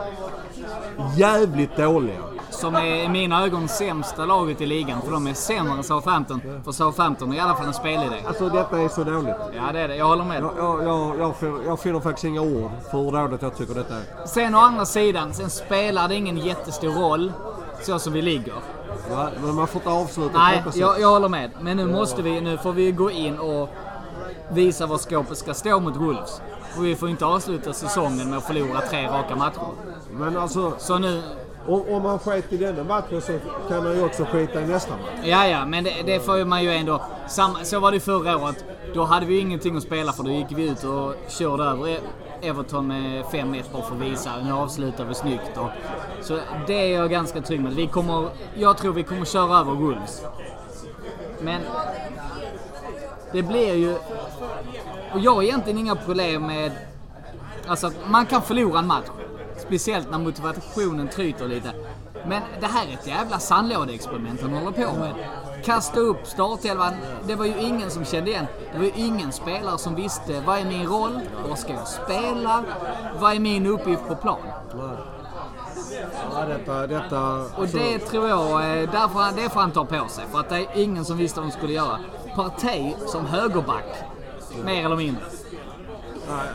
jävligt 1.17 1.77
dåliga. 1.77 2.32
Som 2.63 2.75
är 2.75 3.03
i 3.03 3.09
mina 3.09 3.43
ögon 3.45 3.67
sämsta 3.67 4.25
laget 4.25 4.61
i 4.61 4.65
ligan. 4.65 5.01
För 5.01 5.11
de 5.11 5.27
är 5.27 5.33
sämre 5.33 5.73
än 5.73 5.83
Southampton. 5.83 6.41
För 6.65 6.71
Southampton 6.71 7.27
har 7.29 7.35
i 7.35 7.39
alla 7.39 7.55
fall 7.55 7.65
en 7.67 7.73
spelidé. 7.73 8.15
Alltså 8.27 8.49
detta 8.49 8.81
är 8.81 8.87
så 8.87 9.03
dåligt. 9.03 9.35
Ja, 9.55 9.71
det 9.73 9.79
är 9.79 9.87
det. 9.87 9.95
Jag 9.95 10.05
håller 10.07 10.23
med. 10.25 10.43
Jag, 10.43 10.53
jag, 10.57 10.83
jag, 10.83 11.19
jag, 11.19 11.35
fin- 11.35 11.61
jag 11.65 11.79
finner 11.79 11.99
faktiskt 11.99 12.25
inga 12.25 12.41
ord 12.41 12.71
för 12.91 12.97
hur 12.97 13.11
dåligt 13.11 13.41
jag 13.41 13.55
tycker 13.57 13.73
detta 13.73 13.95
är. 13.95 14.27
Sen 14.27 14.55
å 14.55 14.57
andra 14.59 14.85
sidan, 14.85 15.33
sen 15.33 15.49
spelar 15.49 16.07
det 16.07 16.15
ingen 16.15 16.37
jättestor 16.37 16.89
roll 16.89 17.31
så 17.81 17.99
som 17.99 18.13
vi 18.13 18.21
ligger. 18.21 18.53
Va? 19.11 19.27
Men 19.45 19.55
man 19.55 19.67
får 19.67 19.79
inte 19.81 19.89
avsluta 19.91 20.37
Nej, 20.37 20.63
jag, 20.73 20.99
jag 20.99 21.07
håller 21.09 21.29
med. 21.29 21.51
Men 21.61 21.77
nu 21.77 21.85
måste 21.85 22.21
vi, 22.21 22.41
nu 22.41 22.57
får 22.57 22.71
vi 22.73 22.91
gå 22.91 23.11
in 23.11 23.39
och 23.39 23.69
visa 24.51 24.85
var 24.85 24.97
skåpet 24.97 25.37
ska 25.37 25.53
stå 25.53 25.79
mot 25.79 25.95
Wolves. 25.95 26.41
Och 26.77 26.85
vi 26.85 26.95
får 26.95 27.09
inte 27.09 27.25
avsluta 27.25 27.73
säsongen 27.73 28.29
med 28.29 28.37
att 28.37 28.43
förlora 28.43 28.81
tre 28.81 29.07
raka 29.07 29.35
matcher. 29.35 29.67
Men 30.11 30.37
alltså, 30.37 30.73
Så 30.77 30.97
nu, 30.99 31.21
om, 31.67 31.81
om 31.89 32.03
man 32.03 32.19
sket 32.19 32.53
i 32.53 32.57
denna 32.57 32.83
matchen 32.83 33.21
så 33.21 33.39
kan 33.69 33.83
man 33.83 33.93
ju 33.95 34.03
också 34.05 34.25
skita 34.25 34.61
i 34.61 34.65
nästa 34.65 34.91
match. 34.91 35.23
ja 35.23 35.47
ja, 35.47 35.65
men 35.65 35.83
det, 35.83 35.93
det 36.05 36.19
får 36.19 36.45
man 36.45 36.63
ju 36.63 36.71
ändå... 36.71 37.01
Samma, 37.27 37.63
så 37.63 37.79
var 37.79 37.91
det 37.91 37.99
förra 37.99 38.37
året. 38.37 38.65
Då 38.93 39.03
hade 39.03 39.25
vi 39.25 39.39
ingenting 39.39 39.77
att 39.77 39.83
spela 39.83 40.13
för. 40.13 40.23
Då 40.23 40.29
gick 40.29 40.47
vi 40.49 40.69
ut 40.69 40.83
och 40.83 41.15
körde 41.27 41.63
över 41.63 41.87
e- 41.87 41.99
Everton 42.41 42.87
med 42.87 43.23
5-1 43.23 43.63
bara 43.73 43.81
för 43.81 43.95
att 43.95 44.01
visa. 44.01 44.31
Nu 44.43 44.51
avslutar 44.53 45.05
vi 45.05 45.13
snyggt. 45.13 45.57
Och, 45.57 45.69
så 46.21 46.39
det 46.67 46.73
är 46.93 46.99
jag 46.99 47.09
ganska 47.09 47.41
trygg 47.41 47.61
med. 47.61 47.73
Vi 47.73 47.87
kommer, 47.87 48.29
jag 48.55 48.77
tror 48.77 48.93
vi 48.93 49.03
kommer 49.03 49.25
köra 49.25 49.59
över 49.59 49.71
Wolves. 49.71 50.25
Men 51.41 51.61
det 53.31 53.43
blir 53.43 53.73
ju... 53.73 53.95
Och 55.13 55.19
jag 55.19 55.35
har 55.35 55.43
egentligen 55.43 55.79
inga 55.79 55.95
problem 55.95 56.47
med... 56.47 56.71
Alltså, 57.67 57.91
man 58.07 58.25
kan 58.25 58.41
förlora 58.41 58.79
en 58.79 58.87
match. 58.87 59.05
Speciellt 59.67 60.11
när 60.11 60.19
motivationen 60.19 61.07
tryter 61.07 61.47
lite. 61.47 61.73
Men 62.27 62.41
det 62.59 62.67
här 62.67 62.87
är 62.87 62.93
ett 62.93 63.07
jävla 63.07 63.39
sandlådeexperiment 63.39 64.41
han 64.41 64.53
håller 64.53 64.71
på 64.71 64.99
med. 64.99 65.13
Kasta 65.63 65.99
upp 65.99 66.27
startelvan. 66.27 66.93
Det 67.27 67.35
var 67.35 67.45
ju 67.45 67.59
ingen 67.59 67.91
som 67.91 68.05
kände 68.05 68.31
igen. 68.31 68.45
Det 68.71 68.77
var 68.77 68.85
ju 68.85 68.91
ingen 68.95 69.31
spelare 69.31 69.77
som 69.77 69.95
visste 69.95 70.43
vad 70.45 70.59
är 70.59 70.65
min 70.65 70.87
roll? 70.87 71.19
Vad 71.49 71.59
ska 71.59 71.73
jag 71.73 71.87
spela? 71.87 72.63
Vad 73.19 73.35
är 73.35 73.39
min 73.39 73.65
uppgift 73.65 74.07
på 74.07 74.15
plan? 74.15 74.39
Ja, 76.33 76.45
detta, 76.45 76.87
detta, 76.87 77.45
Och 77.57 77.67
det 77.67 77.99
tror 77.99 78.27
jag, 78.29 78.51
eh, 78.51 78.91
därför, 78.91 79.41
det 79.41 79.49
får 79.49 79.59
han 79.59 79.71
ta 79.71 79.85
på 79.85 80.07
sig. 80.07 80.25
För 80.31 80.39
att 80.39 80.49
det 80.49 80.55
är 80.55 80.67
ingen 80.73 81.05
som 81.05 81.17
visste 81.17 81.39
vad 81.39 81.49
de 81.49 81.53
skulle 81.53 81.73
göra. 81.73 81.99
Partey 82.35 82.93
som 83.07 83.25
högerback, 83.25 83.85
mer 84.65 84.85
eller 84.85 84.95
mindre. 84.95 85.23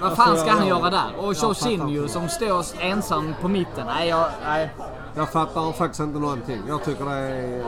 Vad 0.01 0.17
fan 0.17 0.29
alltså, 0.31 0.45
ska 0.45 0.55
han 0.55 0.67
jag- 0.67 0.79
göra 0.79 0.91
där? 0.91 1.11
Och 1.19 1.35
Jorginho 1.35 2.09
som 2.09 2.29
står 2.29 2.65
ensam 2.81 3.35
på 3.41 3.49
mitten. 3.49 3.87
Nej, 3.87 4.09
jag, 4.09 4.27
nej. 4.47 4.71
Jag 5.15 5.29
fattar 5.33 5.73
faktiskt 5.73 6.01
inte 6.01 6.19
någonting. 6.19 6.63
Jag 6.69 6.85
tycker 6.85 7.05
det 7.05 7.11
är... 7.11 7.65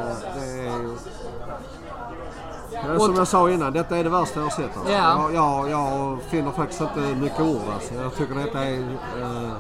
Det 2.72 2.94
är 2.94 2.98
som 2.98 3.14
jag 3.16 3.28
sa 3.28 3.50
innan, 3.50 3.72
detta 3.72 3.96
är 3.96 4.04
det 4.04 4.10
värsta 4.10 4.40
jag 4.40 4.46
har 4.46 4.50
sett. 4.50 4.76
Alltså. 4.76 4.92
Ja. 4.92 5.30
Jag, 5.32 5.34
jag, 5.34 5.70
jag 5.70 6.18
finner 6.22 6.50
faktiskt 6.50 6.80
inte 6.80 7.00
mycket 7.00 7.40
ord. 7.40 7.60
Alltså. 7.74 7.94
Jag 7.94 8.14
tycker 8.14 8.34
detta 8.34 8.64
är... 8.64 8.78
eh, 9.20 9.52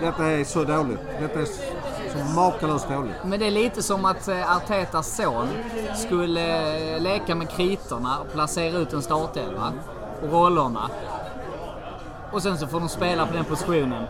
detta 0.00 0.26
är 0.26 0.44
så 0.44 0.64
dåligt. 0.64 0.98
Detta 1.20 1.40
är 1.40 1.44
så 1.44 2.34
makalöst 2.34 2.88
dåligt. 2.88 3.14
Men 3.24 3.40
det 3.40 3.46
är 3.46 3.50
lite 3.50 3.82
som 3.82 4.04
att 4.04 4.28
eh, 4.28 4.56
Artetas 4.56 5.16
son 5.16 5.48
skulle 6.06 6.78
eh, 6.94 7.00
leka 7.02 7.34
med 7.34 7.50
kritorna 7.50 8.18
och 8.20 8.32
placera 8.32 8.78
ut 8.78 8.92
en 8.92 9.02
startelva 9.02 9.72
och 10.22 10.32
rollerna. 10.32 10.90
Och 12.32 12.42
sen 12.42 12.58
så 12.58 12.66
får 12.66 12.80
de 12.80 12.88
spela 12.88 13.26
på 13.26 13.32
den 13.32 13.44
positionen. 13.44 14.06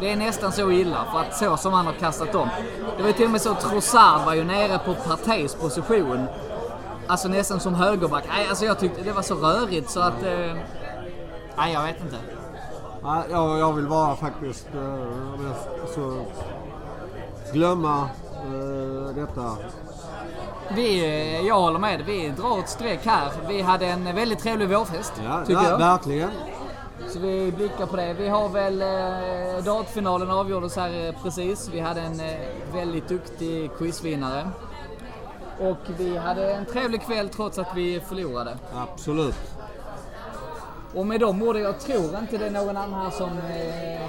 Det 0.00 0.12
är 0.12 0.16
nästan 0.16 0.52
så 0.52 0.70
illa 0.70 1.04
för 1.12 1.18
att 1.18 1.36
så 1.36 1.56
som 1.56 1.72
han 1.72 1.86
har 1.86 1.92
kastat 1.92 2.34
om. 2.34 2.48
Det 2.96 3.02
var 3.02 3.08
ju 3.08 3.14
till 3.14 3.24
och 3.24 3.30
med 3.30 3.40
så 3.40 3.50
att 3.50 3.60
Trossard 3.60 4.26
var 4.26 4.34
ju 4.34 4.44
nere 4.44 4.78
på 4.78 4.94
Parteis 4.94 5.54
position. 5.54 6.26
Alltså 7.06 7.28
nästan 7.28 7.60
som 7.60 7.74
högerback. 7.74 8.24
Nej, 8.28 8.48
alltså 8.48 8.64
jag 8.64 8.78
tyckte 8.78 9.02
det 9.02 9.12
var 9.12 9.22
så 9.22 9.34
rörigt 9.34 9.90
så 9.90 10.00
att... 10.00 10.22
Eh, 10.22 10.56
nej, 11.56 11.72
jag 11.72 11.82
vet 11.82 12.00
inte. 12.00 12.16
Ja, 13.02 13.24
jag, 13.30 13.58
jag 13.58 13.72
vill 13.72 13.86
bara 13.86 14.16
faktiskt 14.16 14.68
eh, 14.74 15.80
alltså, 15.82 16.24
glömma 17.52 18.08
eh, 18.44 19.14
detta. 19.14 19.56
Vi, 20.74 21.04
eh, 21.04 21.46
jag 21.46 21.60
håller 21.60 21.78
med. 21.78 22.02
Vi 22.06 22.28
drar 22.28 22.58
ett 22.58 22.68
streck 22.68 23.06
här. 23.06 23.30
Vi 23.48 23.60
hade 23.62 23.86
en 23.86 24.14
väldigt 24.14 24.38
trevlig 24.38 24.68
vårfest, 24.68 25.12
Ja, 25.24 25.40
tycker 25.46 25.62
ja, 25.62 25.68
jag. 25.68 25.78
verkligen. 25.78 26.30
Så 27.08 27.18
vi 27.18 27.52
blickar 27.52 27.86
på 27.86 27.96
det. 27.96 28.12
Vi 28.14 28.28
har 28.28 28.48
väl 28.48 28.82
eh, 28.82 29.64
dartfinalen 29.64 30.30
avgjordes 30.30 30.76
här 30.76 31.06
eh, 31.06 31.14
precis. 31.22 31.68
Vi 31.72 31.80
hade 31.80 32.00
en 32.00 32.20
eh, 32.20 32.36
väldigt 32.72 33.08
duktig 33.08 33.70
quizvinnare. 33.78 34.50
Och 35.60 35.78
vi 35.98 36.16
hade 36.16 36.52
en 36.54 36.64
trevlig 36.66 37.02
kväll 37.02 37.28
trots 37.28 37.58
att 37.58 37.68
vi 37.76 38.00
förlorade. 38.00 38.58
Absolut. 38.74 39.36
Och 40.94 41.06
med 41.06 41.20
de 41.20 41.42
orden, 41.42 41.62
jag 41.62 41.80
tror 41.80 42.18
inte 42.18 42.38
det 42.38 42.46
är 42.46 42.50
någon 42.50 42.76
annan 42.76 43.00
här 43.02 43.10
som 43.10 43.30
eh, 43.30 44.08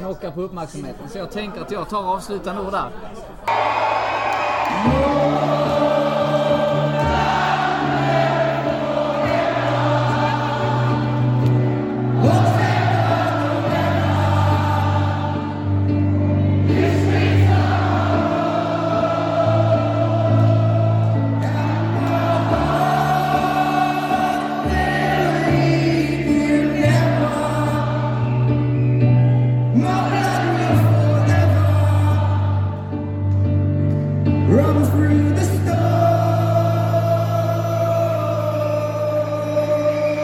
knockar 0.00 0.30
på 0.30 0.40
uppmärksamheten. 0.40 1.08
Så 1.08 1.18
jag 1.18 1.30
tänker 1.30 1.60
att 1.60 1.70
jag 1.70 1.88
tar 1.88 2.04
avslutande 2.14 2.62
ord 2.62 2.72
där. 2.72 2.90
Música 4.84 5.45